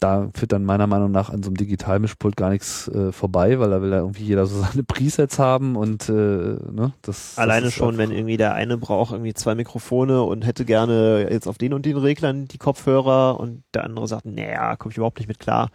[0.05, 3.71] da führt dann meiner Meinung nach an so einem Digitalmischpult gar nichts äh, vorbei, weil
[3.71, 7.67] da will ja irgendwie jeder so seine Presets haben und äh, ne, das das Alleine
[7.67, 11.57] ist schon, wenn irgendwie der eine braucht irgendwie zwei Mikrofone und hätte gerne jetzt auf
[11.57, 15.27] den und den Reglern die Kopfhörer und der andere sagt, naja, komme ich überhaupt nicht
[15.27, 15.69] mit klar.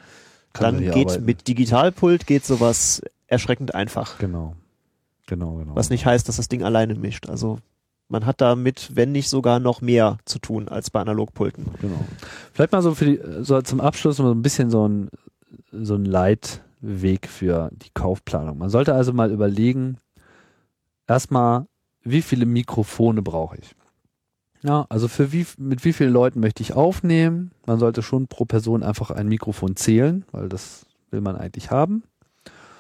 [0.52, 1.24] Kann Dann geht arbeiten.
[1.24, 4.18] mit Digitalpult geht sowas erschreckend einfach.
[4.18, 4.54] genau.
[5.26, 5.76] Genau, genau.
[5.76, 7.28] Was nicht heißt, dass das Ding alleine mischt.
[7.28, 7.60] Also
[8.10, 11.66] man hat damit, wenn nicht sogar noch mehr zu tun als bei Analogpulten.
[11.80, 12.04] Genau.
[12.52, 15.10] Vielleicht mal so für die, so zum Abschluss noch so ein bisschen so ein,
[15.70, 18.58] so ein Leitweg für die Kaufplanung.
[18.58, 19.98] Man sollte also mal überlegen,
[21.06, 21.66] erstmal,
[22.02, 23.76] wie viele Mikrofone brauche ich?
[24.62, 27.52] Ja, also für wie, mit wie vielen Leuten möchte ich aufnehmen?
[27.64, 32.02] Man sollte schon pro Person einfach ein Mikrofon zählen, weil das will man eigentlich haben.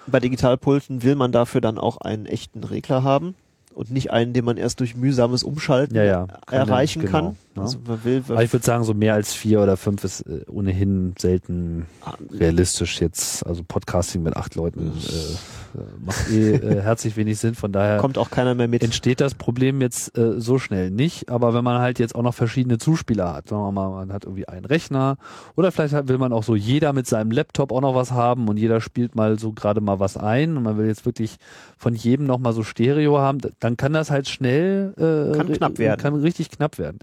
[0.08, 3.36] Bei Digitalpulten will man dafür dann auch einen echten Regler haben
[3.74, 6.26] und nicht einen, den man erst durch mühsames Umschalten Ja, ja.
[6.50, 7.36] erreichen Genau, kann.
[7.60, 7.64] Ja.
[7.64, 11.14] Also will, Aber ich würde sagen, so mehr als vier oder fünf ist äh, ohnehin
[11.18, 11.86] selten
[12.32, 13.46] realistisch jetzt.
[13.46, 15.36] Also Podcasting mit acht Leuten äh,
[15.74, 17.54] äh, macht eh äh, herzlich wenig Sinn.
[17.54, 18.82] Von daher kommt auch keiner mehr mit.
[18.82, 21.28] entsteht das Problem jetzt äh, so schnell nicht.
[21.28, 24.24] Aber wenn man halt jetzt auch noch verschiedene Zuspieler hat, sagen wir mal, man hat
[24.24, 25.16] irgendwie einen Rechner
[25.56, 28.56] oder vielleicht will man auch so jeder mit seinem Laptop auch noch was haben und
[28.56, 31.36] jeder spielt mal so gerade mal was ein und man will jetzt wirklich
[31.76, 35.78] von jedem noch mal so Stereo haben, dann kann das halt schnell äh, Kann knapp
[35.78, 36.00] werden.
[36.00, 36.98] Kann richtig knapp werden.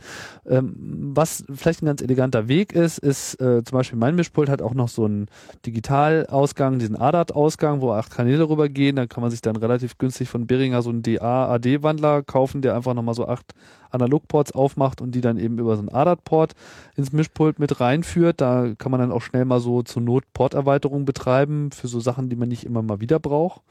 [0.48, 4.62] Ähm, was vielleicht ein ganz eleganter Weg ist, ist äh, zum Beispiel mein Mischpult hat
[4.62, 5.28] auch noch so einen
[5.66, 8.96] Digitalausgang, diesen ADAT-Ausgang, wo acht Kanäle rübergehen.
[8.96, 12.94] Da kann man sich dann relativ günstig von Behringer so einen DA-AD-Wandler kaufen, der einfach
[12.94, 13.54] nochmal so acht
[13.90, 16.54] Analogports aufmacht und die dann eben über so einen ADAT-Port
[16.96, 18.40] ins Mischpult mit reinführt.
[18.40, 22.30] Da kann man dann auch schnell mal so zur Not Porterweiterung betreiben für so Sachen,
[22.30, 23.62] die man nicht immer mal wieder braucht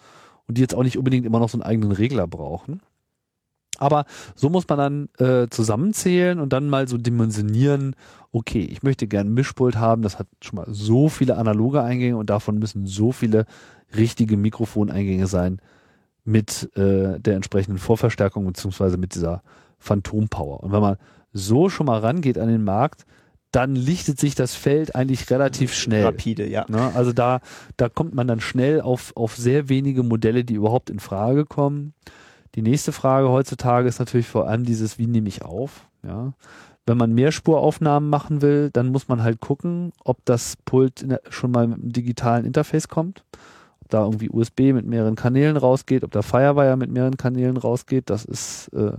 [0.47, 2.81] und die jetzt auch nicht unbedingt immer noch so einen eigenen Regler brauchen.
[3.79, 4.05] Aber
[4.35, 7.95] so muss man dann äh, zusammenzählen und dann mal so dimensionieren,
[8.33, 12.17] okay, ich möchte gern ein Mischpult haben, das hat schon mal so viele analoge Eingänge
[12.17, 13.47] und davon müssen so viele
[13.97, 15.61] richtige Mikrofoneingänge sein
[16.25, 19.43] mit äh, der entsprechenden Vorverstärkung beziehungsweise mit dieser
[19.79, 20.63] Phantompower.
[20.63, 20.97] Und wenn man
[21.33, 23.07] so schon mal rangeht an den Markt,
[23.53, 26.05] dann lichtet sich das Feld eigentlich relativ schnell.
[26.05, 26.67] Rapide, ja.
[26.69, 26.93] Ne?
[26.95, 27.41] Also da,
[27.77, 31.95] da kommt man dann schnell auf, auf sehr wenige Modelle, die überhaupt in Frage kommen.
[32.55, 35.87] Die nächste Frage heutzutage ist natürlich vor allem dieses, wie nehme ich auf?
[36.03, 36.33] Ja.
[36.87, 41.67] Wenn man Mehrspuraufnahmen machen will, dann muss man halt gucken, ob das Pult schon mal
[41.67, 43.25] mit einem digitalen Interface kommt.
[43.81, 48.09] Ob da irgendwie USB mit mehreren Kanälen rausgeht, ob da Firewire mit mehreren Kanälen rausgeht.
[48.09, 48.93] Das ist äh,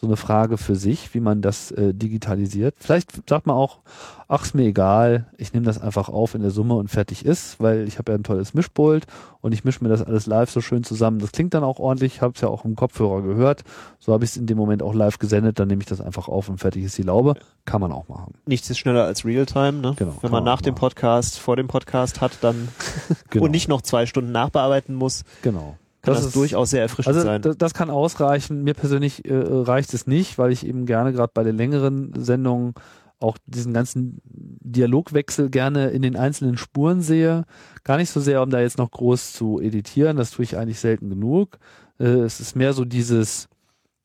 [0.00, 2.74] so eine Frage für sich, wie man das äh, digitalisiert.
[2.78, 3.80] Vielleicht sagt man auch,
[4.28, 7.60] ach, ist mir egal, ich nehme das einfach auf in der Summe und fertig ist,
[7.60, 9.06] weil ich habe ja ein tolles Mischpult
[9.42, 11.18] und ich mische mir das alles live so schön zusammen.
[11.18, 13.62] Das klingt dann auch ordentlich, ich habe es ja auch im Kopfhörer gehört.
[13.98, 16.28] So habe ich es in dem Moment auch live gesendet, dann nehme ich das einfach
[16.28, 17.34] auf und fertig ist die Laube.
[17.66, 18.32] Kann man auch machen.
[18.46, 19.94] Nichts ist schneller als Realtime, ne?
[19.98, 20.80] Genau, Wenn man nach dem machen.
[20.80, 22.68] Podcast, vor dem Podcast hat, dann
[23.28, 23.44] Genau.
[23.44, 25.76] und nicht noch zwei Stunden nachbearbeiten muss, genau.
[26.02, 27.42] Kann das, ist- durchaus sehr erfrischend Also sein.
[27.42, 28.62] das, das kann ausreichen.
[28.64, 32.74] Mir persönlich äh, reicht es nicht, weil ich eben gerne gerade bei den längeren Sendungen
[33.18, 37.44] auch diesen ganzen Dialogwechsel gerne in den einzelnen Spuren sehe.
[37.84, 40.16] Gar nicht so sehr, um da jetzt noch groß zu editieren.
[40.16, 41.58] Das tue ich eigentlich selten genug.
[41.98, 43.48] Äh, es ist mehr so dieses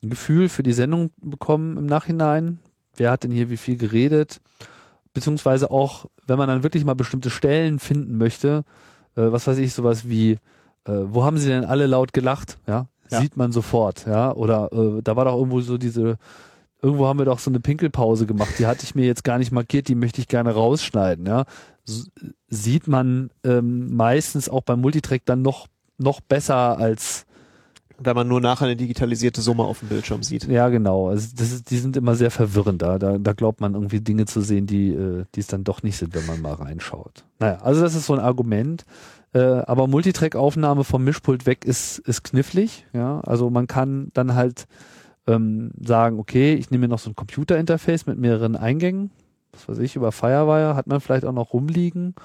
[0.01, 2.59] Gefühl für die Sendung bekommen im Nachhinein.
[2.97, 4.41] Wer hat denn hier wie viel geredet?
[5.13, 8.63] Beziehungsweise auch, wenn man dann wirklich mal bestimmte Stellen finden möchte,
[9.15, 10.37] äh, was weiß ich, sowas wie,
[10.85, 12.57] äh, wo haben sie denn alle laut gelacht?
[12.67, 13.21] Ja, Ja.
[13.21, 14.33] sieht man sofort, ja.
[14.33, 16.17] Oder äh, da war doch irgendwo so diese,
[16.81, 19.51] irgendwo haben wir doch so eine Pinkelpause gemacht, die hatte ich mir jetzt gar nicht
[19.51, 21.45] markiert, die möchte ich gerne rausschneiden, ja.
[21.87, 22.09] S
[22.47, 25.67] sieht man ähm, meistens auch beim Multitrack dann noch,
[25.97, 27.25] noch besser als
[27.99, 30.45] Wenn man nur nachher eine digitalisierte Summe auf dem Bildschirm sieht.
[30.45, 31.09] ja, genau.
[31.09, 32.81] Also das ist, die sind immer sehr verwirrend.
[32.81, 35.83] Da, da, da glaubt man irgendwie Dinge zu sehen, die, äh, die es dann doch
[35.83, 37.23] nicht sind, wenn man mal reinschaut.
[37.39, 38.83] Naja, also das ist so ein Argument.
[39.35, 42.85] Äh, aber Multitrack-Aufnahme vom Mischpult weg ist, ist knifflig.
[42.93, 44.65] Ja, also man kann dann halt
[45.27, 49.11] ähm, sagen, okay, ich nehme mir noch so ein Computer-Interface mit mehreren Eingängen.
[49.51, 52.15] Was weiß ich, über Firewire hat man vielleicht auch noch rumliegen.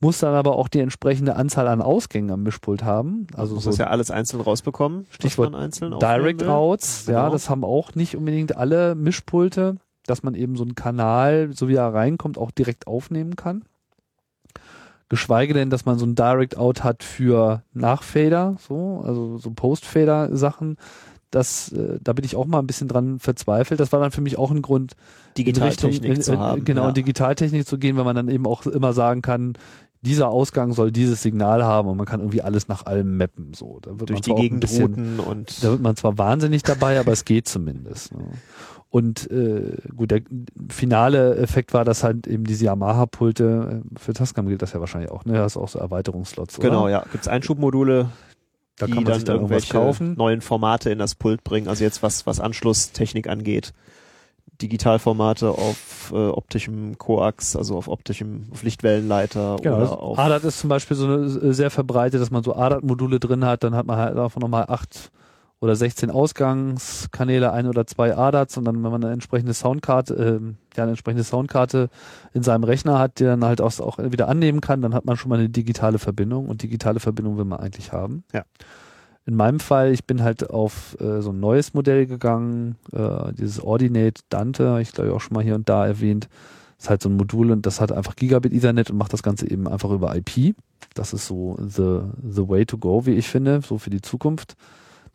[0.00, 3.26] Muss dann aber auch die entsprechende Anzahl an Ausgängen am Mischpult haben.
[3.34, 5.06] Also muss so das ja alles einzeln rausbekommen.
[5.10, 6.48] Stichwort einzeln Direct will.
[6.48, 7.32] Outs, ja, Genau.
[7.32, 9.76] das haben auch nicht unbedingt alle Mischpulte,
[10.06, 13.64] dass man eben so einen Kanal, so wie er reinkommt, auch direkt aufnehmen kann.
[15.08, 20.76] Geschweige denn, dass man so ein Direct Out hat für Nachfader, so, also so Post-Fader-Sachen.
[21.30, 23.78] Das, äh, da bin ich auch mal ein bisschen dran verzweifelt.
[23.78, 24.96] Das war dann für mich auch ein Grund,
[25.38, 26.64] Digitaltechnik in Richtung, zu haben.
[26.64, 26.92] genau, ja.
[26.92, 29.54] Digitaltechnik zu gehen, weil man dann eben auch immer sagen kann,
[30.02, 33.54] dieser Ausgang soll dieses Signal haben und man kann irgendwie alles nach allem mappen.
[33.54, 36.98] So, da wird durch man die Gegend bisschen, und da wird man zwar wahnsinnig dabei,
[37.00, 38.14] aber es geht zumindest.
[38.14, 38.24] Ne?
[38.88, 40.22] Und äh, gut, der
[40.70, 45.10] finale Effekt war, dass halt eben diese Yamaha-Pulte, äh, für Tascam gilt das ja wahrscheinlich
[45.10, 45.34] auch, ne?
[45.34, 46.68] Da du auch so Erweiterungsslots, oder?
[46.68, 48.08] genau, ja, gibt's Einschubmodule,
[48.76, 50.14] Da die kann man dann, sich dann irgendwas irgendwelche kaufen.
[50.16, 51.68] neuen Formate in das Pult bringen.
[51.68, 53.72] Also jetzt was was Anschlusstechnik angeht,
[54.62, 60.60] Digitalformate auf äh, optischem Koax, also auf optischem auf Lichtwellenleiter Genau, oder auf ADAT ist
[60.60, 63.86] zum Beispiel so eine, äh, sehr verbreitet, dass man so ADAT-Module drin hat, dann hat
[63.86, 65.10] man halt davon nochmal acht
[65.60, 70.56] oder 16 Ausgangskanäle, ein oder zwei ADATs und dann, wenn man eine entsprechende Soundkarte, ähm,
[70.76, 71.88] ja, eine entsprechende Soundkarte
[72.34, 75.16] in seinem Rechner hat, die dann halt auch, auch wieder annehmen kann, dann hat man
[75.16, 78.24] schon mal eine digitale Verbindung und digitale Verbindung will man eigentlich haben.
[78.34, 78.44] Ja.
[79.24, 83.60] In meinem Fall, ich bin halt auf äh, so ein neues Modell gegangen, äh, dieses
[83.60, 86.28] Ordinate Dante, ich glaube auch schon mal hier und da erwähnt.
[86.76, 89.22] Das ist halt so ein Modul und das hat einfach Gigabit Ethernet und macht das
[89.22, 90.54] Ganze eben einfach über IP.
[90.94, 94.54] Das ist so the, the way to go, wie ich finde, so für die Zukunft.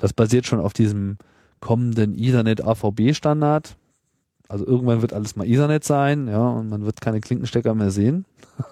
[0.02, 1.18] Das basiert schon auf diesem
[1.60, 3.78] kommenden Ethernet AVB Standard.
[4.50, 8.26] Also irgendwann wird alles mal Ethernet sein, ja, und man wird keine Klinkenstecker mehr sehen.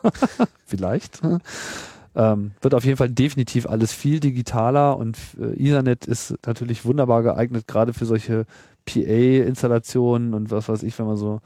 [0.66, 1.22] Vielleicht.
[2.16, 7.22] Ähm, wird auf jeden Fall definitiv alles viel digitaler und äh, Ethernet ist natürlich wunderbar
[7.22, 8.46] geeignet, gerade für solche
[8.86, 11.42] PA-Installationen und was weiß ich, wenn man so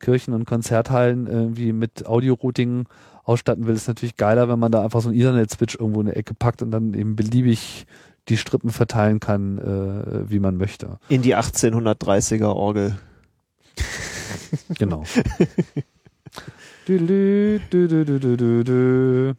[0.00, 2.86] Kirchen und Konzerthallen irgendwie mit Audio-Routing
[3.22, 6.16] ausstatten will, ist natürlich geiler, wenn man da einfach so einen Ethernet-Switch irgendwo in der
[6.16, 7.86] Ecke packt und dann eben beliebig
[8.28, 10.98] die Strippen verteilen kann, äh, wie man möchte.
[11.08, 12.98] in die 1830er Orgel.
[14.78, 15.04] Genau.
[16.86, 16.98] du,
[17.70, 19.34] du, du,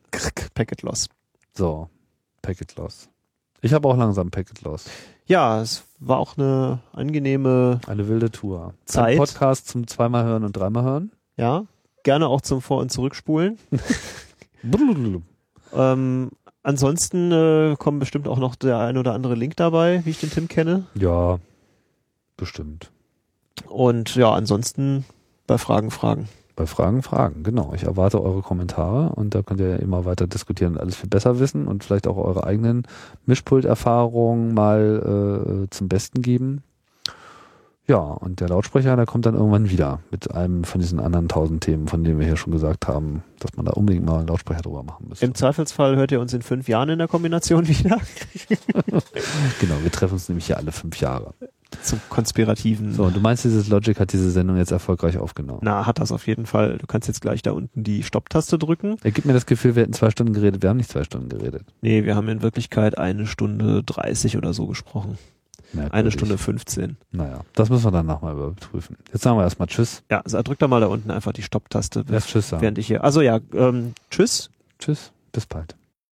[0.54, 1.10] Packet Loss.
[1.56, 1.90] So,
[2.42, 3.10] Packet Loss.
[3.62, 4.86] Ich habe auch langsam Packet Loss.
[5.26, 8.74] Ja, es war auch eine angenehme, Eine wilde Tour.
[8.86, 9.12] Zeit.
[9.14, 11.12] Ein Podcast zum zweimal hören und dreimal hören.
[11.38, 11.66] ja,
[12.04, 13.58] gerne auch zum Vor- und Zurückspulen.
[15.72, 16.32] Ähm,
[16.64, 20.32] ansonsten äh, kommen bestimmt auch noch der ein oder andere Link dabei, wie ich den
[20.32, 20.86] Tim kenne.
[20.96, 21.40] Ja,
[22.38, 22.92] bestimmt.
[23.68, 25.06] Und ja, ansonsten
[25.48, 26.30] bei Fragen fragen.
[26.56, 27.72] Bei Fragen, Fragen, genau.
[27.74, 31.10] Ich erwarte eure Kommentare und da könnt ihr ja immer weiter diskutieren und alles viel
[31.10, 32.84] besser wissen und vielleicht auch eure eigenen
[33.26, 36.62] Mischpulterfahrungen mal äh, zum Besten geben.
[37.90, 41.64] Ja, und der Lautsprecher, der kommt dann irgendwann wieder mit einem von diesen anderen tausend
[41.64, 44.62] Themen, von denen wir hier schon gesagt haben, dass man da unbedingt mal einen Lautsprecher
[44.62, 45.26] drüber machen müsste.
[45.26, 47.98] Im Zweifelsfall hört ihr uns in fünf Jahren in der Kombination wieder.
[49.60, 51.34] genau, wir treffen uns nämlich hier alle fünf Jahre.
[51.82, 52.94] Zum konspirativen.
[52.94, 55.62] So, und du meinst, dieses Logic hat diese Sendung jetzt erfolgreich aufgenommen?
[55.64, 56.78] Na, hat das auf jeden Fall.
[56.78, 58.98] Du kannst jetzt gleich da unten die Stopptaste drücken.
[59.02, 60.62] Er gibt mir das Gefühl, wir hätten zwei Stunden geredet.
[60.62, 61.64] Wir haben nicht zwei Stunden geredet.
[61.82, 65.18] Nee, wir haben in Wirklichkeit eine Stunde 30 oder so gesprochen.
[65.74, 65.94] Merkwürdig.
[65.94, 66.98] Eine Stunde 15.
[67.12, 68.98] Naja, das müssen wir dann nochmal überprüfen.
[69.14, 70.04] Jetzt sagen wir erstmal Tschüss.
[70.10, 72.62] Ja, also drück da mal da unten einfach die Stopptaste, Erst Tschüss sagen.
[72.62, 73.04] während ich hier.
[73.04, 74.50] Also ja, ähm, tschüss.
[74.80, 75.12] Tschüss.
[75.32, 75.76] Bis bald.